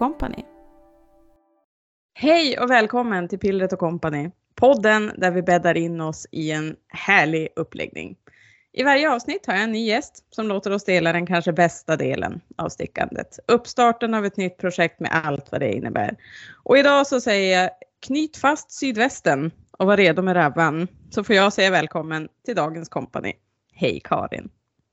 Company. 0.00 0.44
Hej 2.14 2.58
och 2.58 2.70
välkommen 2.70 3.28
till 3.28 3.38
Pillret 3.38 3.78
Company, 3.78 4.30
podden 4.54 5.12
där 5.16 5.30
vi 5.30 5.42
bäddar 5.42 5.76
in 5.76 6.00
oss 6.00 6.26
i 6.30 6.50
en 6.50 6.76
härlig 6.88 7.48
uppläggning. 7.56 8.16
I 8.72 8.82
varje 8.82 9.10
avsnitt 9.10 9.46
har 9.46 9.54
jag 9.54 9.62
en 9.62 9.72
ny 9.72 9.86
gäst 9.86 10.26
som 10.30 10.46
låter 10.46 10.72
oss 10.72 10.84
dela 10.84 11.12
den 11.12 11.26
kanske 11.26 11.52
bästa 11.52 11.96
delen 11.96 12.40
av 12.56 12.68
stickandet. 12.68 13.38
Uppstarten 13.46 14.14
av 14.14 14.26
ett 14.26 14.36
nytt 14.36 14.58
projekt 14.58 15.00
med 15.00 15.10
allt 15.24 15.52
vad 15.52 15.60
det 15.60 15.72
innebär. 15.72 16.16
Och 16.62 16.78
idag 16.78 17.06
så 17.06 17.20
säger 17.20 17.60
jag 17.62 17.70
knyt 18.06 18.36
fast 18.36 18.72
sydvästen 18.72 19.50
och 19.70 19.86
var 19.86 19.96
redo 19.96 20.22
med 20.22 20.36
rabban. 20.36 20.88
Så 21.10 21.24
får 21.24 21.36
jag 21.36 21.52
säga 21.52 21.70
välkommen 21.70 22.28
till 22.44 22.56
dagens 22.56 22.88
kompani. 22.88 23.32
Hej 23.72 24.00
Karin! 24.04 24.48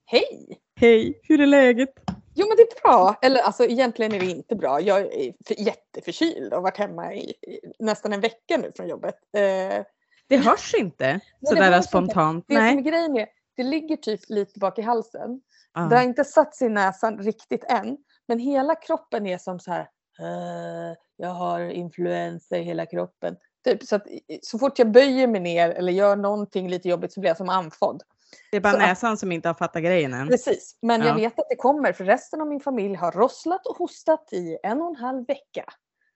Hej! 0.06 0.60
Hej! 0.76 1.20
Hur 1.24 1.42
är 1.42 1.48
läget? 1.48 1.94
Jo 2.40 2.48
men 2.48 2.58
det 2.58 2.64
är 2.64 2.82
bra. 2.82 3.16
Eller 3.22 3.40
alltså 3.40 3.66
egentligen 3.66 4.14
är 4.14 4.20
det 4.20 4.26
inte 4.26 4.56
bra. 4.56 4.82
Jag 4.82 5.00
är 5.00 5.34
för, 5.48 5.62
jätteförkyld 5.62 6.54
och 6.54 6.58
har 6.58 6.64
varit 6.64 6.78
hemma 6.78 7.14
i, 7.14 7.34
nästan 7.80 8.14
en 8.14 8.22
vecka 8.22 8.58
nu 8.58 8.72
från 8.76 8.88
jobbet. 8.88 9.16
Eh, 9.38 9.86
det 10.28 10.38
hörs 10.38 10.74
inte 10.74 11.20
sådär 11.48 11.82
spontant. 11.82 12.46
Inte. 12.50 12.54
Det 12.54 12.60
Nej. 12.60 12.72
som 12.72 12.80
är 12.80 12.92
grejen 12.92 13.18
är, 13.18 13.28
det 13.56 13.64
ligger 13.64 13.98
typ 13.98 14.20
lite 14.30 14.60
bak 14.60 14.80
i 14.80 14.82
halsen. 14.82 15.42
Ah. 15.72 15.86
Det 15.86 15.96
har 15.96 16.04
inte 16.04 16.24
satt 16.24 16.56
sig 16.56 16.68
i 16.68 16.70
näsan 16.70 17.18
riktigt 17.18 17.64
än. 17.64 17.98
Men 18.28 18.40
hela 18.40 18.76
kroppen 18.76 19.28
är 19.28 19.38
som 19.38 19.60
så 19.60 19.72
här. 19.72 19.88
Uh, 20.20 20.96
jag 21.18 21.30
har 21.30 21.60
influensa 21.60 22.58
i 22.58 22.62
hela 22.62 22.86
kroppen. 22.86 23.36
Typ, 23.66 23.84
så, 23.84 23.96
att, 23.96 24.04
så 24.42 24.60
fort 24.60 24.80
jag 24.80 24.92
böjer 24.92 25.28
mig 25.28 25.42
ner 25.42 25.70
eller 25.70 25.92
gör 25.92 26.16
någonting 26.16 26.70
lite 26.70 26.90
jobbigt 26.90 27.14
så 27.14 27.20
blir 27.20 27.30
jag 27.30 27.38
som 27.38 27.50
andfådd. 27.50 28.04
Det 28.52 28.58
är 28.58 28.62
bara 28.62 28.74
så, 28.74 28.80
näsan 28.80 29.18
som 29.18 29.32
inte 29.32 29.50
har 29.50 29.54
fattat 29.54 29.84
grejen 29.84 30.14
än. 30.14 30.28
Precis, 30.28 30.78
men 30.82 31.02
ja. 31.02 31.08
jag 31.08 31.16
vet 31.16 31.40
att 31.40 31.50
det 31.50 31.56
kommer 31.56 31.94
för 31.94 32.04
resten 32.04 32.42
av 32.42 32.48
min 32.48 32.60
familj 32.60 32.96
har 32.96 33.12
rosslat 33.12 33.66
och 33.66 33.78
hostat 33.78 34.30
i 34.32 34.58
en 34.64 34.82
och 34.82 34.90
en 34.90 34.96
halv 34.96 35.28
vecka. 35.28 35.66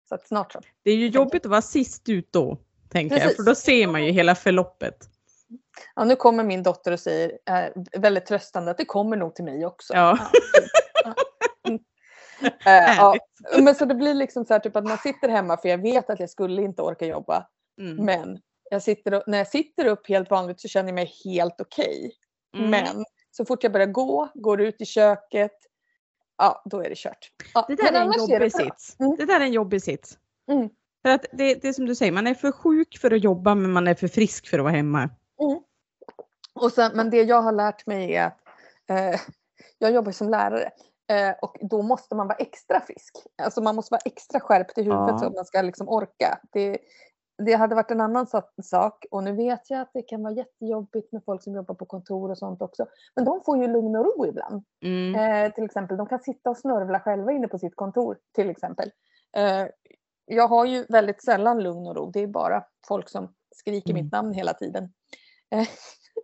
Så 0.09 0.15
att 0.15 0.27
snart 0.27 0.51
så. 0.51 0.61
Det 0.83 0.91
är 0.91 0.95
ju 0.95 1.07
jobbigt 1.07 1.45
att 1.45 1.51
vara 1.51 1.61
sist 1.61 2.09
ut 2.09 2.27
då, 2.31 2.57
tänker 2.89 3.15
Precis. 3.15 3.29
jag, 3.29 3.35
för 3.35 3.43
då 3.43 3.55
ser 3.55 3.87
man 3.87 4.05
ju 4.05 4.11
hela 4.11 4.35
förloppet. 4.35 5.09
Ja, 5.95 6.03
nu 6.03 6.15
kommer 6.15 6.43
min 6.43 6.63
dotter 6.63 6.91
och 6.91 6.99
säger 6.99 7.37
äh, 7.49 7.99
väldigt 8.01 8.25
tröstande 8.25 8.71
att 8.71 8.77
det 8.77 8.85
kommer 8.85 9.17
nog 9.17 9.35
till 9.35 9.45
mig 9.45 9.65
också. 9.65 9.93
Ja. 9.93 10.17
ja. 11.03 11.15
äh, 12.65 12.95
ja. 12.97 13.15
Men 13.61 13.75
så 13.75 13.85
det 13.85 13.95
blir 13.95 14.13
liksom 14.13 14.45
så 14.45 14.53
här 14.53 14.59
typ 14.59 14.75
att 14.75 14.87
man 14.87 14.97
sitter 14.97 15.29
hemma 15.29 15.57
för 15.57 15.69
jag 15.69 15.77
vet 15.77 16.09
att 16.09 16.19
jag 16.19 16.29
skulle 16.29 16.61
inte 16.61 16.81
orka 16.81 17.05
jobba. 17.05 17.47
Mm. 17.81 18.05
Men 18.05 18.39
jag 18.71 18.83
sitter 18.83 19.13
och, 19.13 19.23
när 19.27 19.37
jag 19.37 19.47
sitter 19.47 19.85
upp 19.85 20.09
helt 20.09 20.29
vanligt 20.29 20.59
så 20.61 20.67
känner 20.67 20.89
jag 20.89 20.95
mig 20.95 21.13
helt 21.25 21.61
okej. 21.61 22.11
Okay. 22.53 22.67
Mm. 22.67 22.71
Men 22.71 23.05
så 23.31 23.45
fort 23.45 23.63
jag 23.63 23.71
börjar 23.71 23.87
gå, 23.87 24.29
går 24.33 24.61
ut 24.61 24.81
i 24.81 24.85
köket, 24.85 25.51
ja 26.37 26.61
då 26.65 26.83
är 26.83 26.89
det 26.89 26.97
kört. 26.97 27.31
Ja, 27.53 27.65
det, 27.67 27.75
där 27.75 27.93
är 27.93 28.01
en 28.01 28.11
jobbig 28.11 28.41
är 28.41 28.49
sits. 28.49 28.99
Mm. 28.99 29.15
det 29.17 29.25
där 29.25 29.39
är 29.39 29.43
en 29.43 29.53
jobbig 29.53 29.83
sits. 29.83 30.17
Mm. 30.51 30.69
För 31.01 31.09
att 31.09 31.25
det, 31.31 31.55
det 31.55 31.67
är 31.67 31.73
som 31.73 31.85
du 31.85 31.95
säger, 31.95 32.11
man 32.11 32.27
är 32.27 32.33
för 32.33 32.51
sjuk 32.51 32.97
för 32.97 33.11
att 33.11 33.23
jobba 33.23 33.55
men 33.55 33.71
man 33.71 33.87
är 33.87 33.95
för 33.95 34.07
frisk 34.07 34.47
för 34.47 34.59
att 34.59 34.63
vara 34.63 34.73
hemma. 34.73 34.99
Mm. 35.41 35.59
Och 36.53 36.71
sen, 36.71 36.91
men 36.95 37.09
det 37.09 37.21
jag 37.21 37.41
har 37.41 37.51
lärt 37.51 37.85
mig 37.85 38.15
är 38.15 38.25
att 38.25 38.39
eh, 38.89 39.19
jag 39.77 39.91
jobbar 39.91 40.11
som 40.11 40.29
lärare 40.29 40.71
eh, 41.11 41.35
och 41.41 41.57
då 41.61 41.81
måste 41.81 42.15
man 42.15 42.27
vara 42.27 42.37
extra 42.37 42.81
frisk. 42.81 43.17
Alltså 43.43 43.61
man 43.61 43.75
måste 43.75 43.93
vara 43.93 44.01
extra 44.05 44.39
skärpt 44.39 44.77
i 44.77 44.81
huvudet 44.81 45.07
ja. 45.09 45.17
så 45.17 45.25
att 45.25 45.35
man 45.35 45.45
ska 45.45 45.61
liksom 45.61 45.89
orka. 45.89 46.39
Det, 46.51 46.77
det 47.45 47.53
hade 47.53 47.75
varit 47.75 47.91
en 47.91 48.01
annan 48.01 48.27
sak 48.63 49.05
och 49.11 49.23
nu 49.23 49.31
vet 49.31 49.69
jag 49.69 49.81
att 49.81 49.89
det 49.93 50.01
kan 50.01 50.23
vara 50.23 50.33
jättejobbigt 50.33 51.11
med 51.11 51.21
folk 51.25 51.43
som 51.43 51.55
jobbar 51.55 51.75
på 51.75 51.85
kontor 51.85 52.31
och 52.31 52.37
sånt 52.37 52.61
också. 52.61 52.85
Men 53.15 53.25
de 53.25 53.41
får 53.45 53.57
ju 53.57 53.67
lugn 53.67 53.95
och 53.95 54.05
ro 54.05 54.25
ibland. 54.25 54.63
Mm. 54.83 55.15
Eh, 55.15 55.53
till 55.53 55.63
exempel, 55.63 55.97
de 55.97 56.07
kan 56.07 56.19
sitta 56.19 56.49
och 56.49 56.57
snörvla 56.57 56.99
själva 56.99 57.31
inne 57.31 57.47
på 57.47 57.59
sitt 57.59 57.75
kontor 57.75 58.17
till 58.35 58.49
exempel. 58.49 58.89
Eh, 59.37 59.67
jag 60.25 60.47
har 60.47 60.65
ju 60.65 60.85
väldigt 60.89 61.23
sällan 61.23 61.63
lugn 61.63 61.87
och 61.87 61.95
ro. 61.95 62.11
Det 62.11 62.19
är 62.19 62.27
bara 62.27 62.63
folk 62.87 63.09
som 63.09 63.33
skriker 63.55 63.91
mm. 63.91 64.03
mitt 64.03 64.11
namn 64.11 64.33
hela 64.33 64.53
tiden. 64.53 64.83
Eh, 65.51 65.67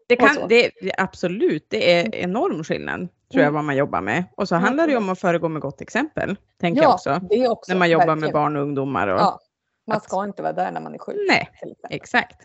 det 0.08 0.16
kan, 0.16 0.48
det, 0.50 0.72
absolut, 0.98 1.66
det 1.70 1.94
är 1.94 2.06
mm. 2.06 2.30
enorm 2.30 2.64
skillnad 2.64 3.08
tror 3.32 3.42
jag 3.42 3.48
mm. 3.48 3.54
vad 3.54 3.64
man 3.64 3.76
jobbar 3.76 4.02
med. 4.02 4.24
Och 4.38 4.48
så 4.48 4.56
handlar 4.56 4.88
det 4.88 4.92
ju 4.92 4.98
om 4.98 5.10
att 5.10 5.20
föregå 5.20 5.50
med 5.50 5.62
gott 5.62 5.82
exempel. 5.82 6.36
Tänker 6.60 6.82
ja, 6.82 6.88
jag 6.88 6.94
också. 6.94 7.20
Också. 7.52 7.74
När 7.74 7.80
man 7.80 7.90
jobbar 7.90 8.06
verkligen. 8.06 8.20
med 8.20 8.34
barn 8.34 8.56
och 8.56 8.62
ungdomar. 8.62 9.08
Och, 9.08 9.20
ja. 9.20 9.40
Man 9.88 10.02
ska 10.02 10.22
att, 10.22 10.28
inte 10.28 10.42
vara 10.42 10.54
där 10.54 10.72
när 10.72 10.82
man 10.82 10.94
är 10.94 10.98
sjuk. 11.00 11.16
Nej, 11.28 11.50
exakt. 11.90 12.42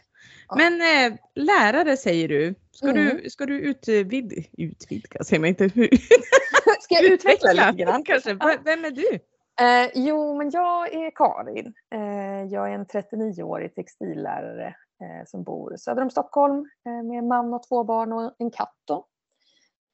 Ja. 0.48 0.56
Men 0.56 0.80
eh, 0.80 1.18
lärare 1.34 1.96
säger 1.96 2.28
du. 2.28 2.54
Ska, 2.72 2.88
mm. 2.88 3.16
du, 3.16 3.30
ska 3.30 3.46
du 3.46 3.60
utvid, 3.60 4.46
utvidga, 4.52 5.24
säger 5.24 5.40
man 5.40 5.48
inte. 5.48 5.68
ska 6.80 6.94
jag 6.94 7.04
utveckla, 7.04 7.32
utveckla 7.32 7.70
lite 7.70 7.82
grann? 7.82 8.04
Kanske. 8.04 8.36
Ja. 8.40 8.56
Vem 8.64 8.84
är 8.84 8.90
du? 8.90 9.18
Eh, 9.60 9.90
jo, 9.94 10.38
men 10.38 10.50
jag 10.50 10.94
är 10.94 11.10
Karin. 11.10 11.74
Eh, 11.94 12.52
jag 12.52 12.70
är 12.70 12.74
en 12.74 12.86
39-årig 12.86 13.74
textillärare 13.74 14.66
eh, 15.00 15.26
som 15.26 15.42
bor 15.42 15.76
söder 15.76 16.02
om 16.02 16.10
Stockholm 16.10 16.70
eh, 16.86 17.02
med 17.02 17.24
man 17.24 17.54
och 17.54 17.68
två 17.68 17.84
barn 17.84 18.12
och 18.12 18.34
en 18.38 18.50
katt. 18.50 18.90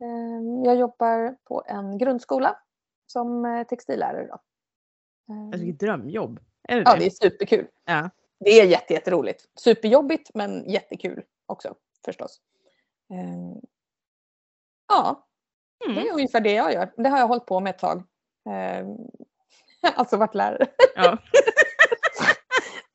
Eh, 0.00 0.64
jag 0.64 0.76
jobbar 0.76 1.36
på 1.44 1.62
en 1.66 1.98
grundskola 1.98 2.56
som 3.06 3.44
eh, 3.44 3.66
textillärare. 3.66 4.26
Då. 4.26 4.38
Alltså, 5.34 5.64
vilket 5.64 5.80
drömjobb. 5.80 6.40
Är 6.68 6.76
det 6.76 6.82
ja, 6.86 6.92
det? 6.92 6.98
det 6.98 7.06
är 7.06 7.10
superkul. 7.10 7.66
Ja. 7.84 8.10
Det 8.40 8.50
är 8.50 8.66
jätte, 8.66 8.94
jätteroligt. 8.94 9.44
Superjobbigt 9.54 10.30
men 10.34 10.70
jättekul 10.70 11.24
också 11.46 11.74
förstås. 12.04 12.40
Uh, 13.12 13.56
ja, 14.88 15.26
mm. 15.84 15.96
det 15.96 16.08
är 16.08 16.12
ungefär 16.12 16.40
det 16.40 16.52
jag 16.52 16.72
gör. 16.72 16.92
Det 16.96 17.08
har 17.08 17.18
jag 17.18 17.28
hållit 17.28 17.46
på 17.46 17.60
med 17.60 17.70
ett 17.70 17.78
tag. 17.78 17.98
Uh, 18.48 18.88
alltså 19.94 20.16
varit 20.16 20.34
lärare. 20.34 20.66
Ja. 20.94 21.18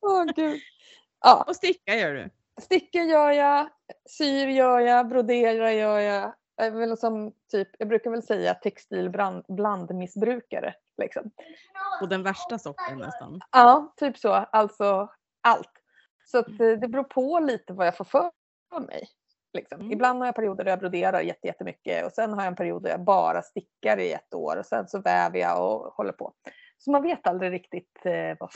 oh, 0.00 0.24
gud. 0.24 0.60
Ja. 1.20 1.44
Och 1.48 1.56
sticka 1.56 1.96
gör 1.96 2.14
du? 2.14 2.30
Sticka 2.60 3.02
gör 3.02 3.30
jag, 3.30 3.68
syr 4.10 4.48
gör 4.48 4.80
jag, 4.80 5.08
broderar 5.08 5.70
gör 5.70 6.00
jag. 6.00 6.32
Jag, 6.56 6.70
väl 6.70 6.96
som 6.96 7.32
typ, 7.50 7.68
jag 7.78 7.88
brukar 7.88 8.10
väl 8.10 8.22
säga 8.22 8.54
textilblandmissbrukare. 8.54 10.74
Liksom. 10.96 11.30
Och 12.00 12.08
den 12.08 12.22
värsta 12.22 12.58
sorten 12.58 12.98
nästan? 12.98 13.40
Ja, 13.52 13.94
typ 13.96 14.18
så. 14.18 14.32
Alltså 14.32 15.08
allt. 15.40 15.70
Så 16.24 16.38
att, 16.38 16.48
eh, 16.48 16.78
det 16.80 16.88
beror 16.88 17.04
på 17.04 17.40
lite 17.40 17.72
vad 17.72 17.86
jag 17.86 17.96
får 17.96 18.04
för 18.04 18.30
mig. 18.80 19.08
Liksom. 19.52 19.80
Mm. 19.80 19.92
Ibland 19.92 20.18
har 20.18 20.26
jag 20.26 20.34
perioder 20.34 20.64
där 20.64 20.72
jag 20.72 20.78
broderar 20.78 21.20
jättemycket 21.20 22.06
och 22.06 22.12
sen 22.12 22.32
har 22.32 22.40
jag 22.40 22.46
en 22.46 22.56
period 22.56 22.82
där 22.82 22.90
jag 22.90 23.04
bara 23.04 23.42
stickar 23.42 23.98
i 23.98 24.12
ett 24.12 24.34
år 24.34 24.56
och 24.56 24.66
sen 24.66 24.88
så 24.88 25.00
väver 25.00 25.38
jag 25.38 25.72
och 25.72 25.94
håller 25.94 26.12
på. 26.12 26.32
Så 26.78 26.90
man 26.90 27.02
vet 27.02 27.26
aldrig 27.26 27.52
riktigt 27.52 28.00
eh, 28.04 28.36
vad, 28.40 28.50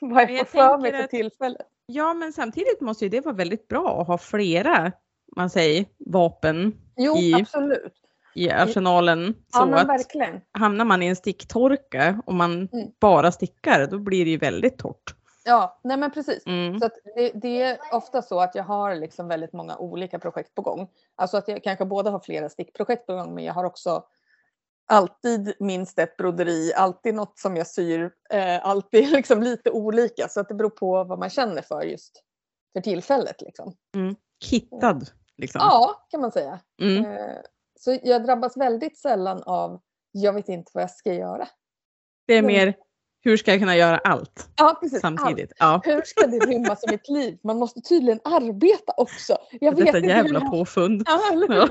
vad 0.00 0.22
jag, 0.22 0.30
jag 0.30 0.48
får 0.48 0.58
för 0.58 0.78
mig 0.78 0.92
för 0.92 1.06
tillfället. 1.06 1.66
Ja, 1.86 2.14
men 2.14 2.32
samtidigt 2.32 2.80
måste 2.80 3.04
ju 3.04 3.08
det 3.08 3.20
vara 3.20 3.34
väldigt 3.34 3.68
bra 3.68 4.00
att 4.00 4.06
ha 4.06 4.18
flera 4.18 4.92
man 5.36 5.50
säger, 5.50 5.86
vapen 5.98 6.74
jo, 6.96 7.16
i, 7.16 7.34
absolut. 7.34 7.94
I 8.34 8.50
arsenalen. 8.50 9.34
Ja, 9.52 9.58
så 9.58 9.74
att 9.74 9.88
verkligen. 9.88 10.40
hamnar 10.52 10.84
man 10.84 11.02
i 11.02 11.06
en 11.06 11.16
sticktorka 11.16 12.22
och 12.26 12.34
man 12.34 12.68
mm. 12.72 12.88
bara 13.00 13.32
stickar, 13.32 13.86
då 13.86 13.98
blir 13.98 14.24
det 14.24 14.30
ju 14.30 14.38
väldigt 14.38 14.78
torrt. 14.78 15.14
Ja, 15.44 15.80
nej 15.84 15.96
men 15.96 16.10
precis. 16.10 16.46
Mm. 16.46 16.80
Så 16.80 16.88
det, 17.16 17.30
det, 17.34 17.62
är 17.62 17.78
ofta 17.92 18.22
så 18.22 18.40
att 18.40 18.54
jag 18.54 18.64
har 18.64 18.94
liksom 18.94 19.28
väldigt 19.28 19.52
många 19.52 19.76
olika 19.76 20.18
projekt 20.18 20.54
på 20.54 20.62
gång. 20.62 20.88
Alltså 21.16 21.36
att 21.36 21.48
jag 21.48 21.62
kanske 21.62 21.84
både 21.84 22.10
har 22.10 22.20
flera 22.20 22.48
stickprojekt 22.48 23.06
på 23.06 23.14
gång 23.14 23.34
men 23.34 23.44
jag 23.44 23.54
har 23.54 23.64
också 23.64 24.04
alltid 24.86 25.54
minst 25.60 25.98
ett 25.98 26.16
broderi, 26.16 26.72
alltid 26.76 27.14
något 27.14 27.38
som 27.38 27.56
jag 27.56 27.66
syr, 27.66 28.10
eh, 28.30 28.66
alltid 28.66 29.10
liksom 29.12 29.42
lite 29.42 29.70
olika 29.70 30.28
så 30.28 30.40
att 30.40 30.48
det 30.48 30.54
beror 30.54 30.70
på 30.70 31.04
vad 31.04 31.18
man 31.18 31.30
känner 31.30 31.62
för 31.62 31.82
just 31.82 32.22
för 32.72 32.80
tillfället. 32.80 33.42
Liksom. 33.42 33.76
Mm. 33.94 34.16
Kittad? 34.44 35.08
Liksom. 35.36 35.60
Ja, 35.64 36.06
kan 36.10 36.20
man 36.20 36.32
säga. 36.32 36.60
Mm. 36.82 37.04
Eh, 37.04 37.36
så 37.84 37.98
jag 38.02 38.24
drabbas 38.24 38.56
väldigt 38.56 38.98
sällan 38.98 39.42
av 39.42 39.80
jag 40.12 40.32
vet 40.32 40.48
inte 40.48 40.70
vad 40.74 40.82
jag 40.82 40.90
ska 40.90 41.12
göra. 41.14 41.48
Det 42.26 42.34
är 42.34 42.42
mer 42.42 42.74
hur 43.20 43.36
ska 43.36 43.50
jag 43.50 43.60
kunna 43.60 43.76
göra 43.76 43.98
allt 43.98 44.48
ja, 44.56 44.78
precis, 44.80 45.00
samtidigt? 45.00 45.52
Allt. 45.58 45.86
Ja. 45.86 45.92
Hur 45.92 46.02
ska 46.02 46.26
det 46.26 46.38
rymmas 46.38 46.84
i 46.84 46.90
mitt 46.90 47.08
liv? 47.08 47.38
Man 47.42 47.58
måste 47.58 47.80
tydligen 47.80 48.20
arbeta 48.24 48.92
också. 48.96 49.36
Jag 49.60 49.76
Detta 49.76 49.92
vet 49.92 50.04
jävla 50.04 50.40
hur... 50.40 50.50
påfund. 50.50 51.02
Ja, 51.06 51.20
ja. 51.48 51.68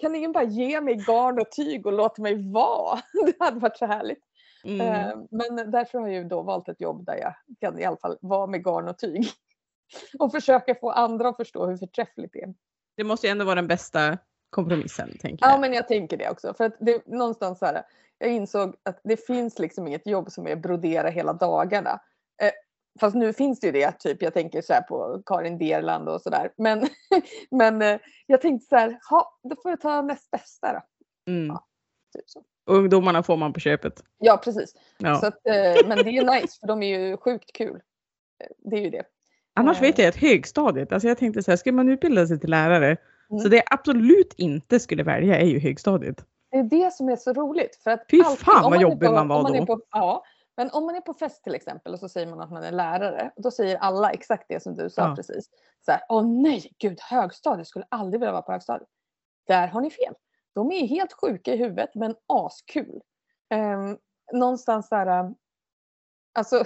Kan 0.00 0.14
ingen 0.14 0.32
bara 0.32 0.44
ge 0.44 0.80
mig 0.80 0.94
garn 0.94 1.40
och 1.40 1.50
tyg 1.50 1.86
och 1.86 1.92
låta 1.92 2.22
mig 2.22 2.52
vara? 2.52 3.00
Det 3.26 3.44
hade 3.44 3.60
varit 3.60 3.78
så 3.78 3.86
härligt. 3.86 4.24
Mm. 4.64 4.80
Eh, 4.80 5.16
men 5.30 5.70
därför 5.70 5.98
har 5.98 6.08
jag 6.08 6.28
då 6.28 6.42
valt 6.42 6.68
ett 6.68 6.80
jobb 6.80 7.06
där 7.06 7.16
jag 7.16 7.34
kan 7.60 7.78
i 7.78 7.84
alla 7.84 7.96
fall 7.96 8.18
vara 8.20 8.46
med 8.46 8.64
garn 8.64 8.88
och 8.88 8.98
tyg. 8.98 9.26
Och 10.18 10.32
försöka 10.32 10.74
få 10.74 10.90
andra 10.90 11.28
att 11.28 11.36
förstå 11.36 11.66
hur 11.66 11.76
förträffligt 11.76 12.32
det 12.32 12.42
är. 12.42 12.54
Det 12.96 13.04
måste 13.04 13.26
ju 13.26 13.30
ändå 13.30 13.44
vara 13.44 13.54
den 13.54 13.66
bästa 13.66 14.18
kompromissen. 14.50 15.18
Tänker 15.20 15.46
jag. 15.46 15.54
Ja, 15.54 15.58
men 15.58 15.72
jag 15.72 15.88
tänker 15.88 16.16
det 16.16 16.30
också. 16.30 16.54
För 16.54 16.64
att 16.64 16.76
det, 16.80 17.06
någonstans 17.06 17.58
så 17.58 17.66
här, 17.66 17.82
jag 18.18 18.30
insåg 18.30 18.76
att 18.82 19.00
det 19.04 19.26
finns 19.26 19.58
liksom 19.58 19.86
inget 19.86 20.06
jobb 20.06 20.30
som 20.30 20.46
är 20.46 20.56
brodera 20.56 21.08
hela 21.08 21.32
dagarna. 21.32 22.00
Eh, 22.42 22.50
fast 23.00 23.16
nu 23.16 23.32
finns 23.32 23.60
det 23.60 23.66
ju 23.66 23.72
det, 23.72 23.92
typ 23.98 24.22
jag 24.22 24.34
tänker 24.34 24.62
så 24.62 24.72
här 24.72 24.82
på 24.82 25.22
Karin 25.26 25.58
Derland 25.58 26.08
och 26.08 26.20
sådär. 26.22 26.52
Men, 26.56 26.86
men 27.50 27.82
eh, 27.82 27.98
jag 28.26 28.40
tänkte 28.40 28.68
så 28.68 28.76
här, 28.76 28.98
ha, 29.10 29.38
då 29.42 29.56
får 29.62 29.70
jag 29.70 29.80
ta 29.80 30.02
näst 30.02 30.30
bästa 30.30 30.72
då. 30.72 30.80
Mm. 31.32 31.48
Ja, 31.48 31.66
typ 32.16 32.30
så. 32.30 32.42
ungdomarna 32.66 33.22
får 33.22 33.36
man 33.36 33.52
på 33.52 33.60
köpet. 33.60 34.04
Ja, 34.18 34.36
precis. 34.44 34.74
Ja. 34.98 35.20
Så 35.20 35.26
att, 35.26 35.46
eh, 35.46 35.88
men 35.88 35.98
det 35.98 36.10
är 36.10 36.12
ju 36.12 36.24
nice 36.24 36.58
för 36.60 36.66
de 36.66 36.82
är 36.82 36.98
ju 36.98 37.16
sjukt 37.16 37.52
kul. 37.52 37.80
Eh, 38.44 38.50
Det 38.58 38.76
är 38.76 38.80
ju 38.80 38.90
det. 38.90 39.04
Annars 39.54 39.76
eh. 39.76 39.82
vet 39.82 39.98
jag 39.98 40.08
att 40.08 40.16
högstadiet, 40.16 40.92
alltså 40.92 41.08
jag 41.08 41.18
tänkte 41.18 41.42
så 41.42 41.50
här, 41.50 41.56
ska 41.56 41.72
man 41.72 41.88
utbilda 41.88 42.26
sig 42.26 42.40
till 42.40 42.50
lärare, 42.50 42.96
Mm. 43.30 43.42
så 43.42 43.48
det 43.48 43.56
jag 43.56 43.64
absolut 43.70 44.34
inte 44.36 44.80
skulle 44.80 45.02
välja 45.02 45.38
är 45.38 45.46
ju 45.46 45.58
högstadiet. 45.58 46.24
Det 46.50 46.58
är 46.58 46.62
det 46.62 46.92
som 46.92 47.08
är 47.08 47.16
så 47.16 47.32
roligt. 47.32 47.76
För 47.76 47.90
att 47.90 48.04
Fy 48.10 48.20
alltid- 48.22 48.44
fan 48.44 48.70
vad 48.70 48.80
jobbig 48.80 49.10
man 49.10 49.28
var 49.28 49.54
är 49.54 49.60
då. 49.60 49.66
På, 49.66 49.80
ja, 49.90 50.24
men 50.56 50.70
om 50.70 50.86
man 50.86 50.94
är 50.94 51.00
på 51.00 51.14
fest 51.14 51.44
till 51.44 51.54
exempel 51.54 51.92
och 51.92 51.98
så 51.98 52.08
säger 52.08 52.26
man 52.26 52.40
att 52.40 52.50
man 52.50 52.62
är 52.62 52.72
lärare. 52.72 53.30
Då 53.36 53.50
säger 53.50 53.76
alla 53.76 54.10
exakt 54.10 54.44
det 54.48 54.62
som 54.62 54.76
du 54.76 54.90
sa 54.90 55.08
Ja. 55.08 55.16
precis. 55.16 55.50
Så 55.84 55.92
här, 55.92 56.00
Åh 56.08 56.26
nej, 56.26 56.72
gud 56.78 57.00
högstadiet, 57.00 57.68
skulle 57.68 57.84
aldrig 57.88 58.20
vilja 58.20 58.32
vara 58.32 58.42
på 58.42 58.52
högstadiet. 58.52 58.88
Där 59.46 59.68
har 59.68 59.80
ni 59.80 59.90
fel. 59.90 60.14
De 60.54 60.72
är 60.72 60.86
helt 60.86 61.12
sjuka 61.12 61.54
i 61.54 61.56
huvudet 61.56 61.90
men 61.94 62.14
askul. 62.26 63.00
Um, 63.54 63.98
någonstans 64.32 64.88
där, 64.88 65.20
um, 65.24 65.34
alltså 66.34 66.64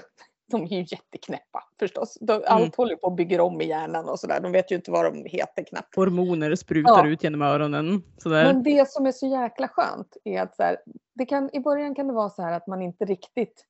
de 0.50 0.62
är 0.62 0.68
ju 0.68 0.78
jätteknäppa 0.88 1.64
förstås. 1.78 2.18
De, 2.20 2.32
Mm. 2.32 2.44
Allt 2.46 2.76
håller 2.76 2.96
på 2.96 3.06
att 3.06 3.16
bygga 3.16 3.42
om 3.42 3.60
i 3.60 3.64
hjärnan 3.68 4.08
och 4.08 4.20
sådär. 4.20 4.40
De 4.40 4.52
vet 4.52 4.70
ju 4.72 4.76
inte 4.76 4.90
vad 4.90 5.04
de 5.04 5.24
heter 5.24 5.64
knappt. 5.64 5.96
Hormoner 5.96 6.54
sprutar 6.54 7.04
Ja. 7.06 7.06
ut 7.06 7.22
genom 7.24 7.42
öronen. 7.42 8.02
Sådär. 8.18 8.44
Men 8.52 8.62
det 8.62 8.88
som 8.90 9.06
är 9.06 9.12
så 9.12 9.26
jäkla 9.26 9.68
skönt 9.68 10.16
är 10.24 10.42
att 10.42 10.56
så 10.56 10.62
här, 10.62 10.76
det 11.14 11.26
kan, 11.26 11.50
i 11.52 11.60
början 11.60 11.94
kan 11.94 12.06
det 12.06 12.12
vara 12.12 12.30
så 12.30 12.42
här 12.42 12.52
att 12.52 12.66
man 12.66 12.82
inte 12.82 13.04
riktigt 13.04 13.64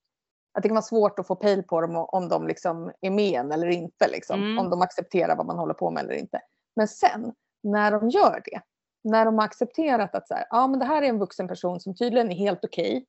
att 0.56 0.62
det 0.62 0.69
kan 0.69 0.75
vara 0.75 0.82
svårt 0.82 1.19
att 1.19 1.26
få 1.26 1.37
pejl 1.37 1.62
på 1.62 1.81
dem 1.81 1.97
om 1.97 2.29
de 2.29 2.47
liksom 2.47 2.93
är 3.00 3.11
med 3.11 3.41
en 3.41 3.53
eller 3.53 3.69
inte. 3.69 4.09
Liksom, 4.09 4.43
Mm. 4.43 4.59
Om 4.59 4.71
de 4.71 4.82
accepterar 4.82 5.37
vad 5.37 5.47
man 5.47 5.59
håller 5.59 5.75
på 5.75 5.91
med 5.91 6.05
eller 6.05 6.15
inte. 6.15 6.41
Men 6.76 6.88
sen 6.88 7.32
när 7.62 7.91
de 7.91 8.09
gör 8.09 8.43
det, 8.44 8.61
när 9.05 9.25
de 9.25 9.38
har 9.38 9.44
accepterat 9.44 10.15
att 10.15 10.29
så 10.29 10.35
här, 10.35 10.47
ja, 10.50 10.67
men 10.67 10.79
det 10.79 10.85
här 10.87 11.03
är 11.03 11.06
en 11.09 11.19
vuxen 11.19 11.49
person 11.49 11.81
som 11.81 11.94
tydligen 11.94 12.31
är 12.31 12.35
helt 12.37 12.65
okej. 12.65 13.05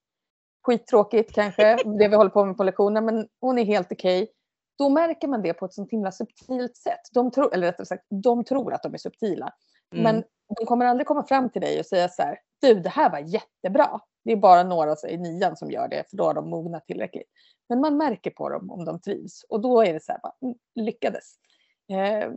Skittråkigt 0.66 1.36
kanske, 1.36 1.76
det 2.00 2.08
vi 2.08 2.16
håller 2.16 2.30
på 2.30 2.46
med 2.46 2.58
på 2.58 2.64
lektioner, 2.64 3.02
men 3.02 3.28
hon 3.42 3.58
är 3.60 3.66
helt 3.66 3.92
okej. 3.92 4.32
Då 4.78 4.90
märker 4.90 5.28
man 5.28 5.42
det 5.42 5.54
på 5.54 5.66
ett 5.66 5.74
sånt 5.74 5.92
himla 5.92 6.12
subtilt 6.12 6.78
sätt. 6.78 7.02
De 7.12 7.32
tror, 7.32 7.54
eller 7.54 7.68
rättare 7.68 7.86
sagt, 7.86 8.06
de 8.10 8.44
tror 8.44 8.74
att 8.74 8.84
de 8.84 8.94
är 8.94 8.98
subtila. 8.98 9.54
Mm. 9.94 10.04
Men 10.04 10.24
de 10.58 10.66
kommer 10.66 10.86
aldrig 10.86 11.08
komma 11.08 11.24
fram 11.24 11.50
till 11.50 11.62
dig 11.62 11.80
och 11.80 11.86
säga 11.86 12.10
så 12.10 12.22
här, 12.22 12.38
du 12.62 12.74
det 12.74 12.90
här 12.90 13.10
var 13.10 13.20
jättebra. 13.20 14.00
Det 14.24 14.32
är 14.32 14.36
bara 14.36 14.64
några 14.64 14.96
så, 14.96 15.08
i 15.08 15.18
nian 15.18 15.58
som 15.58 15.72
gör 15.72 15.88
det, 15.88 16.10
för 16.10 16.18
då 16.18 16.24
har 16.24 16.34
de 16.34 16.50
mognat 16.50 16.86
tillräckligt. 16.86 17.28
Men 17.70 17.80
man 17.80 17.98
märker 17.98 18.32
på 18.32 18.50
dem 18.50 18.72
om 18.72 18.86
de 18.86 19.02
trivs 19.02 19.46
och 19.50 19.62
då 19.62 19.82
är 19.82 19.94
det 19.94 20.04
så 20.04 20.12
här, 20.12 20.20
bara, 20.24 20.34
mm, 20.42 20.56
lyckades. 20.76 21.36
Eh, 21.92 22.32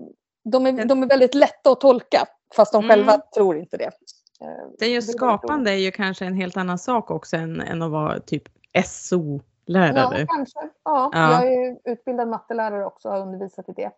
de, 0.45 0.67
är, 0.67 0.85
de 0.85 1.03
är 1.03 1.07
väldigt 1.07 1.35
lätta 1.35 1.71
att 1.71 1.81
tolka, 1.81 2.27
fast 2.57 2.73
de 2.73 2.85
Mm. 2.85 2.89
själva 2.89 3.21
tror 3.35 3.59
inte 3.59 3.77
det. 3.77 3.91
Eh, 4.41 4.69
det 4.79 4.85
är 4.85 4.89
ju 4.89 4.95
väldigt 4.95 5.17
skapande 5.17 5.71
är 5.71 5.77
ju 5.77 5.91
kanske 5.91 6.25
en 6.27 6.35
helt 6.35 6.57
annan 6.57 6.79
sak 6.79 7.11
också 7.11 7.37
än, 7.37 7.61
än 7.61 7.83
att 7.83 7.91
vara 7.91 8.21
typ 8.21 8.43
Ja, 8.73 8.83
SO-lärare. 8.83 10.27
kanske. 10.27 10.61
Ja, 10.85 11.11
Ja. 11.13 11.33
Jag 11.33 11.53
är 11.53 11.65
ju 11.67 11.77
utbildad 11.85 12.29
mattelärare 12.29 12.85
också 12.85 13.09
och 13.09 13.15
har 13.15 13.23
undervisat 13.23 13.69
i 13.69 13.73
det. 13.73 13.91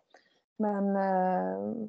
Men 0.57 0.95
eh, 0.95 1.87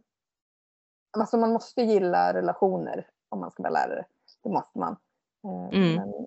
alltså 1.19 1.37
man 1.37 1.53
måste 1.53 1.83
gilla 1.83 2.35
relationer 2.35 3.07
om 3.29 3.41
man 3.41 3.51
ska 3.51 3.63
vara 3.63 3.73
lärare. 3.73 4.05
Det 4.43 4.51
måste 4.51 4.79
man. 4.79 4.97
Eh, 5.45 5.79
Mm. 5.79 5.95
Men, 5.97 6.27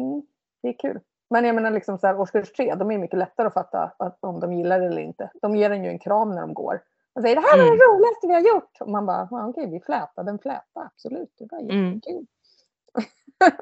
mm, 0.00 0.22
det 0.62 0.68
är 0.68 0.78
kul. 0.78 1.00
Men 1.30 1.44
jag 1.44 1.54
menar 1.54 1.70
liksom 1.70 1.98
så 1.98 2.06
här, 2.06 2.20
årskurs 2.20 2.52
tre, 2.52 2.74
de 2.74 2.90
är 2.90 2.98
mycket 2.98 3.18
lättare 3.18 3.46
att 3.46 3.54
fatta 3.54 3.92
att, 3.98 4.18
om 4.20 4.40
de 4.40 4.52
gillar 4.52 4.80
det 4.80 4.86
eller 4.86 5.02
inte. 5.02 5.30
De 5.42 5.56
ger 5.56 5.70
en 5.70 5.84
ju 5.84 5.90
en 5.90 5.98
kram 5.98 6.30
när 6.30 6.40
de 6.40 6.54
går. 6.54 6.82
De 7.16 7.22
säger 7.22 7.36
det 7.36 7.42
här 7.42 7.58
var 7.58 7.64
det 7.64 7.70
Mm. 7.72 7.78
roligaste 7.90 8.26
vi 8.26 8.32
har 8.34 8.40
gjort. 8.40 8.76
Och 8.80 8.88
man 8.90 9.06
bara, 9.06 9.28
ja, 9.30 9.46
okej 9.48 9.70
vi 9.70 9.80
flätade 9.80 10.30
en 10.30 10.38
fläta, 10.38 10.62
absolut. 10.94 11.34
Det 11.38 11.46
var 11.50 11.58
Mm. 11.60 11.94
jättekul. 11.94 12.26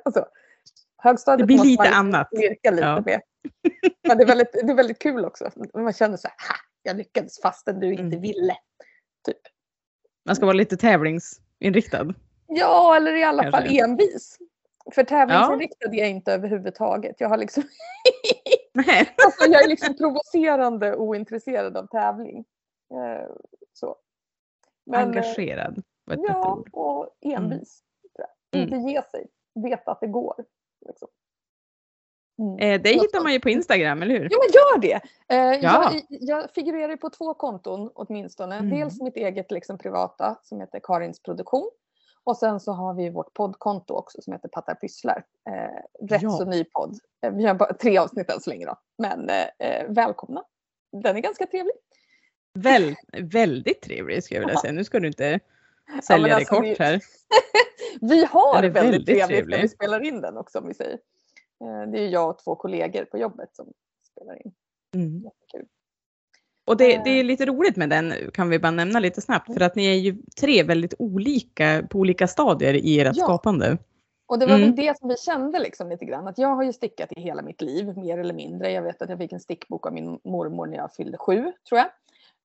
och 0.05 0.13
så. 0.15 0.27
Högstadiet 0.99 1.39
Det 1.49 1.55
blir 1.55 1.65
lite 1.65 1.89
annat. 1.91 2.29
Lite 2.33 2.59
Ja. 2.63 3.03
med. 3.07 3.21
Men 4.09 4.17
det 4.19 4.25
är, 4.25 4.27
väldigt, 4.27 4.53
det 4.53 4.61
är 4.73 4.75
väldigt 4.75 4.99
kul 4.99 5.25
också. 5.25 5.51
Man 5.75 5.93
känner 5.93 6.17
så 6.17 6.29
här, 6.29 6.49
ha, 6.49 6.55
jag 6.83 6.97
lyckades 6.97 7.41
fastän 7.41 7.81
du 7.81 7.91
inte 7.93 8.03
Mm. 8.03 8.21
ville. 8.21 8.55
Typ. 9.27 9.37
Man 10.27 10.37
ska 10.37 10.47
vara 10.47 10.57
lite 10.57 10.77
tävlingsinriktad. 10.77 12.15
Ja, 12.47 12.97
eller 12.97 13.15
i 13.17 13.23
alla 13.25 13.43
fall 13.43 13.53
Kanske. 13.53 13.85
envis. 13.85 14.39
För 14.95 15.05
tävlingsinriktad 15.05 15.89
är 15.89 15.95
jag 15.99 16.11
inte 16.11 16.33
överhuvudtaget. 16.33 17.17
Jag, 17.21 17.29
har 17.29 17.37
liksom 17.37 17.63
alltså, 19.25 19.51
jag 19.51 19.65
är 19.65 19.69
liksom 19.69 19.97
provocerande 19.97 20.97
ointresserad 20.97 21.77
av 21.77 21.87
tävling. 21.87 22.45
Eh, 22.95 23.29
så. 23.73 23.97
Men, 24.87 25.01
eh, 25.01 25.07
Engagerad 25.07 25.83
var 26.05 26.15
ett 26.15 26.21
Ja, 26.29 26.53
ord. 26.55 26.69
och 26.73 27.09
envis. 27.21 27.83
tror 28.17 28.27
jag. 28.51 28.61
Mm. 28.63 28.75
Inte 28.75 28.91
ge 28.91 29.03
sig. 29.03 29.27
Veta 29.55 29.91
att 29.93 30.01
det 30.01 30.07
går. 30.07 30.45
Liksom. 30.87 31.09
Mm. 32.39 32.59
Eh, 32.59 32.83
det 32.83 32.89
hittar 32.89 33.23
man 33.23 33.33
ju 33.33 33.41
på 33.41 33.51
Instagram, 33.51 34.03
eller 34.03 34.15
hur? 34.19 34.29
Ja 34.31 34.39
men 34.41 34.53
gör 34.53 34.79
det! 34.81 35.01
Eh, 35.35 35.61
Ja. 35.63 35.93
jag, 35.93 36.03
jag 36.09 36.51
figurerar 36.51 36.97
på 36.97 37.11
två 37.11 37.35
konton 37.35 37.91
åtminstone. 37.95 38.57
Mm. 38.57 38.71
Dels 38.79 39.01
mitt 39.01 39.17
eget 39.17 39.51
liksom, 39.51 39.79
privata 39.79 40.39
som 40.43 40.61
heter 40.61 40.81
Karins 40.83 41.23
produktion. 41.23 41.71
Och 42.25 42.37
sen 42.37 42.61
så 42.61 42.73
har 42.73 42.95
vi 42.95 43.11
vårt 43.11 43.35
poddkonto 43.35 43.95
också 43.95 44.23
som 44.23 44.33
heter 44.33 44.49
Pattar 44.49 44.75
Pysslar. 44.75 45.25
Eh, 45.51 46.07
rätt 46.07 46.23
Ja. 46.23 46.31
så 46.31 46.45
ny 46.45 46.65
podd. 46.65 46.99
Eh, 47.27 47.33
vi 47.33 47.45
har 47.47 47.55
bara 47.55 47.75
tre 47.75 47.99
avsnitt 47.99 48.31
än 48.31 48.41
så 48.41 48.51
länge 48.51 48.67
då. 48.67 48.77
Men 48.99 49.29
eh, 49.59 49.85
välkomna. 49.89 50.45
Den 50.93 51.17
är 51.17 51.21
ganska 51.21 51.47
trevlig. 51.47 51.75
Väl, 52.55 52.95
väldigt 53.23 53.83
trevlig 53.83 54.25
skulle 54.25 54.41
jag 54.41 54.47
vilja 54.47 54.55
Ja. 54.55 54.61
säga. 54.61 54.73
Nu 54.73 54.85
ska 54.85 55.01
du 55.01 55.07
inte 55.07 55.41
sälja 56.03 56.27
dig 56.27 56.35
alltså, 56.35 56.55
kort 56.55 56.65
vi- 56.65 56.77
här. 56.79 57.01
Vi 58.01 58.25
har 58.25 58.63
väldigt, 58.63 58.83
väldigt 58.83 59.07
trevligt 59.07 59.27
trevlig. 59.29 59.57
när 59.57 59.63
vi 59.63 59.69
spelar 59.69 60.05
in 60.05 60.21
den 60.21 60.37
också 60.37 60.59
om 60.59 60.69
vi 60.69 60.75
säger. 60.75 60.99
Eh, 61.65 61.91
det 61.93 61.99
är 61.99 62.09
jag 62.09 62.31
och 62.31 62.39
två 62.39 62.57
kollegor 62.57 63.05
på 63.05 63.19
jobbet 63.19 63.49
som 63.53 63.73
spelar 64.13 64.47
in. 64.47 64.53
Mm. 64.95 65.15
Jättekul. 65.25 65.69
Och 66.67 66.77
det, 66.77 66.95
Eh. 66.95 67.03
det 67.05 67.11
är 67.11 67.25
lite 67.25 67.47
roligt 67.47 67.77
med 67.77 67.91
den, 67.91 68.15
kan 68.33 68.49
vi 68.49 68.59
bara 68.59 68.71
nämna 68.71 68.99
lite 69.01 69.21
snabbt, 69.21 69.53
för 69.55 69.61
att 69.61 69.75
ni 69.77 69.87
är 69.87 69.95
ju 70.01 70.17
tre 70.41 70.63
väldigt 70.63 70.95
olika 70.99 71.83
på 71.91 71.99
olika 71.99 72.27
stadier 72.27 72.75
i 72.75 73.01
ert 73.01 73.17
Ja. 73.17 73.25
skapande. 73.25 73.79
Och 74.27 74.39
det 74.39 74.47
var 74.47 74.55
Mm. 74.55 74.67
väl 74.67 74.77
det 74.77 74.99
som 74.99 75.09
vi 75.09 75.17
kände 75.17 75.59
liksom 75.59 75.89
lite 75.89 76.05
grann. 76.05 76.29
Att 76.29 76.39
jag 76.39 76.49
har 76.57 76.63
ju 76.65 76.73
stickat 76.73 77.13
i 77.13 77.21
hela 77.21 77.43
mitt 77.43 77.61
liv, 77.63 77.97
mer 77.99 78.19
eller 78.19 78.35
mindre. 78.35 78.71
Jag 78.73 78.83
vet 78.83 79.03
att 79.03 79.09
jag 79.11 79.19
fick 79.19 79.33
en 79.33 79.41
stickbok 79.41 79.87
av 79.87 79.93
min 79.93 80.19
mormor 80.25 80.67
när 80.67 80.77
jag 80.77 80.95
fyllde 80.95 81.19
sju, 81.19 81.53
tror 81.69 81.79
jag. 81.79 81.87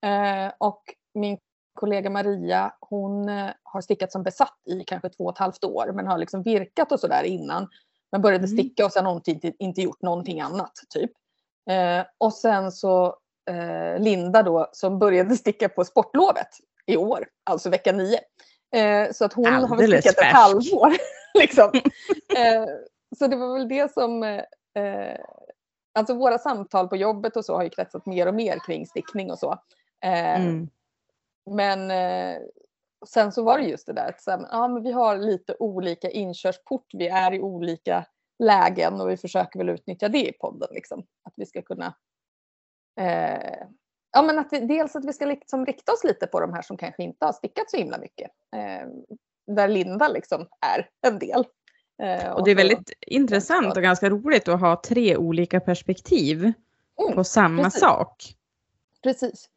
Eh, 0.05 0.51
och 0.57 0.83
min 1.13 1.37
kollega 1.73 2.09
Maria, 2.09 2.73
hon 2.79 3.29
eh, 3.29 3.49
har 3.63 3.81
stickat 3.81 4.11
som 4.11 4.23
besatt 4.23 4.57
i 4.69 4.83
kanske 4.83 5.09
två 5.09 5.23
och 5.23 5.31
ett 5.31 5.37
halvt 5.37 5.63
år, 5.63 5.91
men 5.93 6.07
har 6.07 6.17
liksom 6.17 6.43
virkat 6.43 6.91
och 6.91 6.99
sådär 6.99 7.23
innan. 7.23 7.67
Men 8.11 8.21
började 8.21 8.45
Mm. 8.45 8.57
sticka 8.57 8.85
och 8.85 8.91
sen 8.91 9.05
har 9.05 9.13
hon 9.13 9.21
inte, 9.25 9.53
inte 9.59 9.81
gjort 9.81 10.01
någonting 10.01 10.41
annat, 10.41 10.71
typ. 10.89 11.11
Eh, 11.69 12.05
och 12.17 12.33
sen 12.33 12.71
så 12.71 13.05
eh, 13.49 13.99
Linda 13.99 14.43
då, 14.43 14.69
som 14.71 14.99
började 14.99 15.35
sticka 15.37 15.69
på 15.69 15.85
sportlovet 15.85 16.47
i 16.85 16.97
år, 16.97 17.27
alltså 17.43 17.69
vecka 17.69 17.91
nio. 17.91 18.19
Eh, 18.75 19.11
så 19.11 19.25
att 19.25 19.33
hon 19.33 19.45
har 19.45 19.61
väl 19.61 19.71
Alldeles 19.71 20.05
stickat 20.05 20.17
ett 20.17 20.23
färsk. 20.23 20.35
halvår. 20.35 20.93
liksom. 21.39 21.71
eh, 22.37 22.65
så 23.19 23.27
det 23.27 23.35
var 23.35 23.53
väl 23.57 23.67
det 23.67 23.93
som... 23.93 24.23
Eh, 24.23 25.17
alltså 25.93 26.13
våra 26.13 26.37
samtal 26.37 26.87
på 26.87 26.95
jobbet 26.95 27.35
och 27.37 27.45
så 27.45 27.55
har 27.55 27.63
ju 27.63 27.69
kretsat 27.69 28.05
mer 28.05 28.27
och 28.27 28.33
mer 28.33 28.59
kring 28.65 28.87
stickning 28.87 29.31
och 29.31 29.39
så. 29.39 29.59
Eh, 30.01 30.41
Mm. 30.41 30.69
Men 31.51 31.91
eh, 31.91 32.41
sen 33.07 33.31
så 33.31 33.43
var 33.43 33.57
det 33.57 33.63
just 33.63 33.87
det 33.87 33.93
där 33.93 34.09
att 34.09 34.21
så 34.21 34.31
här, 34.31 34.47
ja, 34.51 34.67
men 34.67 34.83
vi 34.83 34.91
har 34.91 35.17
lite 35.17 35.55
olika 35.59 36.09
inkörsport. 36.09 36.85
Vi 36.93 37.07
är 37.07 37.33
i 37.33 37.39
olika 37.39 38.05
lägen 38.39 39.01
och 39.01 39.09
vi 39.09 39.17
försöker 39.17 39.59
väl 39.59 39.69
utnyttja 39.69 40.09
det 40.09 40.29
i 40.29 40.33
podden. 40.33 40.69
Liksom. 40.71 40.99
Att 41.23 41.33
vi 41.35 41.45
ska 41.45 41.61
kunna 41.61 41.95
eh, 42.99 43.67
Ja, 44.11 44.21
men 44.21 44.39
att 44.39 44.47
vi, 44.51 44.59
dels 44.59 44.95
att 44.95 45.05
vi 45.05 45.13
ska 45.13 45.25
liksom 45.25 45.65
rikta 45.65 45.91
oss 45.91 46.03
lite 46.03 46.27
på 46.27 46.39
de 46.39 46.53
här 46.53 46.61
som 46.61 46.77
kanske 46.77 47.03
inte 47.03 47.25
har 47.25 47.33
stickat 47.33 47.71
så 47.71 47.77
himla 47.77 47.97
mycket. 47.97 48.31
Eh, 48.55 48.87
där 49.55 49.67
Linda 49.67 50.07
liksom 50.07 50.47
är 50.61 50.89
en 51.07 51.19
del. 51.19 51.45
Och 52.35 52.45
det 52.45 52.51
är 52.51 52.55
väldigt 52.55 52.91
intressant 53.07 53.77
och 53.77 53.83
ganska 53.83 54.09
roligt 54.09 54.47
att 54.47 54.59
ha 54.59 54.81
tre 54.81 55.17
olika 55.17 55.59
perspektiv 55.59 56.53
Mm, 57.01 57.15
på 57.15 57.23
samma 57.23 57.63
precis. 57.63 57.79
sak. 57.79 58.35
Precis. 59.03 59.49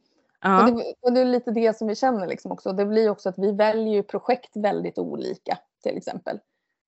Och, 0.45 0.77
det, 0.77 0.95
och 1.01 1.13
det 1.13 1.21
är 1.21 1.25
lite 1.25 1.51
det 1.51 1.77
som 1.77 1.89
vi 1.89 1.95
känner 1.97 2.27
liksom 2.27 2.53
också. 2.53 2.73
Det 2.73 2.87
blir 2.87 3.11
också 3.11 3.29
att 3.29 3.39
vi 3.39 3.53
väljer 3.53 4.03
projekt 4.03 4.57
väldigt 4.57 4.99
olika 4.99 5.59
till 5.83 5.97
exempel. 5.97 6.41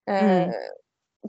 Eh, 0.09 0.25
Mm. 0.25 0.51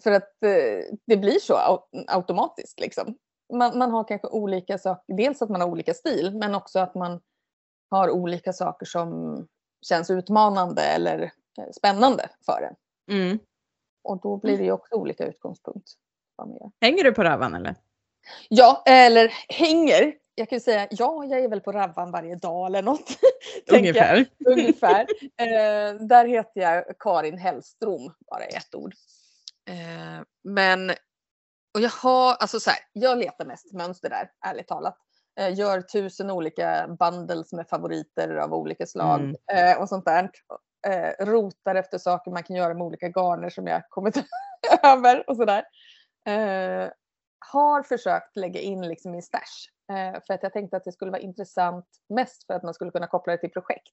För 0.02 0.10
att 0.12 0.42
eh, 0.42 0.94
det 1.06 1.16
blir 1.16 1.38
så 1.38 1.54
au- 1.54 2.04
automatiskt 2.08 2.80
liksom. 2.80 3.18
Man, 3.52 3.78
man 3.78 3.90
har 3.90 4.04
kanske 4.04 4.28
olika 4.28 4.78
saker, 4.78 5.14
dels 5.14 5.42
att 5.42 5.48
man 5.50 5.60
har 5.60 5.68
olika 5.68 5.94
stil 5.94 6.34
men 6.36 6.54
också 6.54 6.78
att 6.78 6.94
man 6.94 7.20
har 7.90 8.10
olika 8.10 8.52
saker 8.52 8.86
som 8.86 9.40
känns 9.88 10.10
utmanande 10.10 10.82
eller 10.82 11.22
eh, 11.58 11.70
spännande 11.76 12.28
för 12.46 12.62
en. 12.62 12.74
Mm. 13.16 13.38
Och 14.04 14.20
då 14.20 14.36
blir 14.36 14.58
det 14.58 14.64
ju 14.64 14.72
också 14.72 14.94
olika 14.94 15.26
utgångspunkt. 15.26 15.90
Hänger 16.80 17.04
du 17.04 17.12
på 17.12 17.22
Ravan 17.22 17.54
eller? 17.54 17.74
Ja, 18.48 18.82
eller 18.86 19.32
hänger. 19.48 20.14
Jag 20.38 20.48
kan 20.48 20.56
ju 20.56 20.60
säga 20.60 20.86
ja, 20.90 21.24
jag 21.24 21.40
är 21.40 21.48
väl 21.48 21.60
på 21.60 21.72
Ravvan 21.72 22.10
varje 22.10 22.34
dag 22.36 22.66
eller 22.66 22.82
något. 22.82 23.08
Ungefär. 23.72 24.26
Ungefär. 24.46 25.00
Eh, 25.40 25.94
där 26.00 26.26
heter 26.26 26.60
jag 26.60 26.84
Karin 26.98 27.38
Hellström, 27.38 28.12
bara 28.30 28.44
ett 28.44 28.74
ord. 28.74 28.94
Eh, 29.70 30.24
men, 30.44 30.90
och 31.74 31.80
jag 31.80 31.90
har, 31.90 32.34
alltså 32.34 32.60
så 32.60 32.70
här, 32.70 32.78
jag 32.92 33.18
letar 33.18 33.44
mest 33.44 33.72
mönster 33.72 34.10
där, 34.10 34.30
ärligt 34.46 34.68
talat. 34.68 34.96
Eh, 35.40 35.54
gör 35.58 35.80
tusen 35.80 36.30
olika 36.30 36.96
bundles 36.98 37.52
med 37.52 37.68
favoriter 37.68 38.36
av 38.36 38.54
olika 38.54 38.86
slag 38.86 39.20
Mm. 39.20 39.36
eh, 39.52 39.80
och 39.80 39.88
sånt 39.88 40.04
där. 40.04 40.30
Eh, 40.86 41.24
rotar 41.26 41.74
efter 41.74 41.98
saker 41.98 42.30
man 42.30 42.42
kan 42.42 42.56
göra 42.56 42.74
med 42.74 42.82
olika 42.82 43.08
garner 43.08 43.50
som 43.50 43.66
jag 43.66 43.82
kommit 43.88 44.16
över 44.82 45.30
och 45.30 45.36
sådär. 45.36 45.64
Har 47.38 47.82
försökt 47.82 48.36
lägga 48.36 48.60
in 48.60 48.88
liksom 48.88 49.14
i 49.14 49.22
stash. 49.22 49.40
Eh, 49.92 50.20
för 50.26 50.34
att 50.34 50.42
jag 50.42 50.52
tänkte 50.52 50.76
att 50.76 50.84
det 50.84 50.92
skulle 50.92 51.10
vara 51.10 51.20
intressant 51.20 51.86
mest 52.08 52.46
för 52.46 52.54
att 52.54 52.62
man 52.62 52.74
skulle 52.74 52.90
kunna 52.90 53.06
koppla 53.06 53.32
det 53.32 53.38
till 53.38 53.50
projekt. 53.50 53.92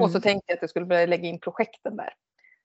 Och 0.00 0.10
så 0.10 0.16
Mm. 0.18 0.22
tänkte 0.22 0.44
jag 0.52 0.56
att 0.56 0.62
jag 0.62 0.70
skulle 0.70 0.86
börja 0.86 1.06
lägga 1.06 1.28
in 1.28 1.40
projekten 1.40 1.96
där. 1.96 2.14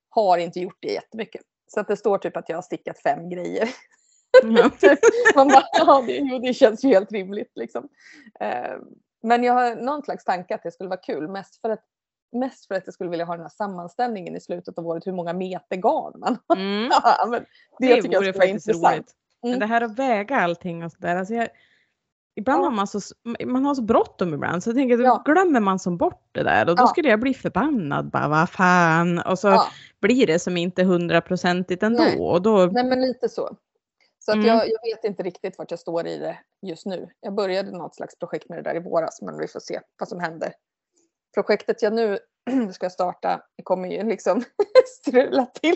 Har 0.10 0.38
inte 0.38 0.60
gjort 0.60 0.78
det 0.80 0.92
jättemycket. 0.94 1.42
Så 1.68 1.80
att 1.80 1.88
det 1.88 1.98
står 1.98 2.18
typ 2.18 2.38
att 2.38 2.50
jag 2.50 2.58
har 2.58 2.62
stickat 2.62 3.00
fem 3.00 3.30
grejer. 3.30 3.70
Ja. 4.44 4.70
Man 5.36 5.48
bara, 5.48 5.64
ja 5.74 6.04
det, 6.08 6.18
jo, 6.18 6.40
det 6.40 6.54
känns 6.54 6.84
ju 6.84 6.88
helt 6.90 7.12
rimligt 7.12 7.52
liksom. 7.56 7.90
Eh, 8.40 8.76
men 9.24 9.44
jag 9.44 9.54
har 9.54 9.76
någon 9.76 10.04
slags 10.04 10.24
tanke 10.24 10.56
att 10.56 10.64
det 10.64 10.72
skulle 10.72 10.90
vara 10.90 11.00
kul. 11.00 11.28
Mest 11.28 11.62
för 11.62 11.70
att, 11.70 11.84
mest 12.32 12.68
för 12.68 12.76
att 12.76 12.84
jag 12.88 12.94
skulle 12.94 13.10
vilja 13.10 13.26
ha 13.26 13.34
den 13.34 13.42
här 13.42 13.50
sammanställningen 13.50 14.36
i 14.36 14.42
slutet 14.42 14.78
av 14.78 14.88
året. 14.88 15.08
Hur 15.08 15.12
många 15.12 15.34
meter 15.34 15.76
garn 15.76 16.20
man. 16.20 16.38
Mm. 16.60 16.90
men 17.30 17.46
det, 17.80 17.88
Det, 17.88 18.02
tycker 18.02 18.14
jag 18.14 18.24
skulle 18.24 18.32
vara 18.32 18.46
intressant. 18.48 18.94
roligt. 18.96 19.12
Men 19.44 19.60
det 19.60 19.66
här 19.66 19.82
att 19.82 20.00
väga 20.00 20.36
allting 20.36 20.84
och 20.84 20.92
sådär. 20.92 21.16
Alltså 21.16 21.34
jag, 21.34 21.48
ibland 22.36 22.60
Ja. 22.62 22.66
har 22.66 22.72
man 22.72 22.88
så, 22.88 23.00
man 23.46 23.66
har 23.66 23.76
så 23.76 23.82
bråttom 23.82 24.34
ibland 24.34 24.64
så 24.64 24.70
jag 24.70 24.76
tänker, 24.78 24.98
då 24.98 25.04
Ja. 25.04 25.22
glömmer 25.26 25.60
man 25.60 25.80
som 25.80 25.98
bort 25.98 26.28
det 26.32 26.44
där 26.44 26.70
och 26.70 26.76
då 26.76 26.84
Ja. 26.84 26.88
skulle 26.88 27.10
jag 27.10 27.20
bli 27.20 27.34
förbannad. 27.34 28.10
Bara, 28.12 28.28
vad 28.28 28.50
fan. 28.50 29.20
Och 29.20 29.40
så 29.40 29.64
blir 30.02 30.28
det 30.28 30.40
som 30.40 30.58
inte 30.58 30.84
hundraprocentigt 30.84 31.84
ändå. 31.84 32.04
Nej. 32.04 32.20
Och 32.20 32.42
då, 32.42 32.66
Nej 32.66 32.84
men 32.84 33.02
lite 33.02 33.30
så. 33.30 33.56
Så 34.20 34.32
att 34.32 34.36
Mm. 34.36 34.48
jag, 34.48 34.58
jag 34.58 34.96
vet 34.96 35.04
inte 35.04 35.24
riktigt 35.24 35.58
vart 35.58 35.72
jag 35.72 35.80
står 35.80 36.08
i 36.08 36.18
det 36.18 36.38
just 36.62 36.86
nu. 36.86 37.10
Jag 37.20 37.34
började 37.36 37.72
något 37.72 37.96
slags 37.96 38.20
projekt 38.20 38.50
med 38.50 38.58
det 38.58 38.62
där 38.62 38.76
i 38.76 38.80
våras 38.80 39.22
men 39.22 39.38
vi 39.38 39.48
får 39.48 39.60
se 39.60 39.80
vad 40.00 40.10
som 40.10 40.20
händer. 40.20 40.54
Projektet 41.36 41.82
jag 41.82 41.94
nu 41.94 42.20
ska 42.74 42.90
starta 42.90 43.42
kommer 43.64 43.90
ju 43.90 44.04
liksom 44.04 44.44
strula 44.88 45.46
till 45.46 45.76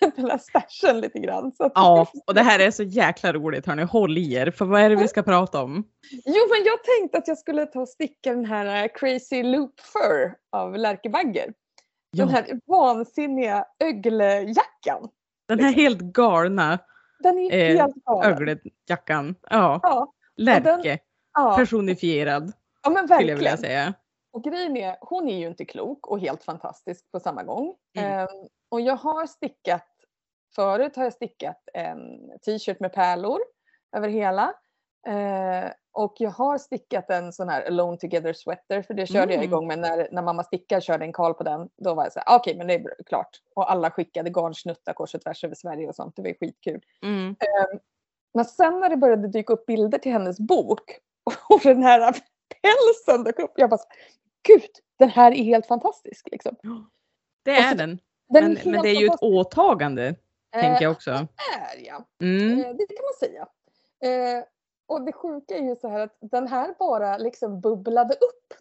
den 0.00 0.30
här 0.30 0.38
stashen 0.38 1.00
lite 1.00 1.18
grann. 1.18 1.52
Ja, 1.58 2.06
och 2.26 2.34
det 2.34 2.42
här 2.42 2.58
är 2.58 2.70
så 2.70 2.82
jäkla 2.82 3.32
roligt 3.32 3.66
hörni. 3.66 3.82
Håll 3.82 4.18
i 4.18 4.34
er, 4.34 4.50
för 4.50 4.64
vad 4.64 4.80
är 4.80 4.90
det 4.90 4.96
vi 4.96 5.08
ska 5.08 5.22
prata 5.22 5.62
om? 5.62 5.74
Jo 6.10 6.42
men 6.50 6.64
jag 6.64 6.78
tänkte 6.84 7.18
att 7.18 7.28
jag 7.28 7.38
skulle 7.38 7.66
ta 7.66 7.80
och 7.80 7.88
sticka 7.88 8.34
den 8.34 8.44
här 8.44 8.84
eh, 8.84 8.88
Crazy 8.94 9.42
Loop 9.42 9.80
Fur 9.80 10.34
av 10.52 10.74
Lärke 10.76 11.10
Bagger. 11.10 11.44
Den 11.44 11.54
Ja, 12.10 12.26
här 12.26 12.60
vansinniga 12.66 13.64
öglejackan. 13.84 15.08
den 15.48 15.60
här 15.60 15.72
helt 15.72 15.98
galna 16.00 16.78
Den 17.22 17.38
är 17.38 17.52
Eh, 17.52 17.76
helt 17.76 17.94
galen. 18.04 18.32
öglejackan. 18.32 19.34
Ja, 19.50 19.80
Ja, 19.82 20.12
Lärke. 20.36 20.98
ja, 21.34 21.56
Personifierad 21.56 22.52
ja 22.82 22.90
men 22.90 23.08
skulle 23.08 23.20
jag 23.30 23.36
vilja 23.36 23.50
verkligen. 23.50 23.58
säga. 23.58 23.94
Och 24.38 24.44
grejen 24.44 24.76
är, 24.76 24.96
hon 25.00 25.28
är 25.28 25.36
ju 25.38 25.46
inte 25.46 25.64
klok 25.64 26.06
och 26.06 26.20
helt 26.20 26.44
fantastisk 26.44 27.10
på 27.12 27.20
samma 27.20 27.42
gång. 27.42 27.74
Mm. 27.98 28.12
Ehm, 28.18 28.28
och 28.68 28.80
jag 28.80 28.96
har 28.96 29.26
stickat, 29.26 29.86
förut 30.54 30.96
har 30.96 31.04
jag 31.04 31.12
stickat 31.12 31.68
en 31.74 32.30
t-shirt 32.46 32.80
med 32.80 32.92
pärlor 32.92 33.38
över 33.96 34.08
hela. 34.08 34.54
Eh, 35.08 35.70
och 35.92 36.14
jag 36.18 36.30
har 36.30 36.58
stickat 36.58 37.10
en 37.10 37.32
sån 37.32 37.48
här 37.48 37.66
Alone 37.66 37.96
Together 37.98 38.32
sweater 38.32 38.82
för 38.82 38.94
det 38.94 39.06
körde 39.06 39.32
jag 39.34 39.44
Mm. 39.44 39.44
igång 39.44 39.66
med 39.66 39.78
när, 39.78 40.08
när 40.12 40.22
mamma 40.22 40.44
stickar 40.44 40.80
körde 40.80 41.04
en 41.04 41.12
kal 41.12 41.34
på 41.34 41.42
den. 41.42 41.68
Då 41.76 41.94
var 41.94 42.02
jag 42.04 42.12
så 42.12 42.18
här, 42.18 42.34
"Ah, 42.34 42.36
okej 42.36 42.56
men 42.56 42.66
det 42.66 42.74
är 42.74 42.94
klart. 43.06 43.30
Och 43.54 43.70
alla 43.70 43.90
skickade 43.90 44.30
garnsnuttar 44.30 44.92
kors 44.92 45.14
och 45.14 45.20
tvärs 45.22 45.44
över 45.44 45.54
Sverige 45.54 45.88
och 45.88 45.94
sånt. 45.94 46.16
Det 46.16 46.22
var 46.22 46.34
skitkul. 46.40 46.80
Mm. 47.02 47.36
Men 48.34 48.44
sen 48.44 48.80
när 48.80 48.88
det 48.88 48.96
började 48.96 49.28
dyka 49.28 49.52
upp 49.52 49.66
bilder 49.66 49.98
till 49.98 50.12
hennes 50.12 50.38
bok 50.40 50.98
och 51.48 51.60
den 51.62 51.82
här 51.82 52.00
pälsen 52.62 53.24
dök 53.24 53.38
upp. 53.38 53.52
Jag 53.56 53.70
bara, 53.70 53.80
gud, 54.48 54.70
den 54.98 55.08
här 55.08 55.32
är 55.32 55.42
helt 55.44 55.66
fantastisk. 55.66 56.28
Liksom. 56.32 56.56
Det 57.44 57.50
är 57.50 57.70
så- 57.70 57.76
den. 57.76 58.00
Den 58.28 58.44
Men, 58.44 58.56
är 58.56 58.70
men 58.70 58.82
det 58.82 58.88
är 58.88 59.00
ju 59.00 59.06
ett 59.06 59.22
åtagande, 59.22 60.14
tänker 60.52 60.82
jag 60.82 60.92
också. 60.92 61.10
är 61.10 61.26
ja. 61.86 62.04
Mm. 62.22 62.52
Eh, 62.64 62.74
Det 62.76 62.86
kan 62.86 63.04
man 63.04 63.18
säga. 63.20 63.48
Eh, 64.04 64.44
och 64.86 65.02
det 65.04 65.12
sjuka 65.12 65.56
är 65.56 65.62
ju 65.62 65.76
så 65.76 65.88
här 65.88 66.00
att 66.00 66.16
den 66.20 66.48
här 66.48 66.74
bara 66.78 67.16
liksom 67.18 67.60
bubblade 67.60 68.14
upp 68.14 68.54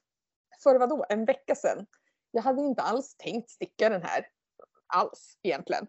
för 0.63 0.75
vadå, 0.79 1.05
en 1.09 1.25
vecka 1.25 1.55
sedan. 1.55 1.85
Jag 2.31 2.41
hade 2.41 2.61
inte 2.61 2.81
alls 2.81 3.15
tänkt 3.17 3.49
sticka 3.49 3.89
den 3.89 4.01
här 4.03 4.27
alls 4.87 5.37
egentligen. 5.43 5.87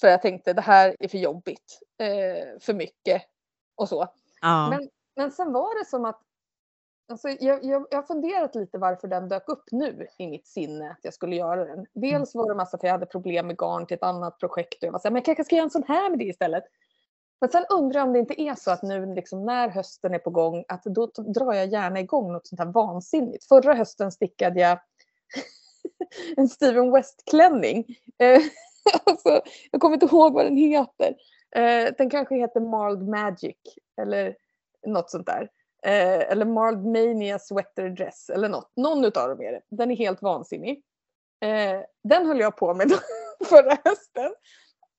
För 0.00 0.08
jag 0.08 0.22
tänkte 0.22 0.52
det 0.52 0.60
här 0.60 0.96
är 0.98 1.08
för 1.08 1.18
jobbigt, 1.18 1.78
eh, 1.98 2.58
för 2.60 2.74
mycket 2.74 3.22
och 3.74 3.88
så. 3.88 4.08
Ja. 4.40 4.70
Men, 4.70 4.88
men 5.16 5.30
sen 5.32 5.52
var 5.52 5.78
det 5.78 5.84
som 5.90 6.04
att 6.04 6.20
Alltså 7.10 7.28
jag, 7.28 7.64
jag, 7.64 7.86
jag 7.90 7.98
har 7.98 8.02
funderat 8.02 8.54
lite 8.54 8.78
varför 8.78 9.08
den 9.08 9.28
dök 9.28 9.48
upp 9.48 9.64
nu 9.70 10.06
i 10.18 10.26
mitt 10.26 10.46
sinne 10.46 10.90
att 10.90 10.98
jag 11.02 11.14
skulle 11.14 11.36
göra 11.36 11.64
den. 11.64 11.86
Dels 11.94 12.34
var 12.34 12.48
det 12.48 12.54
massa 12.54 12.78
för 12.78 12.86
jag 12.86 12.92
hade 12.92 13.06
problem 13.06 13.46
med 13.46 13.56
garn 13.58 13.86
till 13.86 13.94
ett 13.94 14.02
annat 14.02 14.38
projekt 14.38 14.82
och 14.82 14.86
jag 14.86 14.92
var 14.92 14.98
så 14.98 15.08
här, 15.08 15.10
men 15.10 15.18
jag 15.18 15.24
kanske 15.24 15.44
ska 15.44 15.56
göra 15.56 15.64
en 15.64 15.70
sån 15.70 15.84
här 15.88 16.10
med 16.10 16.18
det 16.18 16.24
istället. 16.24 16.64
Men 17.40 17.50
sen 17.50 17.64
undrar 17.70 18.00
jag 18.00 18.06
om 18.06 18.12
det 18.12 18.18
inte 18.18 18.42
är 18.42 18.54
så 18.54 18.70
att 18.70 18.82
nu 18.82 19.14
liksom 19.14 19.46
när 19.46 19.68
hösten 19.68 20.14
är 20.14 20.18
på 20.18 20.30
gång 20.30 20.64
att 20.68 20.84
då 20.84 21.06
drar 21.06 21.52
jag 21.52 21.66
gärna 21.66 22.00
igång 22.00 22.32
något 22.32 22.46
sånt 22.46 22.60
här 22.60 22.72
vansinnigt. 22.72 23.44
Förra 23.44 23.74
hösten 23.74 24.12
stickade 24.12 24.60
jag 24.60 24.78
en 26.36 26.48
Steven 26.48 26.92
West-klänning. 26.92 27.84
Eh, 28.18 28.40
alltså, 29.04 29.40
jag 29.70 29.80
kommer 29.80 29.94
inte 29.94 30.06
ihåg 30.06 30.32
vad 30.32 30.46
den 30.46 30.56
heter. 30.56 31.16
Eh, 31.56 31.92
den 31.98 32.10
kanske 32.10 32.34
heter 32.34 32.60
Marled 32.60 33.08
Magic 33.08 33.56
eller 34.00 34.36
något 34.86 35.10
sånt 35.10 35.26
där. 35.26 35.50
Eh, 35.82 36.30
eller 36.32 36.44
Marled 36.44 36.84
Mania 36.84 37.38
Sweater 37.38 37.88
Dress 37.88 38.30
eller 38.30 38.48
något. 38.48 38.72
Någon 38.76 39.04
utav 39.04 39.28
dem 39.28 39.42
är 39.42 39.52
det. 39.52 39.60
Den 39.70 39.90
är 39.90 39.96
helt 39.96 40.22
vansinnig. 40.22 40.82
Eh, 41.44 41.80
den 42.04 42.26
höll 42.26 42.40
jag 42.40 42.56
på 42.56 42.74
med 42.74 42.90
förra 43.44 43.78
hösten. 43.84 44.34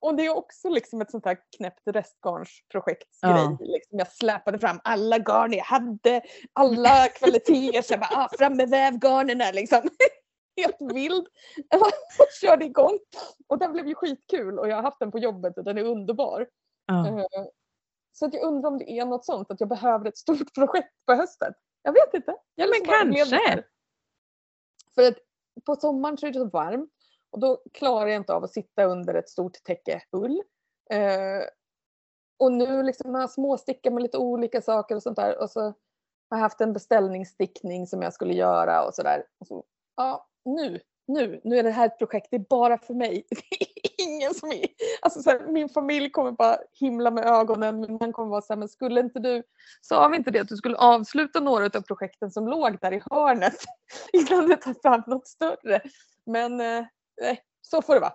Och 0.01 0.15
det 0.15 0.25
är 0.25 0.37
också 0.37 0.69
liksom 0.69 1.01
ett 1.01 1.11
sånt 1.11 1.25
här 1.25 1.37
knäppt 1.57 1.81
restgarnsprojektsgrej. 1.85 3.31
Ja. 3.31 3.57
Liksom 3.59 3.99
jag 3.99 4.11
släpade 4.11 4.59
fram 4.59 4.79
alla 4.83 5.17
garn 5.17 5.53
jag 5.53 5.63
hade, 5.63 6.21
alla 6.53 7.07
kvaliteter. 7.15 7.81
Så 7.81 7.93
jag 7.93 7.99
bara, 7.99 8.23
ah, 8.23 8.29
fram 8.37 8.57
med 8.57 8.69
vävgarnerna 8.69 9.51
liksom. 9.51 9.81
Helt 10.61 10.93
vild. 10.93 11.27
Och 11.73 11.91
körde 12.41 12.65
igång. 12.65 12.99
Och 13.47 13.57
den 13.57 13.73
blev 13.73 13.87
ju 13.87 13.95
skitkul 13.95 14.59
och 14.59 14.69
jag 14.69 14.75
har 14.75 14.83
haft 14.83 14.99
den 14.99 15.11
på 15.11 15.19
jobbet 15.19 15.57
och 15.57 15.63
den 15.63 15.77
är 15.77 15.83
underbar. 15.83 16.47
Ja. 16.85 17.27
Så 18.11 18.25
att 18.25 18.33
jag 18.33 18.43
undrar 18.43 18.69
om 18.69 18.77
det 18.77 18.91
är 18.91 19.05
något 19.05 19.25
sånt, 19.25 19.51
att 19.51 19.59
jag 19.59 19.69
behöver 19.69 20.05
ett 20.05 20.17
stort 20.17 20.53
projekt 20.55 20.93
på 21.05 21.13
hösten. 21.13 21.53
Jag 21.81 21.93
vet 21.93 22.13
inte. 22.13 22.35
Ja, 22.55 22.67
men 22.67 22.85
kanske. 22.85 23.63
För 24.95 25.07
att 25.07 25.17
på 25.65 25.75
sommaren 25.75 26.17
så 26.17 26.27
är 26.27 26.31
det 26.31 26.39
så 26.39 26.49
varmt 26.49 26.91
och 27.29 27.39
då 27.39 27.63
klarar 27.73 28.07
jag 28.07 28.15
inte 28.15 28.33
av 28.33 28.43
att 28.43 28.53
sitta 28.53 28.83
under 28.83 29.13
ett 29.13 29.29
stort 29.29 29.63
täcke 29.63 30.01
ull. 30.11 30.41
Eh, 30.91 31.45
och 32.39 32.51
nu 32.51 32.83
liksom 32.83 33.13
har 33.13 33.21
jag 33.21 33.31
småstickat 33.31 33.93
med 33.93 34.03
lite 34.03 34.17
olika 34.17 34.61
saker 34.61 34.95
och 34.95 35.03
sånt 35.03 35.15
där 35.15 35.41
och 35.41 35.49
så 35.49 35.61
har 35.61 36.37
jag 36.37 36.37
haft 36.37 36.61
en 36.61 36.73
beställningsstickning 36.73 37.87
som 37.87 38.01
jag 38.01 38.13
skulle 38.13 38.33
göra 38.33 38.85
och 38.85 38.93
sådär. 38.93 39.23
Så, 39.47 39.63
ja, 39.95 40.29
nu, 40.45 40.79
nu, 41.07 41.41
nu 41.43 41.57
är 41.57 41.63
det 41.63 41.71
här 41.71 41.85
ett 41.85 41.97
projekt, 41.97 42.27
det 42.31 42.37
är 42.37 42.45
bara 42.49 42.77
för 42.77 42.93
mig. 42.93 43.25
Ingen 44.01 44.33
som 44.33 44.51
är... 44.51 44.65
Alltså 45.01 45.21
så 45.21 45.29
här, 45.29 45.51
min 45.51 45.69
familj 45.69 46.09
kommer 46.09 46.31
bara 46.31 46.57
himla 46.79 47.11
med 47.11 47.25
ögonen, 47.25 47.79
min 47.81 47.97
man 48.01 48.13
kommer 48.13 48.29
vara 48.29 48.41
så 48.41 48.53
här, 48.53 48.57
men 48.57 48.69
skulle 48.69 48.99
inte 48.99 49.19
du, 49.19 49.43
sa 49.81 50.07
vi 50.07 50.17
inte 50.17 50.31
det 50.31 50.39
att 50.39 50.47
du 50.47 50.57
skulle 50.57 50.77
avsluta 50.77 51.39
några 51.39 51.65
av 51.65 51.81
projekten 51.81 52.31
som 52.31 52.47
låg 52.47 52.77
där 52.81 52.93
i 52.93 53.01
hörnet 53.11 53.57
innan 54.13 54.47
du 54.47 54.55
tar 54.55 54.75
fram 54.81 55.03
något 55.07 55.27
större? 55.27 55.81
Men 56.25 56.61
eh, 56.61 56.85
nej, 57.21 57.41
så 57.61 57.81
får 57.81 57.93
det 57.93 57.99
vara. 57.99 58.13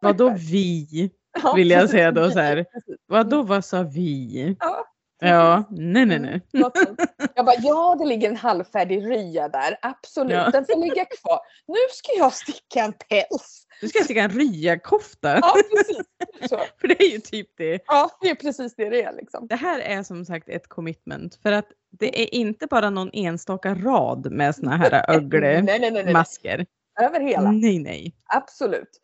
Vadå 0.00 0.28
vi? 0.38 1.10
Vill 1.54 1.70
jag 1.70 1.90
säga 1.90 2.12
då 2.12 2.30
så 2.30 2.38
här. 2.38 2.66
Vadå 3.06 3.42
vad 3.42 3.64
sa 3.64 3.82
vi? 3.82 4.56
Ja, 4.60 4.91
Ja, 5.24 5.64
nej 5.70 6.06
nej 6.06 6.18
nej. 6.18 6.40
Något 6.52 6.78
sånt. 6.78 7.00
Jag 7.34 7.46
bara, 7.46 7.56
ja 7.58 7.96
det 7.98 8.04
ligger 8.04 8.28
en 8.30 8.36
halvfärdig 8.36 9.06
rya 9.10 9.48
där, 9.48 9.78
absolut, 9.82 10.32
Ja. 10.32 10.50
den 10.50 10.64
får 10.64 10.80
ligga 10.80 11.04
kvar. 11.04 11.40
Nu 11.66 11.74
ska 11.92 12.12
jag 12.18 12.32
sticka 12.32 12.80
en 12.84 12.92
päls. 12.92 13.66
Nu 13.82 13.88
ska 13.88 13.98
jag 13.98 14.04
sticka 14.04 14.22
en 14.22 14.30
ryakofta. 14.30 15.38
Ja, 15.42 15.54
precis. 15.76 16.06
Så. 16.50 16.56
För 16.80 16.88
det 16.88 17.02
är 17.02 17.08
ju 17.12 17.18
typ 17.18 17.48
det. 17.56 17.82
Ja, 17.86 18.10
det 18.20 18.30
är 18.30 18.34
precis 18.34 18.74
det 18.76 18.88
det 18.90 19.02
är 19.02 19.12
liksom. 19.12 19.46
Det 19.46 19.56
här 19.56 19.80
är 19.80 20.02
som 20.02 20.24
sagt 20.24 20.48
ett 20.48 20.68
commitment 20.68 21.34
för 21.42 21.52
att 21.52 21.66
det 21.98 22.22
är 22.22 22.34
inte 22.34 22.66
bara 22.66 22.90
någon 22.90 23.10
enstaka 23.12 23.74
rad 23.74 24.32
med 24.32 24.54
såna 24.54 24.76
här 24.76 24.90
Nej, 25.08 25.16
ögle 25.16 25.40
nej, 25.40 25.62
nej, 25.80 25.90
nej, 25.90 26.04
nej. 26.04 26.12
masker. 26.12 26.66
Över 27.00 27.20
hela, 27.20 27.50
Nej 27.50 27.78
nej. 27.78 28.14
absolut. 28.34 29.00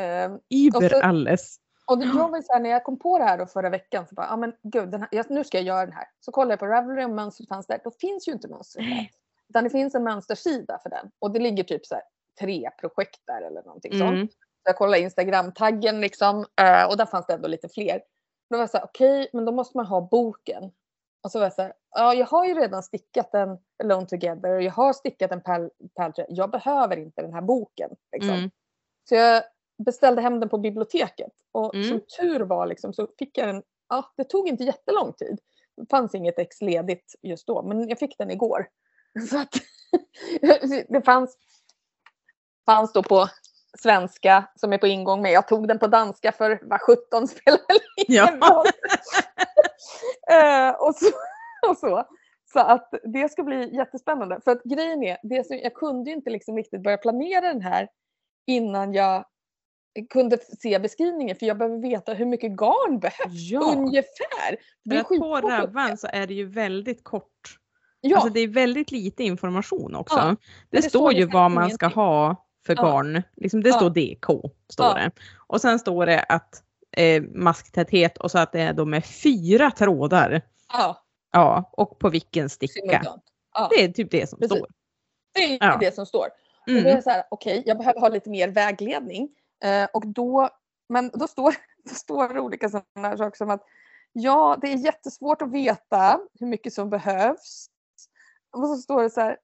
Ehm, 0.00 0.32
Über 0.54 0.88
så- 0.88 1.00
alles. 1.02 1.56
Och 1.90 1.98
det, 1.98 2.04
jag 2.04 2.28
var 2.28 2.42
så 2.42 2.52
här, 2.52 2.60
när 2.60 2.70
jag 2.70 2.84
kom 2.84 2.98
på 2.98 3.18
det 3.18 3.24
här 3.24 3.38
då 3.38 3.46
förra 3.46 3.70
veckan 3.70 4.06
så 4.06 4.14
bara, 4.14 4.26
ja 4.26 4.36
men 4.36 4.52
gud, 4.62 4.94
här, 4.94 5.08
jag, 5.10 5.30
nu 5.30 5.44
ska 5.44 5.58
jag 5.58 5.66
göra 5.66 5.86
den 5.86 5.94
här. 5.94 6.08
Så 6.20 6.32
kollade 6.32 6.52
jag 6.52 6.60
på 6.60 6.66
Ravelry 6.66 7.04
om 7.04 7.14
mönstret 7.14 7.48
fanns 7.48 7.66
där. 7.66 7.80
Då 7.84 7.90
finns 7.90 8.28
ju 8.28 8.32
inte 8.32 8.48
mönstret 8.48 8.86
där. 8.86 9.10
Utan 9.48 9.64
det 9.64 9.70
finns 9.70 9.94
en 9.94 10.04
mönstersida 10.04 10.78
för 10.82 10.90
den. 10.90 11.10
Och 11.18 11.30
det 11.30 11.38
ligger 11.38 11.64
typ 11.64 11.86
så 11.86 11.94
här 11.94 12.04
tre 12.40 12.70
projekt 12.80 13.20
där 13.26 13.42
eller 13.42 13.62
någonting 13.62 13.98
sånt. 13.98 14.10
Mm. 14.10 14.28
jag 14.64 14.76
kollade 14.76 15.00
Instagram-taggen 15.00 16.00
liksom, 16.00 16.46
eh, 16.60 16.84
och 16.84 16.96
där 16.96 17.06
fanns 17.06 17.26
det 17.26 17.32
ändå 17.32 17.48
lite 17.48 17.68
fler. 17.68 18.02
Då 18.50 18.56
var 18.56 18.62
jag 18.62 18.70
så 18.70 18.78
här, 18.78 18.84
okej, 18.84 19.28
men 19.32 19.44
då 19.44 19.52
måste 19.52 19.76
man 19.76 19.86
ha 19.86 20.00
boken. 20.00 20.72
Och 21.22 21.30
så 21.30 21.38
var 21.38 21.46
jag 21.46 21.52
så 21.52 21.62
här, 21.62 21.72
ja, 21.90 22.14
jag 22.14 22.26
har 22.26 22.46
ju 22.46 22.54
redan 22.54 22.82
stickat 22.82 23.34
en 23.34 23.58
Alone 23.82 24.06
Together 24.06 24.50
och 24.50 24.62
jag 24.62 24.72
har 24.72 24.92
stickat 24.92 25.32
en 25.32 25.40
Paltry. 25.94 26.24
Jag 26.28 26.50
behöver 26.50 26.96
inte 26.96 27.22
den 27.22 27.32
här 27.32 27.42
boken. 27.42 27.90
Liksom. 28.12 28.34
Mm. 28.34 28.50
Så 29.08 29.14
jag 29.14 29.42
beställde 29.84 30.22
hem 30.22 30.40
den 30.40 30.48
på 30.48 30.58
biblioteket 30.58 31.32
och 31.52 31.74
Mm. 31.74 31.88
som 31.88 32.00
tur 32.20 32.40
var 32.40 32.66
liksom, 32.66 32.92
så 32.92 33.08
fick 33.18 33.38
jag 33.38 33.48
den. 33.48 33.62
Ja, 33.88 34.12
det 34.16 34.24
tog 34.24 34.48
inte 34.48 34.64
jättelång 34.64 35.12
tid. 35.12 35.38
Det 35.76 35.90
fanns 35.90 36.14
inget 36.14 36.38
ex 36.38 36.60
ledigt 36.60 37.14
just 37.22 37.46
då, 37.46 37.62
men 37.62 37.88
jag 37.88 37.98
fick 37.98 38.18
den 38.18 38.30
igår. 38.30 38.66
Så 39.30 39.38
att 39.38 39.54
det 40.88 41.02
fanns, 41.04 41.36
fanns 42.66 42.92
då 42.92 43.02
på 43.02 43.26
svenska 43.78 44.44
som 44.56 44.72
är 44.72 44.78
på 44.78 44.86
ingång 44.86 45.22
med. 45.22 45.32
Jag 45.32 45.48
tog 45.48 45.68
den 45.68 45.78
på 45.78 45.86
danska 45.86 46.32
för 46.32 46.60
vad 46.62 46.80
17 46.80 47.28
spelar 47.28 47.58
väl 47.68 47.78
ingen 47.96 48.38
Ja. 48.40 48.48
roll. 48.50 48.66
Eh, 50.30 50.70
och, 50.70 50.94
så, 50.94 51.06
och 51.70 51.76
så. 51.76 52.04
Så 52.52 52.60
att 52.60 52.94
det 53.02 53.28
ska 53.32 53.42
bli 53.42 53.74
jättespännande. 53.76 54.40
För 54.44 54.50
att 54.50 54.62
grejen 54.62 55.02
är, 55.02 55.18
det 55.22 55.46
som, 55.46 55.56
jag 55.58 55.74
kunde 55.74 56.10
ju 56.10 56.16
inte 56.16 56.30
liksom 56.30 56.56
riktigt 56.56 56.82
börja 56.82 56.96
planera 56.98 57.40
den 57.40 57.60
här 57.60 57.88
innan 58.46 58.92
jag 58.92 59.24
kunde 60.10 60.38
se 60.38 60.78
beskrivningen 60.78 61.36
för 61.36 61.46
jag 61.46 61.58
behöver 61.58 61.78
veta 61.78 62.14
hur 62.14 62.26
mycket 62.26 62.50
garn 62.52 62.98
behövs 62.98 63.50
Ja, 63.50 63.74
ungefär. 63.76 64.56
Det 64.84 64.90
för 64.90 64.96
är 64.96 65.00
att 65.00 65.08
på 65.08 65.48
Ravan 65.48 65.96
så 65.96 66.08
är 66.12 66.26
det 66.26 66.34
ju 66.34 66.44
väldigt 66.48 67.04
kort. 67.04 67.56
Ja, 68.00 68.16
Alltså 68.16 68.30
det 68.32 68.40
är 68.40 68.48
väldigt 68.48 68.90
lite 68.90 69.24
information 69.24 69.94
också. 69.94 70.18
Ja, 70.18 70.36
det, 70.70 70.76
det 70.80 70.82
står 70.82 71.12
ju 71.12 71.18
liksom 71.20 71.40
vad 71.40 71.50
man 71.50 71.70
ska 71.70 71.86
ha 71.86 72.46
för 72.66 72.74
Ja. 72.76 72.82
garn. 72.82 73.22
Liksom 73.36 73.62
det 73.62 73.68
Ja. 73.68 73.76
står 73.76 73.90
DK. 73.90 74.50
Står 74.72 74.94
det. 74.94 75.10
Och 75.46 75.60
sen 75.60 75.78
står 75.78 76.06
det 76.06 76.22
att 76.22 76.62
eh, 76.96 77.22
masktäthet 77.22 78.18
och 78.18 78.30
så 78.30 78.38
att 78.38 78.52
det 78.52 78.60
är 78.60 78.72
då 78.72 78.84
med 78.84 79.04
fyra 79.04 79.70
trådar. 79.70 80.42
ja, 80.72 81.04
Ja, 81.32 81.70
och 81.72 81.98
på 81.98 82.08
vilken 82.08 82.48
sticka. 82.48 83.02
Det 83.70 83.84
är 83.84 83.88
typ 83.92 84.10
det 84.10 84.28
som 84.28 84.38
Precis. 84.38 84.56
står. 84.58 84.68
det 85.34 85.64
är 85.64 85.78
det 85.78 85.94
som 85.94 86.06
står. 86.06 86.24
Och 86.26 86.30
då 86.66 86.72
är 86.72 86.78
Mm. 86.80 86.90
jag 86.92 87.02
så 87.04 87.10
här, 87.10 87.22
okej, 87.30 87.62
jag 87.66 87.78
behöver 87.78 88.00
ha 88.00 88.08
lite 88.08 88.30
mer 88.30 88.48
vägledning. 88.48 89.28
Eh, 89.64 89.88
och 89.92 90.06
då, 90.06 90.48
men 90.88 91.10
då 91.14 91.28
står, 91.28 91.54
då 91.88 91.94
står 91.94 92.28
det 92.28 92.40
olika 92.40 92.68
sådana 92.68 93.08
här 93.08 93.16
saker 93.16 93.36
som 93.36 93.50
att 93.50 93.64
ja, 94.12 94.58
det 94.60 94.72
är 94.72 94.76
jättesvårt 94.76 95.42
att 95.42 95.52
veta 95.52 96.20
hur 96.40 96.46
mycket 96.46 96.72
som 96.72 96.90
behövs. 96.90 97.66
Och 98.52 98.68
så 98.68 98.76
står 98.76 99.02
det 99.02 99.10
så 99.10 99.20
här. 99.20 99.36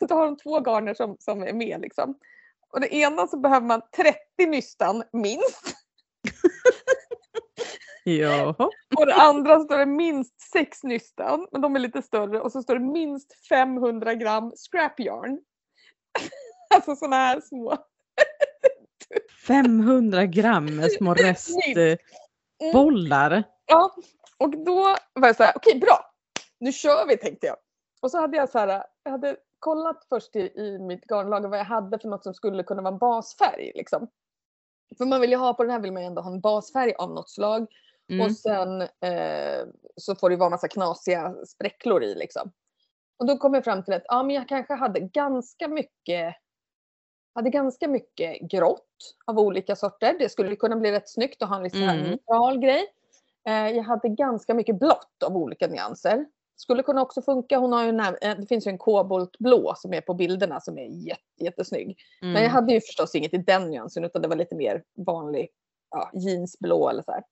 då 0.08 0.14
har 0.14 0.24
de 0.24 0.36
två 0.36 0.60
garner 0.60 0.94
som, 0.94 1.16
som 1.20 1.42
är 1.42 1.52
med 1.52 1.80
liksom. 1.80 2.18
Och 2.70 2.80
det 2.80 2.94
ena 2.94 3.26
så 3.26 3.38
behöver 3.38 3.66
man 3.66 3.82
30 3.96 4.18
nystan 4.46 5.02
minst. 5.12 5.76
Jaha. 8.04 8.70
Och 8.96 9.06
det 9.06 9.14
andra 9.14 9.60
står 9.60 9.78
det 9.78 9.86
minst 9.86 10.40
6 10.52 10.82
nystan, 10.82 11.48
men 11.52 11.60
de 11.60 11.76
är 11.76 11.80
lite 11.80 12.02
större. 12.02 12.40
Och 12.40 12.52
så 12.52 12.62
står 12.62 12.74
det 12.74 12.92
minst 12.92 13.48
500 13.48 14.14
gram 14.14 14.52
scrap 14.56 15.00
yarn. 15.00 15.40
alltså 16.74 16.96
sådana 16.96 17.16
här 17.16 17.40
små. 17.40 17.76
500 19.46 20.26
gram 20.26 20.76
med 20.76 20.92
små 20.92 21.14
restbollar. 22.54 23.42
Ja, 23.66 23.94
och 24.38 24.50
då 24.50 24.96
var 25.12 25.28
jag 25.28 25.36
så 25.36 25.42
här, 25.42 25.52
okej 25.56 25.78
bra, 25.80 26.12
nu 26.58 26.72
kör 26.72 27.06
vi 27.06 27.16
tänkte 27.16 27.46
jag. 27.46 27.56
Och 28.02 28.10
så 28.10 28.20
hade 28.20 28.36
jag 28.36 28.48
så 28.48 28.58
här, 28.58 28.84
jag 29.02 29.12
hade 29.12 29.36
kollat 29.58 30.06
först 30.08 30.36
i, 30.36 30.40
i 30.40 30.78
mitt 30.78 31.04
garnlager 31.04 31.48
vad 31.48 31.58
jag 31.58 31.64
hade 31.64 31.98
för 31.98 32.08
något 32.08 32.24
som 32.24 32.34
skulle 32.34 32.62
kunna 32.62 32.82
vara 32.82 32.98
basfärg. 32.98 33.72
Liksom. 33.74 34.08
För 34.98 35.04
man 35.04 35.20
vill 35.20 35.30
ju 35.30 35.36
ha 35.36 35.54
på 35.54 35.62
den 35.62 35.72
här 35.72 35.80
vill 35.80 35.92
man 35.92 36.02
ju 36.02 36.06
ändå 36.06 36.22
ha 36.22 36.30
en 36.30 36.40
basfärg 36.40 36.94
av 36.94 37.10
något 37.10 37.30
slag. 37.30 37.66
Mm. 38.10 38.26
Och 38.26 38.32
sen 38.32 38.82
eh, 38.82 39.66
så 39.96 40.14
får 40.14 40.30
det 40.30 40.36
vara 40.36 40.50
massa 40.50 40.68
knasiga 40.68 41.34
spräcklor 41.46 42.02
i 42.02 42.14
liksom. 42.14 42.52
Och 43.18 43.26
då 43.26 43.38
kom 43.38 43.54
jag 43.54 43.64
fram 43.64 43.84
till 43.84 43.94
att 43.94 44.02
ja, 44.04 44.22
men 44.22 44.36
jag 44.36 44.48
kanske 44.48 44.74
hade 44.74 45.00
ganska 45.00 45.68
mycket 45.68 46.36
hade 47.34 47.50
ganska 47.50 47.88
mycket 47.88 48.40
grått 48.40 49.14
av 49.26 49.38
olika 49.38 49.76
sorter. 49.76 50.16
Det 50.18 50.28
skulle 50.28 50.56
kunna 50.56 50.76
bli 50.76 50.92
rätt 50.92 51.08
snyggt 51.10 51.42
att 51.42 51.48
ha 51.48 51.56
en 51.56 51.62
lite 51.62 51.78
Mm. 51.78 52.02
neutral 52.02 52.58
grej. 52.58 52.84
Eh, 53.48 53.68
jag 53.68 53.82
hade 53.84 54.08
ganska 54.08 54.54
mycket 54.54 54.78
blått 54.78 55.22
av 55.26 55.36
olika 55.36 55.66
nyanser. 55.66 56.26
Skulle 56.56 56.82
kunna 56.82 57.02
också 57.02 57.22
funka. 57.22 57.58
Hon 57.58 57.72
har 57.72 57.82
ju 57.82 57.88
en, 57.88 58.00
eh, 58.00 58.14
det 58.38 58.46
finns 58.48 58.66
ju 58.66 58.68
en 58.70 58.78
koboltblå 58.78 59.72
som 59.76 59.94
är 59.94 60.00
på 60.00 60.14
bilderna 60.14 60.60
som 60.60 60.78
är 60.78 61.06
jätte, 61.08 61.22
jättesnygg. 61.44 61.96
Men 62.20 62.32
jag 62.32 62.40
Mm. 62.42 62.52
hade 62.52 62.72
ju 62.72 62.80
förstås 62.80 63.14
inget 63.14 63.34
i 63.34 63.38
den 63.38 63.70
nyansen 63.70 64.04
utan 64.04 64.22
det 64.22 64.28
var 64.28 64.36
lite 64.36 64.54
mer 64.54 64.82
vanlig 65.06 65.48
ja, 65.90 66.10
jeansblå 66.12 66.88
eller 66.88 67.02
så 67.02 67.12
här. 67.12 67.22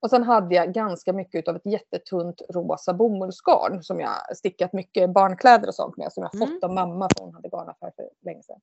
Och 0.00 0.10
sen 0.10 0.22
hade 0.22 0.54
jag 0.54 0.72
ganska 0.72 1.12
mycket 1.12 1.48
av 1.48 1.56
ett 1.56 1.66
jättetunt 1.66 2.42
rosa 2.54 2.94
bomullsgarn 2.94 3.82
som 3.82 4.00
jag 4.00 4.36
stickat 4.36 4.72
mycket 4.72 5.10
barnkläder 5.12 5.68
och 5.68 5.74
sånt 5.74 5.96
med 5.96 6.12
som 6.12 6.22
jag 6.22 6.34
Mm. 6.34 6.48
fått 6.54 6.64
av 6.64 6.74
mamma 6.74 7.10
för 7.14 7.20
hon 7.20 7.34
hade 7.34 7.48
garnaffär 7.48 7.92
för 7.96 8.08
länge 8.24 8.42
sedan. 8.42 8.60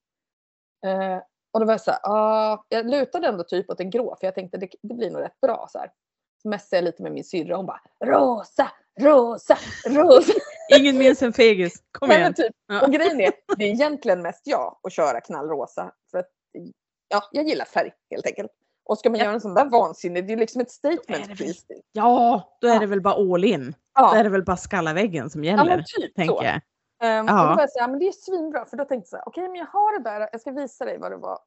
Eh, 0.84 1.18
och 1.52 1.60
då 1.60 1.66
var 1.66 1.72
jag 1.72 1.80
så 1.80 1.90
här, 1.90 2.00
ah, 2.02 2.64
jag 2.68 2.86
lutade 2.90 3.26
ändå 3.28 3.44
typ 3.44 3.70
åt 3.70 3.80
en 3.80 3.90
grå 3.90 4.16
för 4.20 4.26
jag 4.26 4.34
tänkte 4.34 4.58
det, 4.58 4.68
det 4.82 4.94
blir 4.94 5.10
nog 5.10 5.22
rätt 5.22 5.40
bra 5.40 5.66
så 5.70 5.78
här. 5.78 5.90
Så 6.42 6.48
messade 6.48 6.76
jag 6.76 6.84
lite 6.84 7.02
med 7.02 7.12
min 7.12 7.24
syrra 7.24 7.52
och 7.52 7.56
hon 7.56 7.66
bara 7.66 7.80
rosa, 8.04 8.70
rosa, 9.00 9.58
rosa. 9.86 10.32
Ingen 10.80 10.98
minns 10.98 11.22
en 11.22 11.32
fegis. 11.32 11.82
Kom 11.92 12.08
Nej, 12.08 12.18
men 12.18 12.22
igen. 12.22 12.34
typ, 12.34 12.52
Ja. 12.68 12.86
och 12.86 12.92
grejen 12.92 13.20
är, 13.20 13.32
det 13.58 13.64
är 13.64 13.68
egentligen 13.68 14.22
mest 14.22 14.42
jag 14.44 14.78
att 14.82 14.92
köra 14.92 15.20
knallrosa. 15.20 15.92
För 16.10 16.18
att, 16.18 16.26
ja, 17.08 17.22
jag 17.32 17.48
gillar 17.48 17.64
färg 17.64 17.92
helt 18.10 18.26
enkelt. 18.26 18.50
Och 18.84 18.98
ska 18.98 19.10
man 19.10 19.18
Ja. 19.18 19.24
göra 19.24 19.34
en 19.34 19.40
sån 19.40 19.54
där 19.54 19.64
vansinne, 19.64 20.20
det 20.20 20.26
är 20.26 20.30
ju 20.30 20.36
liksom 20.36 20.60
ett 20.60 20.68
Då 20.68 20.72
statement 20.90 21.40
väl-. 21.40 21.54
Ja, 21.92 22.42
då 22.60 22.68
är 22.68 22.74
Ja. 22.74 22.80
det 22.80 22.86
väl 22.86 23.00
bara 23.00 23.14
all 23.14 23.44
in. 23.44 23.64
Då 23.70 23.76
Ja, 23.94 24.16
är 24.16 24.24
det 24.24 24.30
väl 24.30 24.44
bara 24.44 24.56
skalla 24.56 24.92
väggen 24.92 25.30
som 25.30 25.44
ja 25.44 25.50
gäller. 25.56 25.76
men 25.76 25.84
typ 26.00 26.14
tänker 26.14 26.34
så. 26.34 26.44
jag. 26.44 26.60
Um, 27.04 27.26
Ja. 27.26 27.42
Och 27.42 27.48
då 27.48 27.54
var 27.54 27.60
jag 27.60 27.70
så 27.70 27.80
här, 27.80 27.88
men 27.88 27.98
det 27.98 28.08
är 28.08 28.12
svinbra. 28.12 28.66
För 28.66 28.76
då 28.76 28.84
tänkte 28.84 29.04
jag 29.04 29.08
så 29.08 29.16
här, 29.16 29.28
okej 29.28 29.48
men 29.48 29.54
jag 29.54 29.66
har 29.66 29.98
det 29.98 30.10
där, 30.10 30.28
jag 30.32 30.40
ska 30.40 30.50
visa 30.50 30.84
dig 30.84 30.98
vad 30.98 31.12
det 31.12 31.16
var. 31.16 31.38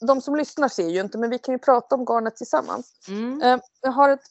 De 0.00 0.20
som 0.20 0.36
lyssnar 0.36 0.68
ser 0.68 0.88
ju 0.88 1.00
inte, 1.00 1.18
men 1.18 1.30
vi 1.30 1.38
kan 1.38 1.54
ju 1.54 1.58
prata 1.58 1.94
om 1.94 2.04
garnet 2.04 2.36
tillsammans. 2.36 3.08
Mm. 3.08 3.42
Eh, 3.42 3.60
jag 3.80 3.92
har 3.92 4.10
ett 4.10 4.26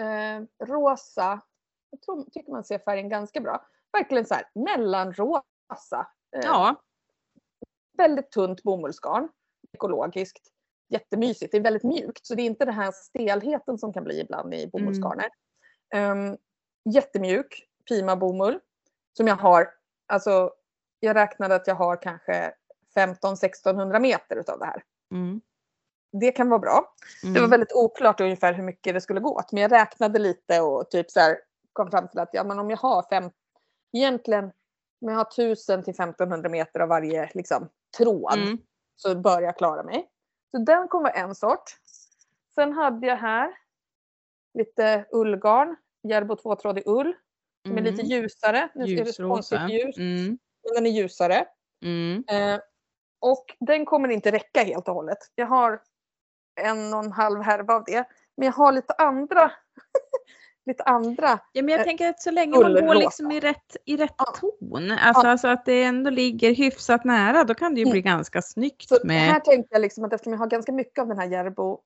eh, 0.00 0.66
rosa, 0.66 1.40
jag 1.90 2.00
tror, 2.00 2.24
tycker 2.32 2.52
man 2.52 2.64
ser 2.64 2.78
färgen 2.78 3.08
ganska 3.08 3.40
bra. 3.40 3.66
Verkligen 3.92 4.26
så 4.26 4.34
här 4.34 4.44
mellanrosa. 4.54 6.06
Eh, 6.36 6.40
Ja, 6.44 6.76
Väldigt 7.96 8.30
tunt 8.30 8.62
bomullsgarn, 8.62 9.28
ekologiskt. 9.72 10.48
Jättemysigt, 10.88 11.52
det 11.52 11.58
är 11.58 11.62
väldigt 11.62 11.82
mjukt 11.82 12.26
så 12.26 12.34
det 12.34 12.42
är 12.42 12.46
inte 12.46 12.64
den 12.64 12.74
här 12.74 12.92
stelheten 12.92 13.78
som 13.78 13.92
kan 13.92 14.04
bli 14.04 14.20
ibland 14.20 14.54
i 14.54 14.66
bomullsgarner. 14.66 15.28
Um, 15.94 16.36
jättemjuk 16.84 17.68
Pima 17.88 18.16
bomull 18.16 18.60
som 19.16 19.26
jag 19.26 19.36
har, 19.36 19.70
alltså 20.06 20.52
jag 21.00 21.16
räknade 21.16 21.54
att 21.54 21.66
jag 21.66 21.74
har 21.74 22.02
kanske 22.02 22.54
15-1600 22.96 23.98
meter 24.00 24.36
utav 24.36 24.58
det 24.58 24.64
här. 24.66 24.84
mm. 25.12 25.40
Det 26.20 26.32
kan 26.32 26.48
vara 26.48 26.58
bra. 26.58 26.94
Det 27.22 27.28
var 27.30 27.38
Mm. 27.38 27.50
väldigt 27.50 27.72
oklart 27.72 28.20
ungefär 28.20 28.52
hur 28.52 28.62
mycket 28.62 28.94
det 28.94 29.00
skulle 29.00 29.20
gå 29.20 29.34
åt. 29.36 29.52
Men 29.52 29.62
jag 29.62 29.72
räknade 29.72 30.18
lite 30.18 30.60
och 30.60 30.90
typ 30.90 31.10
så 31.10 31.20
här 31.20 31.38
kom 31.72 31.90
fram 31.90 32.08
till 32.08 32.18
att 32.18 32.28
ja, 32.32 32.44
men 32.44 32.58
om 32.58 32.70
jag 32.70 32.76
har 32.76 33.02
fem, 33.10 33.30
egentligen 33.92 34.44
om 35.00 35.08
jag 35.08 35.14
har 35.14 35.24
1000 35.24 35.82
till 35.84 35.90
1500 35.94 36.48
meter 36.48 36.80
av 36.80 36.88
varje 36.88 37.30
liksom, 37.34 37.68
tråd 37.98 38.34
Mm. 38.38 38.58
så 38.96 39.14
bör 39.14 39.40
jag 39.40 39.56
klara 39.56 39.82
mig. 39.82 40.08
Så 40.50 40.58
den 40.58 40.88
kommer 40.88 41.02
vara 41.04 41.12
en 41.14 41.34
sort. 41.34 41.64
Sen 42.54 42.72
hade 42.72 43.06
jag 43.06 43.16
här 43.16 43.54
lite 44.54 45.04
ullgarn, 45.12 45.76
Järbo 46.02 46.36
tvåtrådig 46.36 46.82
ull 46.86 47.14
som 47.68 47.78
är 47.78 47.82
lite 47.82 48.02
Mm. 48.02 48.06
ljusare. 48.06 48.68
Nu 48.74 48.84
är 48.84 49.04
det 49.04 49.16
konstigt 49.28 49.58
ljus, 49.70 49.98
Mm. 49.98 50.38
men 50.64 50.74
den 50.74 50.86
är 50.86 50.90
ljusare. 50.90 51.44
Mm. 51.84 52.24
Eh, 52.28 52.60
och 53.20 53.56
den 53.60 53.84
kommer 53.86 54.08
inte 54.08 54.30
räcka 54.30 54.62
helt 54.62 54.88
och 54.88 54.94
hållet. 54.94 55.18
Jag 55.34 55.46
har 55.46 55.80
en 56.60 56.94
och 56.94 57.04
en 57.04 57.12
halv 57.12 57.40
härva 57.42 57.74
av 57.74 57.84
det. 57.84 58.04
Men 58.36 58.46
jag 58.46 58.52
har 58.52 58.72
lite 58.72 58.92
andra. 58.98 59.50
lite 60.66 60.82
andra. 60.82 61.38
Ja, 61.52 61.62
men 61.62 61.68
jag 61.68 61.80
Eh, 61.80 61.84
tänker 61.84 62.08
att 62.08 62.22
så 62.22 62.30
länge 62.30 62.60
man 62.60 62.72
går 62.86 62.94
liksom 62.94 63.30
i 63.30 63.40
rätt, 63.40 63.76
i 63.84 63.96
rätt 63.96 64.14
Ja. 64.18 64.24
ton, 64.40 64.90
alltså, 64.90 65.26
Ja. 65.26 65.30
alltså 65.30 65.48
att 65.48 65.64
det 65.64 65.82
ändå 65.82 66.10
ligger 66.10 66.54
hyfsat 66.54 67.04
nära, 67.04 67.44
då 67.44 67.54
kan 67.54 67.74
det 67.74 67.80
ju 67.80 67.84
Mm. 67.84 67.92
bli 67.92 68.02
ganska 68.02 68.42
snyggt 68.42 68.88
Så 68.88 68.98
med... 69.04 69.20
här 69.20 69.40
tänkte 69.40 69.68
jag 69.74 69.80
liksom 69.80 70.04
att 70.04 70.12
eftersom 70.12 70.32
jag 70.32 70.40
har 70.40 70.46
ganska 70.46 70.72
mycket 70.72 70.98
av 71.02 71.08
den 71.08 71.18
här 71.18 71.26
Järbo, 71.28 71.80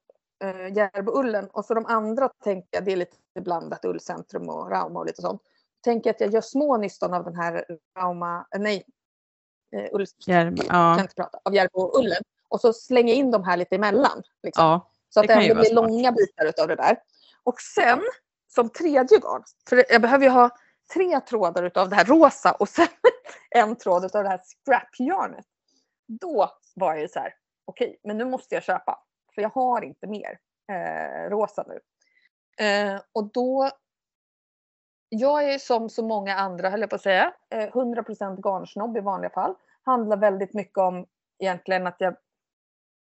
eh, 0.45 0.77
Järboullen 0.77 1.47
och 1.53 1.65
så 1.65 1.75
de 1.75 1.87
andra 1.87 2.29
tänker 2.29 2.69
jag 2.71 2.85
det 2.85 2.93
är 2.93 2.97
lite 2.97 3.17
blandat 3.41 3.85
ullcentrum 3.85 4.49
och 4.49 4.71
Rauma 4.71 5.01
och 5.01 5.07
lite 5.07 5.23
sånt. 5.23 5.43
Tänker 5.87 6.11
att 6.11 6.21
jag 6.21 6.35
gör 6.35 6.41
små 6.41 6.77
nystan 6.77 7.15
av 7.15 7.25
den 7.25 7.37
här 7.37 7.65
Rauma, 7.99 8.47
eh, 8.55 8.61
nej, 8.61 8.85
eh, 9.77 9.89
ull, 9.93 10.07
kan 10.27 10.57
ja, 10.57 11.01
inte 11.01 11.15
prata, 11.15 11.39
av 11.45 11.55
Järboullen. 11.55 12.23
Och 12.49 12.61
så 12.61 12.73
slänger 12.73 13.09
jag 13.09 13.19
in 13.19 13.31
de 13.31 13.45
här 13.45 13.57
lite 13.57 13.75
emellan. 13.75 14.23
Liksom. 14.43 14.65
ja, 14.65 14.91
Så 15.09 15.21
att 15.21 15.27
det 15.27 15.49
det 15.49 15.55
blir 15.55 15.75
långa 15.75 16.13
bitar 16.13 16.47
utav 16.47 16.69
det 16.69 16.77
där. 16.77 16.99
Och 17.43 17.61
sen 17.61 18.03
som 18.49 18.69
tredje 18.71 19.19
garn, 19.19 19.43
för 19.69 19.85
jag 19.89 20.03
behöver 20.03 20.25
ju 20.25 20.31
ha 20.31 20.51
tre 20.95 21.21
trådar 21.21 21.63
utav 21.63 21.89
det 21.89 21.97
här 21.97 22.05
rosa 22.05 22.53
och 22.53 22.69
sen 22.69 22.89
en 23.51 23.77
tråd 23.77 24.05
utav 24.05 24.23
det 24.23 24.29
här 24.29 24.41
scrap-yarnet. 24.65 25.47
Då 26.07 26.51
var 26.75 26.93
jag 26.93 27.03
ju 27.03 27.09
så 27.09 27.19
här, 27.19 27.35
okej, 27.65 27.87
okay, 27.87 27.97
men 28.05 28.19
nu 28.19 28.25
måste 28.25 28.55
jag 28.55 28.65
köpa. 28.65 29.05
För 29.35 29.43
jag 29.43 29.51
har 29.51 29.85
inte 29.85 30.07
mer 30.07 30.39
eh, 30.73 31.31
rosa 31.31 31.65
nu. 31.69 31.81
Eh, 32.67 33.01
och 33.13 33.33
då, 33.33 33.71
jag 35.09 35.53
är 35.53 35.59
som 35.59 35.89
så 35.89 36.05
många 36.05 36.35
andra, 36.35 36.71
höll 36.71 36.81
jag 36.81 36.91
på 36.91 36.97
att 36.97 37.03
säga, 37.03 37.33
eh, 37.51 37.69
100% 37.73 38.41
garnsnobb 38.41 38.97
i 38.97 39.01
vanliga 39.01 39.31
fall. 39.31 39.55
Handlar 39.83 40.17
väldigt 40.17 40.55
mycket 40.55 40.79
om 40.79 41.07
egentligen 41.39 41.87
att 41.87 41.97
jag, 41.99 42.17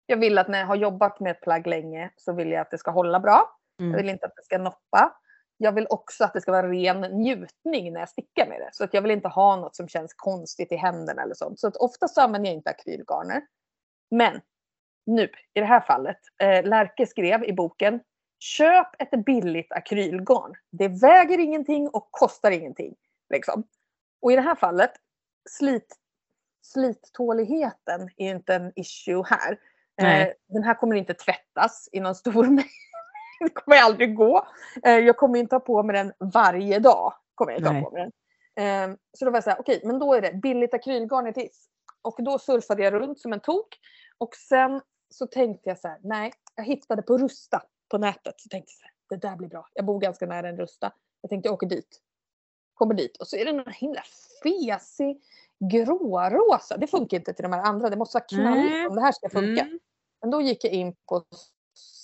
jag 0.07 0.17
vill 0.17 0.39
att 0.39 0.49
när 0.49 0.59
jag 0.59 0.67
har 0.67 0.77
jobbat 0.77 1.21
med 1.21 1.31
ett 1.31 1.41
plagg 1.41 1.67
länge 1.67 2.11
så 2.17 2.33
vill 2.33 2.51
jag 2.51 2.61
att 2.61 2.71
det 2.71 2.79
ska 2.79 2.91
hålla 2.91 3.21
bra. 3.21 3.59
Mm. 3.81 3.91
Jag 3.91 3.99
vill 3.99 4.09
inte 4.09 4.27
att 4.27 4.37
det 4.37 4.45
ska 4.45 4.59
noppa. 4.59 5.17
Jag 5.57 5.73
vill 5.73 5.87
också 5.91 6.25
att 6.25 6.33
det 6.33 6.41
ska 6.41 6.53
vara 6.53 6.73
ren 6.73 7.01
njutning 7.01 7.93
när 7.93 8.01
jag 8.01 8.09
stickar 8.09 8.47
med 8.49 8.61
det. 8.61 8.69
Så 8.73 8.85
att 8.85 8.95
jag 8.95 9.03
vill 9.03 9.11
inte 9.11 9.29
ha 9.29 9.57
något 9.57 9.77
som 9.77 9.89
känns 9.89 10.15
konstigt 10.15 10.73
i 10.73 10.77
händerna 10.77 11.23
eller 11.23 11.35
sånt. 11.35 11.61
Så 11.61 11.69
att 11.69 11.77
oftast 11.77 12.19
använder 12.19 12.51
jag 12.51 12.57
inte 12.57 12.71
akrylgarner. 12.71 13.43
Men 14.11 14.41
nu 15.07 15.25
i 15.55 15.61
det 15.61 15.67
här 15.67 15.81
fallet, 15.81 16.19
eh, 16.43 16.65
Lärke 16.65 17.07
skrev 17.07 17.45
i 17.45 17.53
boken 17.53 18.01
Köp 18.39 18.87
ett 18.99 19.25
billigt 19.25 19.73
akrylgarn. 19.73 20.55
Det 20.71 20.89
väger 20.89 21.39
ingenting 21.39 21.89
och 21.89 22.09
kostar 22.11 22.51
ingenting. 22.51 22.95
Liksom. 23.31 23.65
Och 24.23 24.33
i 24.33 24.37
det 24.37 24.43
här 24.43 24.55
fallet, 24.55 24.93
slit, 25.51 25.97
slittåligheten 26.63 28.11
är 28.17 28.31
inte 28.31 28.55
en 28.55 28.73
issue 28.77 29.25
här. 29.27 29.59
Eh, 30.01 30.29
den 30.49 30.63
här 30.63 30.75
kommer 30.75 30.97
inte 30.97 31.15
tvättas 31.15 31.89
i 31.93 32.01
någon 32.01 32.15
stor 32.15 32.45
mängd. 32.47 32.69
det 33.41 33.51
kommer 33.51 33.77
aldrig 33.77 34.17
gå. 34.17 34.47
Eh, 34.83 34.99
jag 34.99 35.17
kommer 35.17 35.39
inte 35.39 35.55
ha 35.55 35.61
på 35.61 35.83
mig 35.83 35.97
den 35.97 36.13
varje 36.35 36.79
dag. 36.79 37.13
Kommer 37.35 37.53
jag 37.53 37.59
inte 37.61 37.71
ha 37.71 37.83
på 37.83 37.91
mig 37.91 38.03
den. 38.03 38.13
Eh, 38.91 38.97
så 39.19 39.25
då 39.25 39.31
var 39.31 39.37
jag 39.37 39.45
så 39.45 39.51
här, 39.51 39.61
okej, 39.61 39.77
okay, 39.77 39.89
men 39.89 39.99
då 39.99 40.15
är 40.15 40.21
det 40.21 40.33
billigt 40.33 40.75
akrylgarn 40.75 41.27
i 41.27 41.33
tiss. 41.33 41.69
Och 42.03 42.23
då 42.23 42.39
surfade 42.39 42.83
jag 42.83 42.93
runt 42.93 43.21
som 43.21 43.33
en 43.33 43.41
tok. 43.41 43.79
Och 44.19 44.35
sen 44.35 44.81
så 45.11 45.27
tänkte 45.27 45.69
jag 45.69 45.79
så 45.79 45.89
här, 45.89 45.99
nej, 46.03 46.33
jag 46.55 46.65
hittade 46.65 47.03
på 47.03 47.19
Rusta 47.19 47.63
på 47.89 47.99
nätet. 47.99 48.41
Så 48.41 48.49
tänkte 48.49 48.73
jag 48.83 48.91
det 49.09 49.29
där 49.29 49.37
blir 49.37 49.49
bra. 49.49 49.69
Jag 49.75 49.85
bor 49.85 50.01
ganska 50.01 50.27
nära 50.27 50.49
en 50.49 50.57
Rusta. 50.57 50.93
Jag 51.21 51.31
tänkte 51.31 51.47
jag 51.47 51.55
åker 51.55 51.67
dit. 51.67 52.01
Kommer 52.75 52.95
dit 52.95 53.17
och 53.17 53.29
så 53.29 53.37
är 53.37 53.45
det 53.45 53.53
någon 53.53 53.73
himla 53.73 54.03
fesig 54.43 55.23
grårosa. 55.73 56.77
Det 56.77 56.87
funkar 56.87 57.17
inte 57.17 57.33
till 57.33 57.43
de 57.43 57.53
här 57.53 57.63
andra. 57.63 57.91
Det 57.91 57.97
måste 57.97 58.17
vara 58.17 58.25
knalligt 58.25 58.75
mm. 58.75 58.91
om 58.91 58.97
det 58.97 59.03
här 59.03 59.13
ska 59.13 59.29
funka. 59.29 59.63
Mm. 59.63 59.79
Men 60.21 60.31
då 60.31 60.41
gick 60.43 60.65
jag 60.65 60.73
in 60.73 60.95
på 61.07 61.25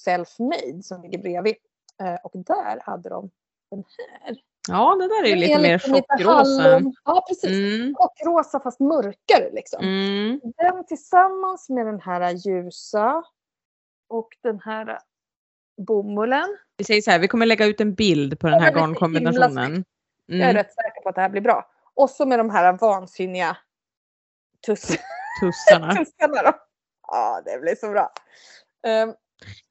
Self-Made 0.07 0.83
som 0.83 1.03
ligger 1.03 1.18
bredvid. 1.18 1.55
Eh, 2.03 2.14
och 2.25 2.33
där 2.35 2.81
hade 2.83 3.09
de 3.09 3.31
den 3.70 3.85
här. 3.99 4.37
Ja, 4.68 4.94
det 4.94 5.09
där 5.09 5.25
är 5.25 5.29
ju 5.29 5.37
lite 5.37 5.61
mer 5.61 5.79
chockrosa. 5.79 6.81
Ja, 7.05 7.25
precis. 7.29 7.81
Mm. 7.81 7.94
Chockrosa 7.94 8.61
fast 8.61 8.81
mörkare 8.81 9.51
liksom. 9.53 9.85
Mm. 9.85 10.40
Den 10.57 10.87
tillsammans 10.87 11.68
med 11.68 11.87
den 11.87 12.01
här 12.01 12.31
ljusa 12.31 13.25
och 14.09 14.29
den 14.42 14.61
här 14.61 14.99
bomullen. 15.87 16.57
Vi 16.77 16.85
säger 16.85 17.03
så 17.03 17.11
här, 17.11 17.19
vi 17.19 17.29
kommer 17.29 17.47
lägga 17.47 17.67
ut 17.67 17.81
en 17.81 17.95
bild 17.95 18.39
på 18.39 18.47
den 18.49 18.61
här 18.61 18.73
garnkombinationen. 18.73 19.73
Mm. 19.73 19.85
Jag 20.27 20.41
är 20.41 20.45
mm. 20.45 20.57
rätt 20.57 20.75
säker 20.75 21.01
på 21.03 21.09
att 21.09 21.15
det 21.15 21.21
här 21.21 21.29
blir 21.29 21.41
bra. 21.41 21.71
Och 21.95 22.11
så 22.11 22.27
med 22.27 22.39
de 22.39 22.51
här 22.51 22.73
vansinniga 22.73 23.57
tuss 24.67 24.97
tussarna. 25.41 25.95
tussarna 25.97 26.43
då. 26.43 26.53
Ja, 27.07 27.43
det 27.45 27.61
blir 27.61 27.75
så 27.75 27.91
bra. 27.91 28.13
Um, 28.87 29.15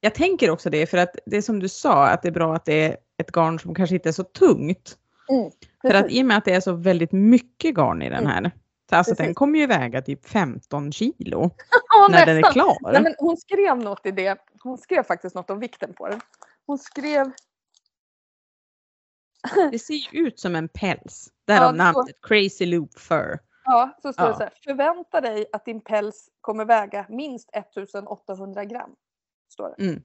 jag 0.00 0.14
tänker 0.14 0.50
också 0.50 0.70
det 0.70 0.86
för 0.86 0.98
att 0.98 1.16
det 1.26 1.36
är 1.36 1.42
som 1.42 1.60
du 1.60 1.68
sa 1.68 2.06
att 2.06 2.22
det 2.22 2.28
är 2.28 2.32
bra 2.32 2.54
att 2.54 2.64
det 2.64 2.84
är 2.84 2.96
ett 3.18 3.30
garn 3.32 3.58
som 3.58 3.74
kanske 3.74 3.94
inte 3.94 4.08
är 4.08 4.12
så 4.12 4.24
tungt. 4.24 4.96
Mm, 5.28 5.50
för 5.82 5.94
att 5.94 6.10
i 6.10 6.22
och 6.22 6.26
med 6.26 6.36
att 6.36 6.44
det 6.44 6.54
är 6.54 6.60
så 6.60 6.72
väldigt 6.72 7.12
mycket 7.12 7.74
garn 7.74 8.02
i 8.02 8.10
den 8.10 8.26
mm. 8.26 8.30
här. 8.30 8.42
Så 8.42 8.50
alltså 8.92 9.14
den 9.14 9.34
kommer 9.34 9.58
ju 9.58 9.66
väga 9.66 10.02
typ 10.02 10.26
15 10.26 10.92
kilo 10.92 11.40
ja, 11.88 12.08
när 12.08 12.08
nästan. 12.08 12.34
den 12.34 12.44
är 12.44 12.52
klar. 12.52 12.92
Nej, 12.92 13.02
men 13.02 13.14
hon 13.18 13.36
skrev 13.36 13.78
något 13.78 14.06
i 14.06 14.10
det. 14.10 14.38
Hon 14.62 14.78
skrev 14.78 15.02
faktiskt 15.02 15.34
något 15.34 15.50
om 15.50 15.58
vikten 15.58 15.94
på 15.94 16.08
den. 16.08 16.20
Hon 16.66 16.78
skrev 16.78 17.32
det 19.70 19.78
ser 19.78 19.94
ju 19.94 20.26
ut 20.26 20.40
som 20.40 20.54
en 20.54 20.68
päls. 20.68 21.28
Därav 21.44 21.62
ja, 21.62 21.72
namnet 21.72 22.16
Crazy 22.22 22.66
Loop 22.66 22.98
Fur. 22.98 23.38
Ja, 23.64 23.98
så 24.02 24.12
står 24.12 24.26
ja. 24.26 24.30
det 24.30 24.36
så 24.36 24.42
här. 24.42 24.52
Förvänta 24.64 25.20
dig 25.20 25.46
att 25.52 25.64
din 25.64 25.80
päls 25.80 26.28
kommer 26.40 26.64
väga 26.64 27.06
minst 27.08 27.50
1800 27.52 28.64
gram 28.64 28.90
står 29.52 29.74
det. 29.76 29.84
Mm. 29.84 30.02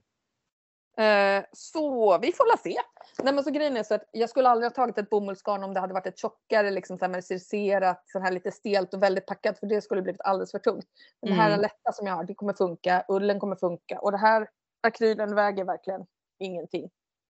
Eh, 1.00 1.44
så 1.52 2.18
vi 2.18 2.32
får 2.32 2.48
la 2.48 2.56
se. 2.56 2.76
Nej, 3.22 3.34
men 3.34 3.44
så 3.44 3.50
grejen 3.50 3.76
är 3.76 3.82
så 3.82 3.94
att 3.94 4.08
jag 4.12 4.30
skulle 4.30 4.48
aldrig 4.48 4.70
ha 4.70 4.74
tagit 4.74 4.98
ett 4.98 5.10
bomullsgarn 5.10 5.64
om 5.64 5.74
det 5.74 5.80
hade 5.80 5.94
varit 5.94 6.06
ett 6.06 6.18
tjockare, 6.18 6.70
liksom 6.70 6.98
så 6.98 7.04
här 7.04 7.12
med 7.12 7.24
circerat, 7.24 8.02
så 8.06 8.18
här 8.18 8.32
lite 8.32 8.52
stelt 8.52 8.94
och 8.94 9.02
väldigt 9.02 9.26
packat 9.26 9.58
för 9.58 9.66
det 9.66 9.80
skulle 9.80 10.02
blivit 10.02 10.20
alldeles 10.20 10.50
för 10.50 10.58
tungt. 10.58 10.86
Men 11.22 11.30
det 11.30 11.36
här 11.36 11.48
är 11.50 11.54
mm. 11.54 11.62
lätta 11.62 11.92
som 11.92 12.06
jag 12.06 12.14
har, 12.14 12.24
det 12.24 12.34
kommer 12.34 12.52
funka, 12.52 13.04
ullen 13.08 13.40
kommer 13.40 13.56
funka 13.56 13.98
och 13.98 14.12
det 14.12 14.18
här 14.18 14.48
akrylen 14.80 15.34
väger 15.34 15.64
verkligen 15.64 16.06
ingenting. 16.38 16.90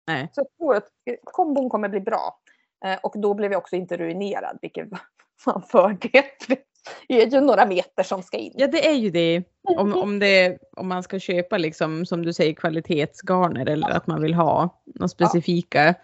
Nej. 0.06 0.30
Så 0.32 0.40
jag 0.40 0.56
tror 0.58 0.76
att 0.76 0.88
kombon 1.24 1.70
kommer 1.70 1.88
bli 1.88 2.00
bra. 2.00 2.40
Eh, 2.84 2.98
och 3.02 3.14
då 3.16 3.34
blev 3.34 3.52
jag 3.52 3.58
också 3.58 3.76
inte 3.76 3.96
ruinerad, 3.96 4.58
vilket 4.62 4.88
var 5.44 5.54
en 5.54 5.62
fördel. 5.62 6.24
Det 7.08 7.22
är 7.22 7.26
ju 7.26 7.40
några 7.40 7.66
meter 7.66 8.02
som 8.02 8.22
ska 8.22 8.36
in. 8.36 8.52
Ja 8.54 8.66
det 8.66 8.88
är 8.88 8.94
ju 8.94 9.10
det. 9.10 9.42
Om, 9.62 9.94
om, 9.94 10.18
det, 10.18 10.58
om 10.76 10.88
man 10.88 11.02
ska 11.02 11.18
köpa 11.18 11.58
liksom 11.58 12.06
som 12.06 12.24
du 12.24 12.32
säger 12.32 12.52
kvalitetsgarner 12.52 13.66
eller 13.66 13.90
att 13.90 14.06
man 14.06 14.22
vill 14.22 14.34
ha 14.34 14.82
något 14.94 15.10
specifika. 15.10 15.94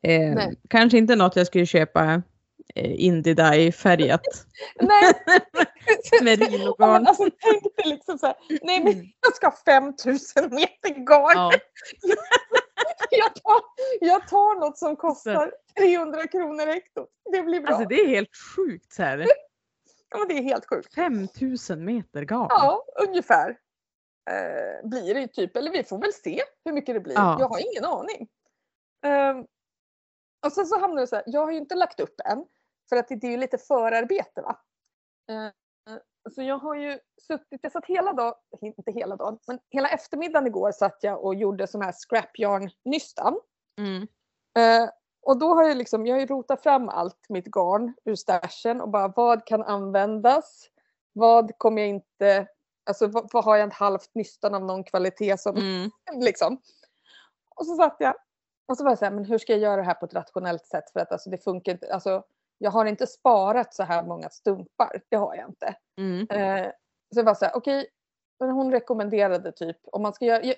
Ja. 0.00 0.10
Eh, 0.10 0.48
kanske 0.68 0.98
inte 0.98 1.16
något 1.16 1.36
jag 1.36 1.46
skulle 1.46 1.66
köpa 1.66 2.22
eh, 2.74 3.04
Indie 3.04 3.72
färgat. 3.72 4.20
nej. 4.80 5.12
Merinogarn. 6.22 7.06
alltså, 7.06 7.22
tänk 7.22 7.76
dig 7.76 7.86
liksom 7.86 8.18
så 8.18 8.26
här, 8.26 8.36
nej 8.62 8.84
men 8.84 8.92
mm. 8.92 9.06
jag 9.20 9.36
ska 9.36 9.46
ha 9.46 9.56
5000 9.66 10.54
meter 10.54 10.88
garn. 10.88 11.36
Ja. 11.36 11.52
jag, 13.10 13.34
tar, 13.34 13.60
jag 14.00 14.28
tar 14.28 14.60
något 14.60 14.78
som 14.78 14.96
kostar 14.96 15.52
300 15.78 16.26
kronor 16.26 16.66
hektot. 16.66 17.08
Det 17.32 17.42
blir 17.42 17.60
bra. 17.60 17.70
Alltså 17.70 17.88
det 17.88 18.00
är 18.00 18.08
helt 18.08 18.36
sjukt 18.56 18.92
så 18.92 19.02
här. 19.02 19.26
Ja, 20.08 20.24
det 20.28 20.38
är 20.38 20.42
helt 20.42 20.66
sjukt. 20.68 20.94
5000 20.94 21.84
meter 21.84 22.22
garn? 22.22 22.46
Ja, 22.50 22.84
ungefär. 23.08 23.58
Eh, 24.30 24.88
blir 24.88 25.14
det 25.14 25.28
typ. 25.28 25.56
Eller 25.56 25.70
vi 25.70 25.84
får 25.84 25.98
väl 25.98 26.12
se 26.12 26.42
hur 26.64 26.72
mycket 26.72 26.94
det 26.94 27.00
blir. 27.00 27.14
Ja. 27.14 27.36
Jag 27.40 27.48
har 27.48 27.58
ingen 27.58 27.84
aning. 27.84 28.28
Eh, 29.04 29.44
och 30.46 30.52
sen 30.52 30.66
så 30.66 30.80
hamnar 30.80 31.00
det 31.00 31.06
så 31.06 31.16
här. 31.16 31.24
Jag 31.26 31.40
har 31.40 31.52
ju 31.52 31.58
inte 31.58 31.74
lagt 31.74 32.00
upp 32.00 32.20
än. 32.24 32.44
För 32.88 32.96
att 32.96 33.08
det 33.08 33.24
är 33.24 33.30
ju 33.30 33.36
lite 33.36 33.58
förarbete 33.58 34.42
va. 34.42 34.60
Eh, 35.30 35.50
så 36.30 36.42
jag 36.42 36.58
har 36.58 36.74
ju 36.74 36.98
suttit, 37.22 37.60
jag 37.62 37.72
satt 37.72 37.86
hela 37.86 38.12
dagen, 38.12 38.34
inte 38.60 38.92
hela 38.92 39.16
dagen, 39.16 39.38
men 39.46 39.58
hela 39.70 39.88
eftermiddagen 39.88 40.46
igår 40.46 40.72
satt 40.72 40.98
jag 41.00 41.24
och 41.24 41.34
gjorde 41.34 41.66
sån 41.66 41.82
här 41.82 41.92
scrapyarn-nystan. 41.92 43.40
Mm. 43.78 44.02
Eh, 44.58 44.90
och 45.26 45.38
då 45.38 45.54
har 45.54 45.64
jag 45.64 45.76
liksom, 45.76 46.06
jag 46.06 46.14
har 46.14 46.20
ju 46.20 46.26
rotat 46.26 46.62
fram 46.62 46.88
allt 46.88 47.28
mitt 47.28 47.46
garn 47.46 47.94
ur 48.04 48.14
stashen 48.14 48.80
och 48.80 48.88
bara 48.88 49.08
vad 49.08 49.46
kan 49.46 49.62
användas? 49.62 50.70
Vad 51.12 51.58
kommer 51.58 51.82
jag 51.82 51.88
inte, 51.88 52.46
alltså 52.84 53.06
vad, 53.06 53.30
vad 53.32 53.44
har 53.44 53.56
jag 53.56 53.68
ett 53.68 53.74
halvt 53.74 54.14
nystan 54.14 54.54
av 54.54 54.64
någon 54.64 54.84
kvalitet 54.84 55.38
som 55.38 55.56
mm. 55.56 55.90
liksom. 56.24 56.60
Och 57.56 57.66
så 57.66 57.76
satt 57.76 57.96
jag 57.98 58.14
och 58.66 58.76
så 58.76 58.84
var 58.84 58.90
jag 58.90 58.98
så 58.98 59.04
här, 59.04 59.12
men 59.12 59.24
hur 59.24 59.38
ska 59.38 59.52
jag 59.52 59.60
göra 59.62 59.76
det 59.76 59.82
här 59.82 59.94
på 59.94 60.06
ett 60.06 60.14
rationellt 60.14 60.66
sätt 60.66 60.90
för 60.92 61.00
att 61.00 61.12
alltså 61.12 61.30
det 61.30 61.38
funkar 61.38 61.72
inte, 61.72 61.94
alltså 61.94 62.22
jag 62.58 62.70
har 62.70 62.86
inte 62.86 63.06
sparat 63.06 63.74
så 63.74 63.82
här 63.82 64.04
många 64.04 64.30
stumpar, 64.30 65.02
det 65.08 65.16
har 65.16 65.34
jag 65.34 65.48
inte. 65.48 65.74
Mm. 65.98 66.26
Eh, 66.30 66.70
så 67.14 67.20
jag 67.20 67.24
var 67.24 67.34
så 67.34 67.44
här, 67.44 67.56
okej, 67.56 67.86
okay, 68.38 68.52
hon 68.52 68.72
rekommenderade 68.72 69.52
typ 69.52 69.76
om 69.84 70.02
man 70.02 70.14
ska 70.14 70.24
göra, 70.24 70.54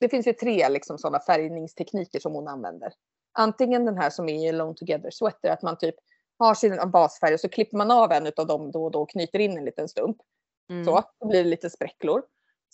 det 0.00 0.08
finns 0.08 0.26
ju 0.26 0.32
tre 0.32 0.68
liksom 0.68 0.98
sådana 0.98 1.20
färgningstekniker 1.20 2.20
som 2.20 2.32
hon 2.32 2.48
använder 2.48 2.92
antingen 3.38 3.84
den 3.84 3.98
här 3.98 4.10
som 4.10 4.28
är 4.28 4.44
i 4.44 4.48
Alone 4.48 4.74
Together 4.74 5.10
Sweater, 5.10 5.50
att 5.50 5.62
man 5.62 5.78
typ 5.78 5.94
har 6.38 6.54
sin 6.54 6.90
basfärg 6.90 7.34
och 7.34 7.40
så 7.40 7.48
klipper 7.48 7.76
man 7.76 7.90
av 7.90 8.12
en 8.12 8.32
av 8.36 8.46
dem 8.46 8.70
då 8.70 8.84
och 8.84 8.90
då 8.90 9.02
och 9.02 9.10
knyter 9.10 9.38
in 9.38 9.58
en 9.58 9.64
liten 9.64 9.88
stump. 9.88 10.16
Mm. 10.70 10.84
Så, 10.84 11.02
då 11.20 11.26
blir 11.26 11.44
det 11.44 11.50
lite 11.50 11.70
spräcklor. 11.70 12.22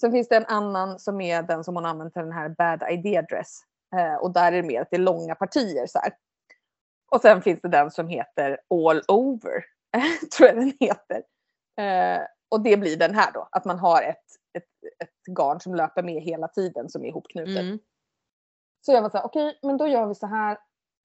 Sen 0.01 0.13
finns 0.13 0.29
det 0.29 0.37
en 0.37 0.47
annan 0.47 0.99
som 0.99 1.21
är 1.21 1.43
den 1.43 1.65
som 1.65 1.75
hon 1.75 1.87
använder 1.87 2.11
till 2.11 2.23
den 2.23 2.33
här 2.33 2.49
Bad 2.49 2.83
Idea 2.91 3.23
Dress. 3.23 3.61
Eh, 3.97 4.15
och 4.15 4.33
där 4.33 4.53
är 4.53 4.63
det 4.63 4.69
mer 4.69 4.81
att 4.81 4.91
det 4.91 4.97
är 4.97 5.01
långa 5.01 5.35
partier 5.35 5.87
så 5.87 5.99
här. 5.99 6.13
Och 7.13 7.21
sen 7.21 7.43
finns 7.43 7.61
det 7.61 7.69
den 7.69 7.91
som 7.91 8.09
heter 8.09 8.59
All 8.71 9.03
Over, 9.09 9.65
tror 10.37 10.49
jag 10.49 10.57
den 10.57 10.73
heter. 10.81 11.23
Eh, 11.81 12.27
och 12.49 12.61
det 12.61 12.77
blir 12.77 12.97
den 12.97 13.15
här 13.15 13.33
då, 13.33 13.49
att 13.51 13.65
man 13.65 13.79
har 13.79 14.03
ett, 14.03 14.25
ett, 14.59 14.65
ett 15.03 15.35
garn 15.37 15.61
som 15.61 15.75
löper 15.75 16.03
med 16.03 16.23
hela 16.23 16.49
tiden 16.49 16.89
som 16.89 17.05
är 17.05 17.09
ihopknutet. 17.09 17.61
Mm. 17.61 17.79
Så 18.87 18.93
jag 18.93 19.03
var 19.03 19.11
så 19.11 19.19
här, 19.19 19.25
okej, 19.25 19.47
okay, 19.47 19.59
men 19.63 19.77
då 19.77 19.87
gör 19.87 20.07
vi 20.07 20.15
så 20.15 20.27
här. 20.27 20.59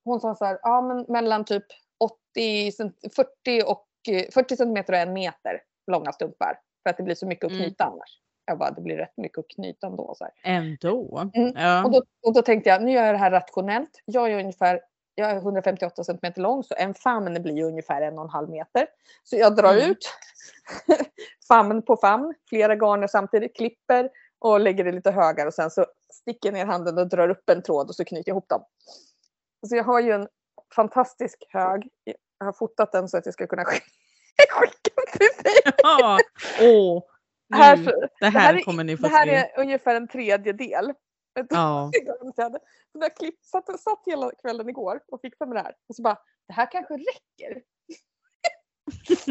Hon 0.04 0.20
sa 0.20 0.36
så 0.36 0.46
här, 0.46 0.60
ja 0.62 0.82
men 0.82 1.06
mellan 1.08 1.46
typ 1.46 1.66
80, 2.00 2.72
40 3.16 3.64
och 3.66 3.86
40 4.34 4.56
centimeter 4.56 4.94
och 4.94 5.00
en 5.00 5.14
meter 5.14 5.62
långa 5.92 6.12
stumpar. 6.12 6.60
För 6.84 6.90
att 6.90 6.98
det 6.98 7.04
blir 7.04 7.16
så 7.16 7.28
mycket 7.28 7.46
att 7.46 7.52
mm. 7.52 7.64
knyta 7.64 7.84
mm. 7.84 7.94
annars. 7.94 8.20
Jag 8.46 8.58
bara, 8.58 8.72
det 8.72 8.82
blir 8.82 8.98
rätt 8.98 9.18
mycket 9.18 9.38
att 9.38 9.50
knyta 9.50 9.88
ändå. 9.88 10.14
Så 10.18 10.24
här. 10.24 10.34
Ändå? 10.44 11.30
Mm. 11.34 11.54
Ja. 11.56 11.86
Och, 11.86 11.92
då, 11.92 12.02
och 12.28 12.34
då 12.34 12.42
tänkte 12.42 12.70
jag, 12.70 12.84
nu 12.84 12.92
gör 12.92 13.06
jag 13.06 13.16
det 13.16 13.20
här 13.20 13.32
rationellt. 13.32 14.02
Jag 14.06 14.30
gör 14.30 14.40
ungefär 14.40 14.82
jag 15.20 15.32
är 15.32 15.36
158 15.36 16.04
cm 16.04 16.34
lång 16.36 16.64
så 16.64 16.76
en 16.78 16.94
famn 16.94 17.42
blir 17.42 17.64
ungefär 17.64 18.02
en 18.02 18.18
och 18.18 18.24
en 18.24 18.30
halv 18.30 18.50
meter. 18.50 18.88
Så 19.24 19.36
jag 19.36 19.56
drar 19.56 19.74
Mm. 19.74 19.92
ut 19.92 20.10
famn 21.48 21.82
på 21.82 21.98
famn, 21.98 22.34
flera 22.50 22.76
garner 22.76 23.08
samtidigt, 23.08 23.56
klipper 23.56 24.10
och 24.40 24.60
lägger 24.60 24.84
det 24.84 24.92
lite 24.92 25.12
högre 25.12 25.48
och 25.48 25.54
sen 25.54 25.72
så 25.72 25.86
sticker 26.14 26.50
jag 26.50 26.54
ner 26.54 26.66
handen 26.66 26.98
och 26.98 27.10
drar 27.10 27.30
upp 27.30 27.50
en 27.50 27.64
tråd 27.64 27.88
och 27.90 27.96
så 27.96 28.06
knyter 28.06 28.30
jag 28.30 28.34
ihop 28.34 28.50
dem. 28.50 28.66
Så 29.70 29.76
jag 29.76 29.84
har 29.84 30.00
ju 30.00 30.12
en 30.12 30.28
fantastisk 30.76 31.46
hög. 31.50 31.90
Jag 32.38 32.46
har 32.46 32.54
fotat 32.54 32.92
den 32.92 33.08
så 33.10 33.18
att 33.18 33.26
jag 33.26 33.34
ska 33.34 33.48
kunna 33.48 33.64
sk- 33.64 33.68
skicka 34.50 34.92
den 34.96 35.06
till 35.20 35.44
dig. 35.44 35.74
Ja, 35.84 36.18
åh. 36.62 37.04
Här, 37.54 37.78
Nu, 37.78 37.84
så- 37.86 37.92
det 37.92 38.10
det 38.20 38.26
här 38.26 38.40
här 38.40 38.54
är- 38.54 38.62
kommer 38.62 38.84
ni 38.84 38.98
få 38.98 39.04
det 39.04 39.10
här 39.10 39.26
se. 39.26 39.36
är 39.36 39.60
ungefär 39.62 39.96
en 39.96 40.08
tredjedel. 40.08 40.94
Ja. 41.50 41.92
Jag 42.94 43.16
klipp, 43.16 43.46
satt, 43.46 43.80
satt 43.80 44.02
hela 44.06 44.32
kvällen 44.42 44.70
igår 44.70 45.00
och 45.08 45.22
fixade 45.22 45.50
med 45.50 45.58
det 45.58 45.62
här. 45.64 45.76
Och 45.90 45.96
så 45.96 46.02
bara, 46.02 46.18
det 46.48 46.54
här 46.54 46.72
kanske 46.72 46.94
räcker. 46.94 47.62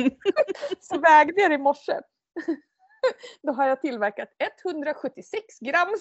så 0.81 0.99
vägde 0.99 1.41
jag 1.41 1.51
det 1.51 1.55
i 1.55 1.59
morse. 1.59 2.01
Då 3.43 3.53
har 3.53 3.67
jag 3.69 3.81
tillverkat 3.81 4.29
176 4.65 5.59
gram. 5.61 5.89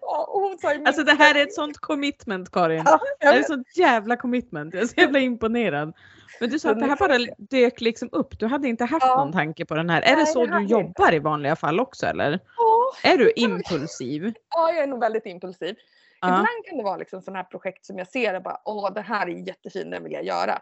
Ja, 0.00 0.52
ju 0.74 0.84
Alltså 0.84 1.02
det 1.02 1.12
här 1.12 1.34
är 1.34 1.42
ett 1.42 1.54
sånt 1.54 1.78
commitment 1.78 2.50
Karin. 2.50 2.82
Ja, 2.86 3.00
Det 3.20 3.26
är 3.26 3.40
ett 3.40 3.46
sånt 3.46 3.76
jävla 3.76 4.16
commitment. 4.16 4.74
Jag 4.74 4.82
är 4.82 4.86
så 4.86 5.00
jävla 5.00 5.18
imponerad. 5.18 5.92
Men 6.40 6.50
du 6.50 6.58
sa 6.58 6.70
att 6.70 6.80
det 6.80 6.86
här 6.86 6.96
bara 6.96 7.18
dök 7.38 7.80
liksom 7.80 8.08
upp. 8.12 8.38
Du 8.38 8.46
hade 8.46 8.68
inte 8.68 8.84
haft 8.84 9.06
Ja. 9.06 9.16
någon 9.24 9.32
tanke 9.32 9.64
på 9.64 9.74
den 9.74 9.90
här. 9.90 10.02
Är 10.02 10.10
det 10.10 10.16
Nej, 10.16 10.26
så 10.26 10.40
det 10.40 10.46
du 10.46 10.52
hade 10.52 10.64
jag 10.64 10.70
jobbar 10.82 11.14
i 11.14 11.18
vanliga 11.18 11.56
fall 11.56 11.80
också 11.80 12.06
eller? 12.06 12.40
Ja, 12.56 12.92
Är 13.10 13.18
du 13.18 13.32
impulsiv? 13.36 14.34
ja, 14.54 14.72
jag 14.72 14.82
är 14.82 14.86
nog 14.86 15.00
väldigt 15.00 15.26
impulsiv. 15.26 15.76
Ja. 16.20 16.26
Ibland 16.28 16.64
kan 16.68 16.78
det 16.78 16.84
vara 16.84 16.96
liksom 16.96 17.22
sådana 17.22 17.38
här 17.38 17.44
projekt 17.44 17.84
som 17.86 17.98
jag 17.98 18.08
ser 18.08 18.34
och 18.34 18.42
bara 18.42 18.60
åh 18.64 18.92
det 18.92 19.00
här 19.00 19.26
är 19.26 19.48
jättefint, 19.48 19.90
den 19.90 20.02
vill 20.02 20.12
jag 20.12 20.24
göra. 20.24 20.52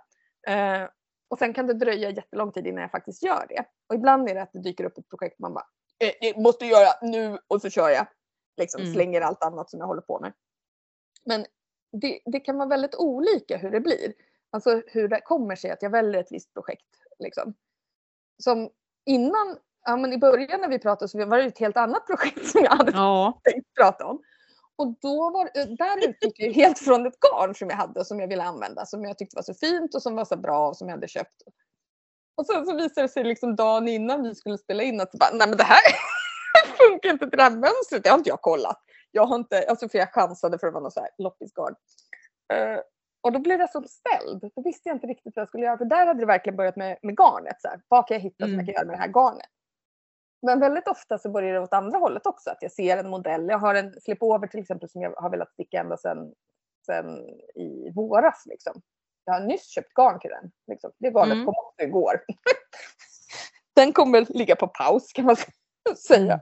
Eh, 0.47 0.89
och 1.29 1.39
sen 1.39 1.55
kan 1.55 1.67
det 1.67 1.75
dröja 1.75 2.11
jättelång 2.11 2.53
tid 2.53 2.67
innan 2.67 2.83
jag 2.83 2.91
faktiskt 2.91 3.23
gör 3.23 3.47
det. 3.49 3.65
Och 3.89 3.95
ibland 3.95 4.29
är 4.29 4.35
det 4.35 4.43
att 4.43 4.53
det 4.53 4.63
dyker 4.63 4.85
upp 4.85 4.99
ett 4.99 5.09
projekt 5.09 5.39
man 5.39 5.55
bara 5.55 5.67
eh, 6.05 6.13
det 6.21 6.37
måste 6.43 6.67
göra 6.67 6.89
nu 7.03 7.39
och 7.49 7.61
så 7.61 7.71
kör 7.71 7.89
jag. 7.91 8.07
Liksom 8.57 8.81
Mm. 8.81 8.93
slänger 8.95 9.21
allt 9.21 9.43
annat 9.45 9.71
som 9.71 9.81
jag 9.81 9.87
håller 9.87 10.03
på 10.03 10.21
med. 10.21 10.33
Men 11.25 11.47
det, 11.93 12.21
det 12.25 12.41
kan 12.41 12.57
vara 12.59 12.69
väldigt 12.69 12.95
olika 12.95 13.57
hur 13.57 13.71
det 13.71 13.81
blir. 13.81 14.13
Alltså 14.51 14.83
hur 14.87 15.09
det 15.09 15.21
kommer 15.21 15.57
sig 15.57 15.71
att 15.71 15.83
jag 15.83 15.91
väljer 15.91 16.21
ett 16.21 16.33
visst 16.33 16.53
projekt. 16.55 16.87
Liksom. 17.19 17.55
Som 18.43 18.71
innan, 19.07 19.57
ja 19.85 19.97
men 19.97 20.13
i 20.13 20.19
början 20.19 20.61
när 20.61 20.69
vi 20.69 20.79
pratade 20.79 21.09
så 21.09 21.27
var 21.27 21.37
det 21.39 21.45
ett 21.45 21.59
helt 21.59 21.77
annat 21.77 22.07
projekt 22.07 22.47
som 22.47 22.61
jag 22.65 22.71
hade 22.71 22.93
Ja. 22.93 23.41
tänkt 23.45 23.75
prata 23.75 24.07
om. 24.07 24.23
Och 24.77 24.95
då 25.01 25.31
var, 25.31 25.45
eh, 25.47 25.67
där 25.67 26.09
utgick 26.09 26.41
jag 26.41 26.53
helt 26.53 26.79
från 26.79 27.07
ett 27.07 27.21
garn 27.21 27.55
som 27.55 27.71
jag 27.71 27.77
hade 27.77 28.01
och 28.01 28.07
som 28.07 28.21
jag 28.21 28.29
ville 28.29 28.43
använda. 28.43 28.87
Som 28.87 29.05
jag 29.05 29.19
tyckte 29.19 29.37
var 29.37 29.43
så 29.43 29.55
fint 29.55 29.95
och 29.95 30.03
som 30.03 30.17
var 30.17 30.25
så 30.25 30.37
bra 30.37 30.69
och 30.69 30.77
som 30.77 30.89
jag 30.89 30.97
hade 30.97 31.09
köpt. 31.09 31.43
Och 32.37 32.47
sen 32.47 32.67
så 32.67 32.77
visade 32.77 33.03
det 33.03 33.09
sig 33.09 33.25
liksom 33.25 33.57
dagen 33.57 33.89
innan 33.89 34.23
vi 34.23 34.35
skulle 34.35 34.59
spela 34.59 34.83
in 34.83 35.01
att 35.01 35.13
bara, 35.13 35.31
nej 35.35 35.49
men 35.49 35.57
det 35.59 35.65
här 35.65 35.81
funkar 36.89 37.11
inte 37.11 37.29
till 37.31 37.37
det 37.37 37.43
här 37.43 37.51
mönstret. 37.51 38.05
Det 38.05 38.11
har 38.11 38.19
inte 38.19 38.31
jag 38.31 38.41
kollat. 38.43 38.81
Jag 39.11 39.27
har 39.27 39.37
inte, 39.37 39.67
alltså 39.69 39.89
för 39.89 39.99
jag 39.99 40.13
chansade 40.13 40.59
för 40.59 40.67
att 40.67 40.73
vara 40.73 40.83
något 40.85 40.93
så 40.93 41.01
här 41.01 41.11
loppisgarn. 41.19 41.75
Eh, 42.55 42.79
och 43.21 43.33
då 43.33 43.39
blev 43.39 43.61
jag 43.61 43.71
så 43.71 43.83
ställd. 43.83 44.51
Då 44.57 44.63
visste 44.63 44.89
jag 44.89 44.97
inte 44.97 45.07
riktigt 45.07 45.33
vad 45.37 45.41
jag 45.43 45.49
skulle 45.49 45.65
göra. 45.65 45.79
För 45.79 45.85
där 45.85 46.07
hade 46.07 46.21
det 46.21 46.27
verkligen 46.27 46.57
börjat 46.57 46.77
med, 46.77 46.99
med 47.03 47.17
garnet. 47.19 47.57
Så 47.61 47.69
här. 47.69 47.81
Vad 47.89 48.09
kan 48.09 48.15
jag 48.15 48.23
hitta 48.23 48.45
som 48.45 48.55
Mm. 48.55 48.67
jag 48.67 48.67
kan 48.67 48.75
göra 48.75 48.87
med 48.87 48.95
det 48.97 49.01
här 49.01 49.09
garnet? 49.13 49.47
Men 50.45 50.61
väldigt 50.61 50.89
ofta 50.89 51.19
så 51.19 51.31
börjar 51.31 51.55
det 51.55 51.61
åt 51.61 51.73
andra 51.73 51.99
hållet 51.99 52.27
också. 52.27 52.51
Att 52.51 52.59
jag 52.61 52.73
ser 52.73 52.97
en 52.97 53.11
modell. 53.11 53.47
Jag 53.49 53.59
har 53.59 53.75
en 53.75 53.95
flip-over 54.05 54.47
till 54.47 54.61
exempel 54.61 54.89
som 54.89 55.03
jag 55.03 55.11
har 55.17 55.31
velat 55.31 55.53
sticka 55.53 55.81
ända 55.81 55.97
sedan, 55.97 56.33
sedan 56.87 57.19
i 57.55 57.91
våras. 57.95 58.43
Liksom. 58.47 58.83
Jag 59.25 59.35
har 59.35 59.41
nyss 59.41 59.67
köpt 59.69 59.95
garn 59.95 60.21
till 60.21 60.31
den. 60.31 60.51
Liksom. 60.67 60.91
Det 60.99 61.11
garnet 61.11 61.33
Mm. 61.33 61.45
kom 61.47 61.55
också 61.57 61.83
igår. 61.83 62.21
den 63.77 63.93
kommer 63.93 64.27
ligga 64.29 64.57
på 64.57 64.67
paus 64.67 65.13
kan 65.13 65.25
man 65.25 65.37
säga. 66.09 66.41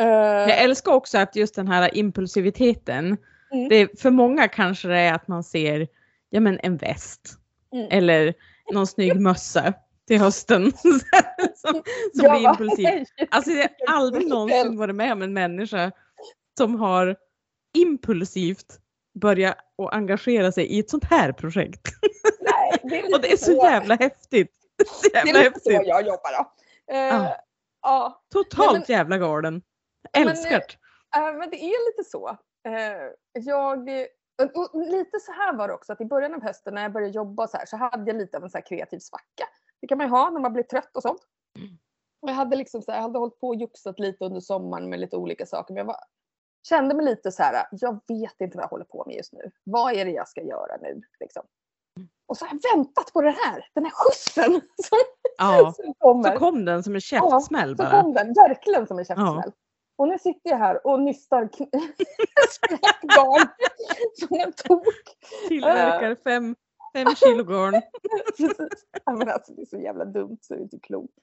Eh, 0.00 0.06
Jag 0.50 0.62
älskar 0.62 0.92
också 0.92 1.18
att 1.18 1.36
just 1.36 1.54
den 1.54 1.68
här 1.68 1.96
impulsiviteten. 1.96 3.16
Mm. 3.52 3.68
Det, 3.68 4.00
för 4.00 4.10
många 4.10 4.48
kanske 4.48 4.88
det 4.88 4.98
är 4.98 5.14
att 5.14 5.28
man 5.28 5.44
ser 5.44 5.88
ja, 6.30 6.40
men 6.40 6.60
en 6.62 6.76
väst. 6.76 7.38
Mm. 7.72 7.88
Eller 7.90 8.34
någon 8.72 8.86
snygg 8.86 9.20
mössa 9.20 9.72
till 10.06 10.18
hösten. 10.20 10.72
som 11.54 11.72
som 12.14 12.24
jag 12.24 12.38
blir 12.38 12.48
impulsiv. 12.50 13.04
Alltså 13.30 13.50
jag 13.50 13.68
har 13.86 13.96
aldrig 13.96 14.28
någonsin 14.28 14.76
varit 14.78 14.94
med 14.94 15.12
om 15.12 15.22
en 15.22 15.32
människa 15.32 15.92
som 16.58 16.74
har 16.80 17.16
impulsivt 17.76 18.78
börjat 19.20 19.56
att 19.82 19.92
engagera 19.94 20.52
sig 20.52 20.66
i 20.66 20.78
ett 20.78 20.90
sånt 20.90 21.04
här 21.04 21.32
projekt. 21.32 21.80
Nej, 22.40 22.80
det 22.82 23.02
Och 23.14 23.20
det 23.20 23.26
är 23.28 23.30
lite 23.30 23.44
så 23.44 23.52
jävla 23.52 23.94
häftigt. 23.94 24.52
Det 24.78 24.88
så 24.88 25.08
Det 25.12 25.18
jävla 25.18 25.40
är 25.40 25.44
lite 25.44 25.60
så 25.60 25.70
häftigt. 25.70 25.88
jag 25.88 26.06
jobbar 26.06 26.32
då. 26.38 26.52
Eh, 26.94 26.98
Ja. 27.06 27.36
ja. 27.82 28.22
Totalt 28.32 28.88
Nej, 28.88 28.96
jävla 28.98 29.18
galen. 29.18 29.62
men, 30.12 30.28
Älskar 30.28 30.50
det. 30.50 31.18
Eh, 31.18 31.32
men 31.38 31.50
det 31.50 31.56
är 31.56 31.90
lite 31.90 32.10
så. 32.10 32.28
Eh, 32.68 32.72
jag, 33.32 33.88
och, 34.42 34.74
och 34.74 34.86
lite 34.86 35.20
så 35.20 35.32
här 35.32 35.52
var 35.56 35.68
det 35.68 35.74
också 35.74 35.92
att 35.92 36.00
i 36.00 36.04
början 36.04 36.34
av 36.34 36.42
hösten 36.42 36.74
när 36.74 36.82
jag 36.82 36.92
började 36.92 37.12
jobba 37.12 37.46
så 37.48 37.56
här 37.56 37.66
så 37.66 37.76
hade 37.76 38.10
jag 38.10 38.16
lite 38.16 38.36
av 38.36 38.44
en 38.44 38.50
så 38.50 38.62
kreativ 38.62 38.98
svacka. 38.98 39.44
Det 39.86 39.88
kan 39.88 39.98
man 39.98 40.06
ju 40.06 40.10
ha 40.10 40.30
när 40.30 40.40
man 40.40 40.52
blir 40.52 40.62
trött 40.62 40.96
och 40.96 41.02
sånt. 41.02 41.20
Och 42.22 42.28
jag 42.30 42.34
hade 42.34 42.56
liksom 42.56 42.82
så 42.82 42.90
här, 42.90 42.98
jag 42.98 43.02
hade 43.02 43.18
hållit 43.18 43.40
på 43.40 43.48
och 43.48 43.56
joxat 43.56 43.98
lite 43.98 44.24
under 44.24 44.40
sommaren 44.40 44.88
med 44.88 45.00
lite 45.00 45.16
olika 45.16 45.46
saker. 45.46 45.74
Men 45.74 45.78
jag 45.78 45.84
var, 45.84 45.96
kände 46.68 46.94
mig 46.94 47.04
lite 47.04 47.32
så 47.32 47.42
här, 47.42 47.66
jag 47.70 47.92
vet 48.08 48.40
inte 48.40 48.56
vad 48.56 48.64
jag 48.64 48.68
håller 48.68 48.84
på 48.84 49.04
med 49.06 49.16
just 49.16 49.32
nu. 49.32 49.50
Vad 49.64 49.92
är 49.92 50.04
det 50.04 50.10
jag 50.10 50.28
ska 50.28 50.42
göra 50.42 50.76
nu? 50.82 51.02
Liksom. 51.20 51.42
Och 52.26 52.36
så 52.36 52.44
har 52.44 52.58
jag 52.62 52.76
väntat 52.76 53.12
på 53.12 53.22
det 53.22 53.30
här, 53.30 53.68
den 53.74 53.84
här 53.84 53.92
skjutsen 53.94 54.52
som, 54.84 54.98
Ja. 55.38 55.72
som 55.76 55.94
kommer. 55.98 56.32
Så 56.32 56.38
kom 56.38 56.64
den 56.64 56.82
som 56.82 56.94
en 56.94 57.00
käftsmäll 57.00 57.76
Så 57.76 57.82
bara. 57.82 58.02
kom 58.02 58.12
den, 58.14 58.32
verkligen 58.32 58.86
som 58.86 58.98
en 58.98 59.04
käftsmäll. 59.04 59.52
Och 59.98 60.08
nu 60.08 60.18
sitter 60.18 60.50
jag 60.50 60.58
här 60.58 60.86
och 60.86 61.00
nystar 61.00 61.48
skräpgarn 62.50 63.48
som 64.18 64.28
en 64.40 64.52
tok. 64.52 64.84
Tillverkar 65.48 66.16
fem, 66.24 66.56
fem 67.04 67.14
kilo 67.14 67.44
garn. 67.44 67.82
Men 69.18 69.28
alltså, 69.28 69.52
det 69.52 69.62
är 69.62 69.66
så 69.66 69.78
jävla 69.78 70.04
dumt 70.04 70.38
så 70.40 70.54
det 70.54 70.60
är 70.60 70.62
inte 70.62 70.78
klokt. 70.78 71.14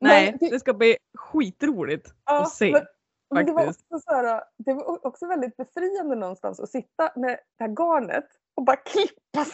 Nej, 0.00 0.36
Men 0.40 0.50
det- 0.50 0.60
ska 0.60 0.74
bli 0.74 0.96
skitroligt 1.18 2.12
ja, 2.26 2.42
att 2.42 2.52
se. 2.52 2.72
men- 2.72 2.86
men 3.34 3.46
det 3.46 3.52
var, 3.52 3.66
också 3.68 4.00
så 4.00 4.14
här, 4.14 4.42
det 4.58 4.72
var 4.74 5.06
också 5.06 5.26
väldigt 5.26 5.56
befriande 5.56 6.14
någonstans 6.16 6.60
att 6.60 6.70
sitta 6.70 7.12
med 7.16 7.38
det 7.58 7.64
här 7.64 7.68
garnet 7.68 8.24
och 8.56 8.64
bara 8.64 8.76
klippa 8.76 9.44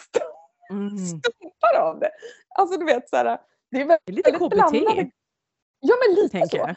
Mm. 0.70 0.98
stumpar 0.98 1.79
av 1.81 1.98
det. 2.00 2.11
Alltså 2.59 2.79
du 2.79 2.85
vet 2.85 3.09
så 3.09 3.16
här, 3.16 3.24
det 3.70 3.81
är 3.81 3.87
Det 3.87 3.92
är 4.07 4.12
lite 4.12 4.31
väldigt 4.33 4.48
KBT, 4.50 4.55
blandade- 4.57 5.11
Ja 5.81 5.94
men 6.07 6.14
lite 6.14 6.29
tänker 6.38 6.48
så. 6.48 6.57
jag. 6.57 6.70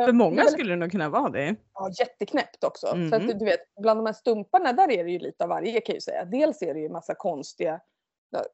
Eh, 0.00 0.06
För 0.06 0.12
många 0.12 0.36
väldigt- 0.36 0.52
skulle 0.52 0.72
det 0.72 0.76
nog 0.76 0.90
kunna 0.90 1.08
vara 1.08 1.28
det. 1.30 1.56
Ja, 1.74 1.90
jätteknäppt 1.98 2.64
också. 2.64 2.86
För 2.86 2.96
Mhm. 2.96 3.12
att, 3.30 3.38
du 3.38 3.44
vet, 3.44 3.60
bland 3.80 4.00
de 4.00 4.06
här 4.06 4.12
stumparna 4.12 4.72
där 4.72 4.90
är 4.90 5.04
det 5.04 5.10
ju 5.10 5.18
lite 5.18 5.44
av 5.44 5.50
varje 5.50 5.72
kan 5.72 5.92
jag 5.92 5.94
ju 5.94 6.00
säga. 6.00 6.24
Dels 6.24 6.62
är 6.62 6.74
det 6.74 6.80
ju 6.80 6.88
massa 6.88 7.14
konstiga, 7.14 7.80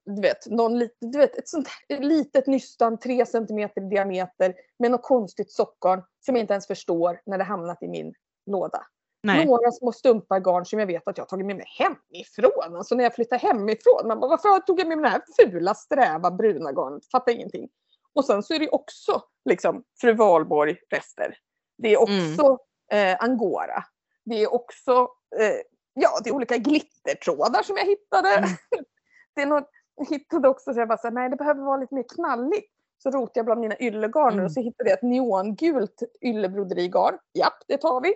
du 0.05 0.23
vet, 0.23 0.47
någon 0.47 0.79
lit, 0.79 0.97
du 1.01 1.19
vet 1.19 1.37
ett 1.37 1.49
sånt 1.49 1.69
litet 1.89 2.47
nystan, 2.47 2.99
3 2.99 3.27
cm 3.27 3.59
i 3.59 3.81
diameter 3.91 4.55
med 4.79 4.91
något 4.91 5.03
konstigt 5.03 5.53
sockgarn 5.53 6.03
som 6.21 6.37
jag 6.37 6.43
inte 6.43 6.55
ens 6.55 6.67
förstår 6.67 7.21
när 7.27 7.39
det 7.39 7.45
hamnat 7.45 7.83
i 7.83 7.89
min 7.89 8.15
låda. 8.47 8.87
Nej. 9.23 9.47
Några 9.47 9.71
små 9.71 9.93
stumpar 9.93 10.41
garn 10.41 10.65
som 10.65 10.79
jag 10.79 10.87
vet 10.87 11.09
att 11.09 11.19
jag 11.19 11.29
tagit 11.29 11.47
med 11.47 11.57
mig 11.57 11.67
hemifrån. 11.79 12.77
Alltså 12.77 12.95
när 12.95 13.05
jag 13.05 13.15
flyttar 13.15 13.39
hemifrån. 13.39 14.09
Man 14.09 14.21
bara, 14.21 14.31
varför 14.31 14.61
tog 14.61 14.81
jag 14.81 14.89
med 14.89 14.99
mig 14.99 15.11
det 15.11 15.11
här 15.11 15.51
fula 15.51 15.75
sträva 15.75 16.31
bruna 16.31 16.73
garnet? 16.73 17.07
Fattar 17.13 17.33
ingenting. 17.33 17.69
Och 18.15 18.25
sen 18.25 18.43
så 18.43 18.55
är 18.55 18.59
det 18.59 18.69
också 18.69 19.23
liksom 19.45 19.85
fru 20.01 20.13
Valborg 20.13 20.77
rester. 20.91 21.39
Det 21.79 21.93
är 21.93 22.03
också 22.03 22.59
eh, 22.93 23.17
angora. 23.21 23.85
Det 24.25 24.43
är 24.43 24.55
också 24.55 25.09
eh, 25.41 25.57
ja, 25.95 26.21
det 26.25 26.31
är 26.31 26.35
olika 26.35 26.57
glittertrådar 26.57 27.63
som 27.63 27.77
jag 27.77 27.87
hittade. 27.87 28.29
Mm. 28.29 28.51
det 29.35 29.43
är 29.43 29.47
något, 29.47 29.71
jag 29.97 30.07
hittade 30.07 30.49
också 30.49 30.75
så 30.75 30.81
jag 30.81 30.89
bara 30.89 30.99
så 30.99 31.07
här, 31.07 31.15
nej 31.15 31.29
det 31.31 31.37
behöver 31.37 31.63
vara 31.63 31.77
lite 31.77 31.95
mer 31.95 32.05
knalligt. 32.15 32.71
Så 32.99 33.11
rotade 33.11 33.31
jag 33.39 33.45
bland 33.47 33.61
mina 33.61 33.79
yllegarner 33.81 34.33
Mm. 34.33 34.45
och 34.45 34.53
så 34.53 34.61
hittade 34.61 34.91
jag 34.91 34.97
ett 34.97 35.03
neongult 35.03 36.03
yllebroderigarn. 36.21 37.19
Japp, 37.39 37.55
det 37.69 37.77
tar 37.79 38.01
vi. 38.01 38.15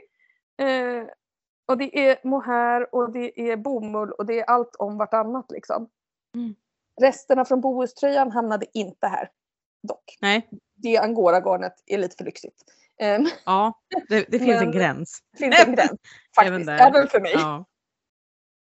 Eh, 0.64 1.06
och 1.66 1.78
det 1.78 1.98
är 2.08 2.18
mohair 2.24 2.94
och 2.94 3.12
det 3.12 3.50
är 3.50 3.56
bomull 3.56 4.12
och 4.12 4.26
det 4.26 4.40
är 4.40 4.44
allt 4.44 4.76
om 4.76 4.98
vartannat 4.98 5.50
liksom. 5.50 5.88
Mm. 6.34 6.54
Resterna 7.00 7.44
från 7.44 7.60
Bohuströjan 7.60 8.30
hamnade 8.32 8.66
inte 8.72 9.06
här. 9.06 9.30
Dock. 9.82 10.16
Nej. 10.20 10.48
Det 10.74 10.98
angoragarnet 10.98 11.74
är 11.86 11.98
lite 11.98 12.16
för 12.16 12.24
lyxigt. 12.24 12.62
Eh, 13.00 13.18
Ja, 13.46 13.72
det, 14.08 14.26
det 14.28 14.38
finns 14.38 14.62
en 14.62 14.72
gräns. 14.72 15.18
det 15.32 15.38
finns 15.38 15.66
en 15.66 15.74
gräns. 15.74 15.90
Även 16.42 16.52
Faktiskt, 16.52 16.66
där. 16.66 16.88
även 16.88 17.08
för 17.08 17.20
mig. 17.20 17.32
Ja. 17.34 17.64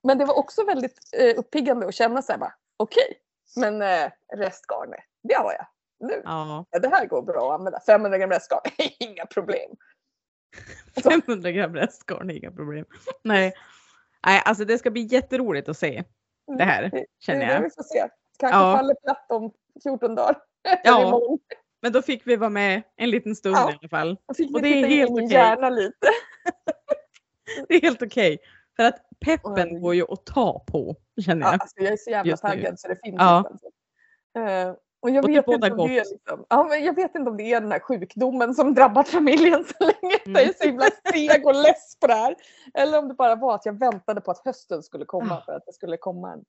Men 0.05 0.19
det 0.19 0.25
var 0.25 0.35
också 0.39 0.65
väldigt 0.65 0.99
eh, 1.19 1.39
uppiggande 1.39 1.87
att 1.87 1.95
känna 1.95 2.23
så 2.23 2.33
här 2.33 2.39
bara, 2.39 2.55
okej, 2.77 3.19
men 3.57 3.83
eh, 3.83 4.11
restgarnet, 4.37 5.01
det 5.23 5.35
har 5.35 5.53
jag. 5.53 5.67
Nu, 6.09 6.23
ja. 6.25 6.65
ja, 6.71 6.79
det 6.79 6.89
här 6.89 7.07
går 7.07 7.23
bra 7.23 7.53
att 7.55 7.59
använda. 7.59 7.81
500 7.81 8.19
gram 8.19 8.31
restgarn, 8.31 8.61
inga 8.99 9.27
problem. 9.27 9.71
Så- 11.03 11.11
500 11.11 11.51
gram 11.51 11.75
restgarn, 11.77 12.31
inga 12.31 12.51
problem. 12.51 12.85
Nej. 13.23 13.53
Nej, 14.27 14.43
alltså 14.45 14.65
det 14.65 14.79
ska 14.79 14.91
bli 14.91 15.01
jätteroligt 15.03 15.69
att 15.69 15.79
se 15.79 16.05
det 16.59 16.65
här, 16.65 17.05
känner 17.21 17.41
det 17.41 17.45
är 17.45 17.49
det 17.49 17.55
jag. 17.55 17.63
vi 17.63 17.71
får 17.71 17.83
se. 17.83 18.09
Kanske 18.39 18.59
Ja. 18.59 18.77
faller 18.77 18.95
platt 18.95 19.27
om 19.29 19.53
14 19.83 20.15
dagar. 20.15 20.37
Ja. 20.85 21.21
Men 21.83 21.93
då 21.93 22.03
fick 22.03 22.27
vi 22.27 22.37
vara 22.37 22.51
med 22.51 22.83
en 22.97 23.11
liten 23.11 23.37
stund 23.37 23.57
Ja. 23.57 23.71
i 23.71 23.77
alla 23.81 23.89
fall. 23.89 24.19
Jag 24.39 24.55
Och 24.55 24.63
det 24.63 24.69
är 24.69 24.87
helt 24.87 25.11
okej. 25.11 25.71
lite. 25.71 26.07
Det 27.69 27.75
är 27.75 27.81
helt 27.81 28.03
okej. 28.03 28.39
För 28.77 28.85
att 28.85 29.04
peppen 29.21 29.81
går 29.81 29.95
ju 29.95 30.05
att 30.09 30.27
ta 30.27 30.65
på, 30.67 30.97
känner 31.25 31.47
Ja, 31.47 31.53
jag. 31.53 31.61
alltså 31.63 31.75
jag 31.81 31.93
är 31.93 31.97
så 31.97 32.11
jävla 32.11 32.37
taggad 32.37 32.81
så 32.81 32.89
det 32.89 32.97
finns 33.05 33.17
Ja. 33.19 33.39
inte. 33.39 33.49
Alltså. 33.51 33.67
Eh, 34.39 34.75
och 35.01 35.11
jag 35.11 35.25
Och 35.25 35.31
vet, 35.31 35.47
bådar 35.47 35.69
inte 35.71 35.83
om 35.83 35.89
det 35.89 35.99
är 35.99 36.05
liksom, 36.13 36.45
ja, 36.49 36.67
men 36.69 36.85
jag 36.85 36.95
vet 36.97 37.15
inte 37.15 37.31
om 37.31 37.37
det 37.37 37.43
är 37.53 37.61
den 37.61 37.73
här 37.73 37.79
sjukdomen 37.79 38.55
som 38.55 38.75
drabbat 38.75 39.09
familjen 39.09 39.65
så 39.79 39.85
länge. 39.85 40.17
Mm. 40.27 40.33
Jag 40.35 40.43
är 40.43 40.53
så 40.59 40.65
himla 40.69 40.85
seg 41.13 41.47
och 41.47 41.55
less 41.55 41.97
på 42.01 42.07
det 42.07 42.15
här. 42.15 42.37
Eller 42.75 42.99
om 42.99 43.09
det 43.09 43.15
bara 43.15 43.35
var 43.35 43.55
att 43.55 43.67
jag 43.67 43.79
väntade 43.79 44.21
på 44.21 44.31
att 44.31 44.39
hösten 44.45 44.83
skulle 44.83 45.05
komma 45.05 45.27
Ja. 45.31 45.43
för 45.47 45.53
att 45.53 45.67
det 45.67 45.73
skulle 45.73 45.97
komma 45.97 46.33
en, 46.33 46.45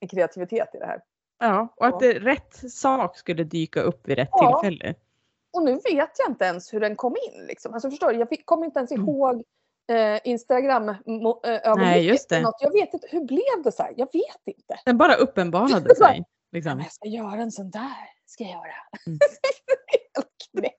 en 0.00 0.08
kreativitet 0.08 0.74
i 0.74 0.78
det 0.78 0.86
här. 0.86 1.00
Ja, 1.38 1.68
och 1.76 1.86
Ja. 1.86 1.88
att 1.88 2.00
det, 2.00 2.12
rätt 2.18 2.72
sak 2.72 3.18
skulle 3.18 3.44
dyka 3.44 3.80
upp 3.80 4.08
vid 4.08 4.18
rätt 4.18 4.28
Ja. 4.32 4.60
tillfälle. 4.62 4.94
Och 5.52 5.62
nu 5.64 5.72
vet 5.72 6.10
jag 6.18 6.28
inte 6.28 6.44
ens 6.44 6.74
hur 6.74 6.80
den 6.80 6.96
kom 6.96 7.16
in. 7.32 7.46
Liksom. 7.46 7.74
Alltså, 7.74 7.90
förstår 7.90 8.12
du? 8.12 8.18
Jag 8.18 8.28
fick, 8.28 8.46
kommer 8.46 8.66
inte 8.66 8.78
ens 8.78 8.90
Mm. 8.92 9.08
ihåg 9.08 9.44
eh, 9.92 10.20
Instagram 10.24 10.88
eh, 10.88 10.96
Nej, 11.76 12.06
just 12.06 12.28
det. 12.28 12.40
något. 12.40 12.56
Jag 12.60 12.72
vet 12.72 12.94
inte, 12.94 13.06
hur 13.10 13.24
blev 13.24 13.62
det 13.64 13.72
så 13.72 13.82
här? 13.82 13.94
Jag 13.96 14.08
vet 14.12 14.56
inte. 14.56 14.80
Den 14.84 14.98
bara 14.98 15.14
uppenbarade 15.14 15.94
sig. 15.96 16.24
Liksom. 16.52 16.78
jag 16.78 16.92
ska 16.92 17.08
göra 17.08 17.42
en 17.42 17.52
sån 17.52 17.70
där. 17.70 18.08
Ska 18.26 18.44
jag 18.44 18.52
göra. 18.52 19.06
Mm. 19.06 19.18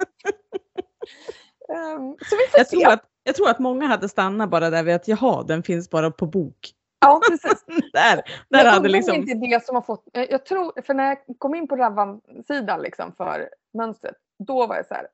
Ehm, 1.69 2.15
så 2.29 2.35
vi 2.35 2.47
får 2.51 2.59
Jag, 2.59 2.67
se. 2.67 2.77
tror 2.77 2.93
att, 2.93 3.03
jag 3.23 3.35
tror 3.35 3.49
att 3.49 3.59
många 3.59 3.87
hade 3.87 4.09
stannat 4.09 4.49
bara 4.49 4.69
där 4.69 4.83
vid 4.83 4.95
att 4.95 5.07
jaha, 5.07 5.43
den 5.43 5.63
finns 5.63 5.89
bara 5.89 6.11
på 6.11 6.25
bok. 6.25 6.71
Ja, 6.99 7.21
precis. 7.29 7.65
Där, 7.93 8.21
Jag 8.49 8.63
där 8.63 8.71
hade 8.71 8.77
undrar 8.77 8.89
om 8.89 8.91
liksom... 8.95 9.15
inte 9.15 9.33
det 9.33 9.65
som 9.65 9.75
har 9.75 9.81
fått, 9.81 10.03
eh, 10.13 10.23
jag 10.29 10.45
tror, 10.45 10.81
för 10.81 10.93
när 10.93 11.07
jag 11.07 11.17
kom 11.37 11.55
in 11.55 11.67
på 11.67 11.75
Ravan-sidan 11.75 12.81
liksom 12.81 13.13
för 13.17 13.49
mönstret, 13.73 14.15
då 14.39 14.67
var 14.67 14.75
jag 14.75 14.85
så 14.85 14.93
här, 14.93 15.07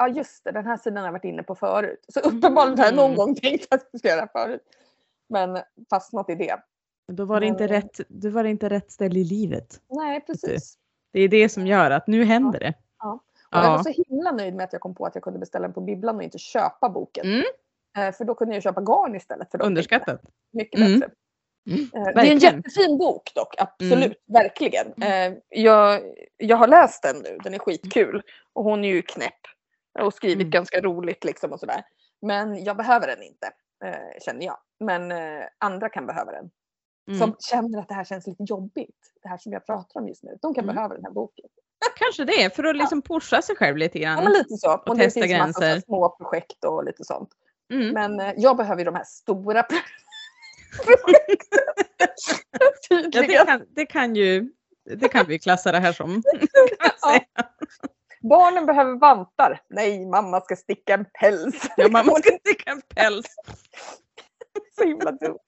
ja 0.00 0.08
just 0.08 0.44
det, 0.44 0.52
den 0.52 0.66
här 0.66 0.76
sidan 0.76 0.96
har 0.96 1.04
jag 1.04 1.12
varit 1.12 1.24
inne 1.24 1.42
på 1.42 1.54
förut. 1.54 2.04
Så 2.08 2.20
uppenbarligen 2.20 2.78
har 2.78 2.84
jag 2.86 2.94
någon 2.94 3.04
Mm. 3.04 3.16
gång 3.16 3.34
tänkt 3.34 3.74
att 3.74 3.88
jag 3.92 3.98
ska 3.98 4.08
göra 4.08 4.20
det 4.20 4.28
förut. 4.32 4.62
Men 5.28 5.58
fastnat 5.90 6.30
i 6.30 6.34
det. 6.34 6.56
Då 7.12 7.24
var 7.24 7.40
det 7.40 7.46
inte 7.46 7.62
Men- 7.62 7.68
rätt, 7.68 8.00
då 8.08 8.30
var 8.30 8.42
det 8.42 8.50
inte 8.50 8.68
rätt 8.68 8.90
ställe 8.92 9.18
i 9.20 9.24
livet. 9.24 9.80
Nej, 9.90 10.20
precis. 10.20 10.74
Det 11.12 11.20
är 11.20 11.28
det 11.28 11.48
som 11.48 11.66
gör 11.66 11.90
att 11.90 12.06
nu 12.06 12.24
händer 12.24 12.60
det. 12.60 12.74
Ja. 12.98 13.12
Och 13.50 13.56
jag 13.56 13.62
var 13.70 13.76
Ja. 13.76 13.82
så 13.84 14.02
himla 14.08 14.32
nöjd 14.32 14.54
med 14.54 14.64
att 14.64 14.72
jag 14.72 14.82
kom 14.82 14.94
på 14.94 15.06
att 15.06 15.14
jag 15.14 15.24
kunde 15.24 15.38
beställa 15.38 15.62
den 15.66 15.74
på 15.74 15.80
bibblan 15.80 16.16
och 16.16 16.22
inte 16.22 16.38
köpa 16.38 16.88
boken. 16.88 17.26
Mm. 17.26 17.44
Eh, 17.98 18.14
För 18.14 18.24
då 18.24 18.34
kunde 18.34 18.54
jag 18.54 18.62
köpa 18.62 18.80
garn 18.80 19.14
istället. 19.14 19.50
För. 19.50 19.62
Underskattat. 19.62 20.20
Mycket 20.52 20.80
Mm. 20.80 21.00
bättre. 21.00 21.14
Mm. 21.70 21.80
Eh, 21.94 22.02
Det 22.14 22.20
är 22.20 22.24
en. 22.24 22.26
Mm. 22.26 22.38
jättefin 22.38 22.98
bok 22.98 23.34
dock, 23.34 23.54
absolut. 23.58 24.22
Verkligen. 24.26 24.86
Eh, 25.02 25.32
Jag, 25.48 26.02
jag 26.36 26.56
har 26.56 26.66
läst 26.68 27.02
den 27.02 27.16
nu, 27.16 27.38
den 27.44 27.54
är 27.54 27.58
skitkul. 27.58 28.22
Och 28.52 28.64
hon 28.64 28.84
är 28.84 28.88
ju 28.88 29.02
knäpp. 29.02 29.40
Och 29.98 30.14
skrivit 30.14 30.36
Mm. 30.44 30.50
ganska 30.50 30.80
roligt 30.80 31.24
liksom 31.24 31.52
och 31.52 31.60
sådär. 31.60 31.82
Men 32.22 32.64
jag 32.64 32.76
behöver 32.76 33.06
den 33.06 33.22
inte, 33.22 33.46
eh, 33.84 34.20
känner 34.24 34.46
jag. 34.46 34.58
Men 34.80 35.12
eh, 35.12 35.44
andra 35.58 35.88
kan 35.88 36.06
behöva 36.06 36.32
den. 36.32 36.50
Mm. 37.08 37.18
Som 37.20 37.36
känner 37.38 37.78
att 37.78 37.88
det 37.88 37.94
här 37.94 38.04
känns 38.04 38.26
lite 38.26 38.42
jobbigt. 38.42 39.12
Det 39.22 39.28
här 39.28 39.38
som 39.38 39.52
jag 39.52 39.66
pratar 39.66 40.00
om 40.00 40.08
just 40.08 40.22
nu. 40.22 40.38
De 40.42 40.54
kan 40.54 40.64
Mm. 40.64 40.74
behöva 40.74 40.94
den 40.94 41.04
här 41.04 41.12
boken. 41.12 41.44
Kanske 41.96 42.24
det, 42.24 42.56
för 42.56 42.64
att 42.64 42.76
liksom 42.76 43.02
pusha 43.02 43.42
sig 43.42 43.56
själv 43.56 43.76
lite 43.76 43.98
Ja, 43.98 44.08
grann. 44.14 44.24
men 44.24 44.32
lite 44.32 44.56
så. 44.56 44.74
Och, 44.86 44.96
det 44.96 45.04
testa 45.04 45.20
finns 45.20 45.38
massa 45.38 45.60
gränser. 45.60 45.80
små 45.80 46.08
projekt 46.08 46.64
och 46.64 46.84
lite 46.84 47.04
sånt. 47.04 47.28
Mm. 47.72 47.88
Men 47.94 48.20
eh, 48.20 48.34
jag 48.36 48.56
behöver 48.56 48.78
ju 48.78 48.84
de 48.84 48.94
här 48.94 49.04
stora 49.04 49.62
projekten. 50.86 51.58
Ja, 53.12 53.22
det, 53.22 53.44
kan, 53.46 53.66
det 53.74 53.86
kan 53.86 54.14
ju 54.16 54.52
det 54.96 55.08
kan 55.08 55.26
vi 55.26 55.38
klassa 55.38 55.72
det 55.72 55.78
här 55.78 55.92
som. 55.92 56.22
Ja. 57.02 57.20
Barnen 58.20 58.66
behöver 58.66 58.98
vantar. 58.98 59.60
Nej, 59.68 60.06
mamma 60.06 60.40
ska 60.40 60.56
sticka 60.56 60.94
en 60.94 61.04
päls. 61.20 61.68
Ja, 61.76 61.88
man 61.88 62.06
måste 62.06 62.38
sticka 62.44 62.70
en 62.70 62.82
päls. 62.94 63.26
Så 64.78 64.84
himla 64.84 65.12
dumt. 65.12 65.38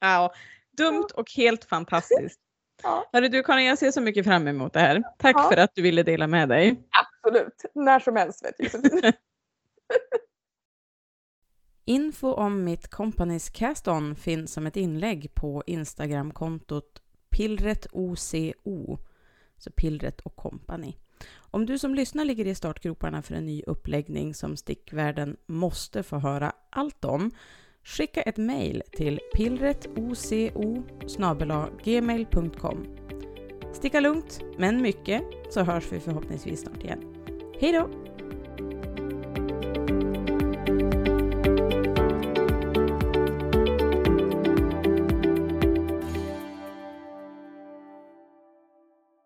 Ja, 0.00 0.32
dumt 0.76 1.06
och 1.14 1.30
helt 1.36 1.64
fantastiskt. 1.64 2.40
Ja. 2.82 3.08
Hörru 3.12 3.28
du 3.28 3.42
Karin, 3.42 3.66
jag 3.66 3.78
ser 3.78 3.90
så 3.90 4.00
mycket 4.00 4.24
fram 4.26 4.48
emot 4.48 4.72
det 4.72 4.80
här. 4.80 5.02
Tack 5.18 5.36
Ja. 5.36 5.48
för 5.50 5.56
att 5.56 5.70
du 5.74 5.82
ville 5.82 6.02
dela 6.02 6.26
med 6.26 6.48
dig. 6.48 6.88
Absolut. 6.90 7.62
När 7.74 7.98
som 8.00 8.16
helst 8.16 8.44
vet 8.44 8.54
Josefin. 8.58 9.12
Info 11.84 12.32
om 12.32 12.64
mitt 12.64 12.88
Companys 12.88 13.50
Cast-On 13.50 14.16
finns 14.16 14.52
som 14.52 14.66
ett 14.66 14.76
inlägg 14.76 15.34
på 15.34 15.62
Instagramkontot 15.66 17.02
pillretoco, 17.30 18.98
så 19.56 19.70
Pillret 19.70 20.20
och 20.20 20.36
Company. 20.36 20.96
Om 21.50 21.66
du 21.66 21.78
som 21.78 21.94
lyssnar 21.94 22.24
ligger 22.24 22.46
i 22.46 22.54
startgroparna 22.54 23.22
för 23.22 23.34
en 23.34 23.46
ny 23.46 23.62
uppläggning 23.66 24.34
som 24.34 24.56
stickvärlden 24.56 25.36
måste 25.46 26.02
få 26.02 26.18
höra 26.18 26.52
allt 26.70 27.04
om, 27.04 27.30
skicka 27.84 28.22
ett 28.22 28.36
mejl 28.36 28.82
till 28.92 29.20
pillretoco 29.34 30.82
gmail.com. 31.84 32.86
Sticka 33.72 34.00
lugnt, 34.00 34.40
men 34.58 34.82
mycket, 34.82 35.22
så 35.50 35.60
hörs 35.60 35.92
vi 35.92 36.00
förhoppningsvis 36.00 36.60
snart 36.60 36.84
igen. 36.84 37.02
Hej 37.60 37.72
då! 37.72 38.15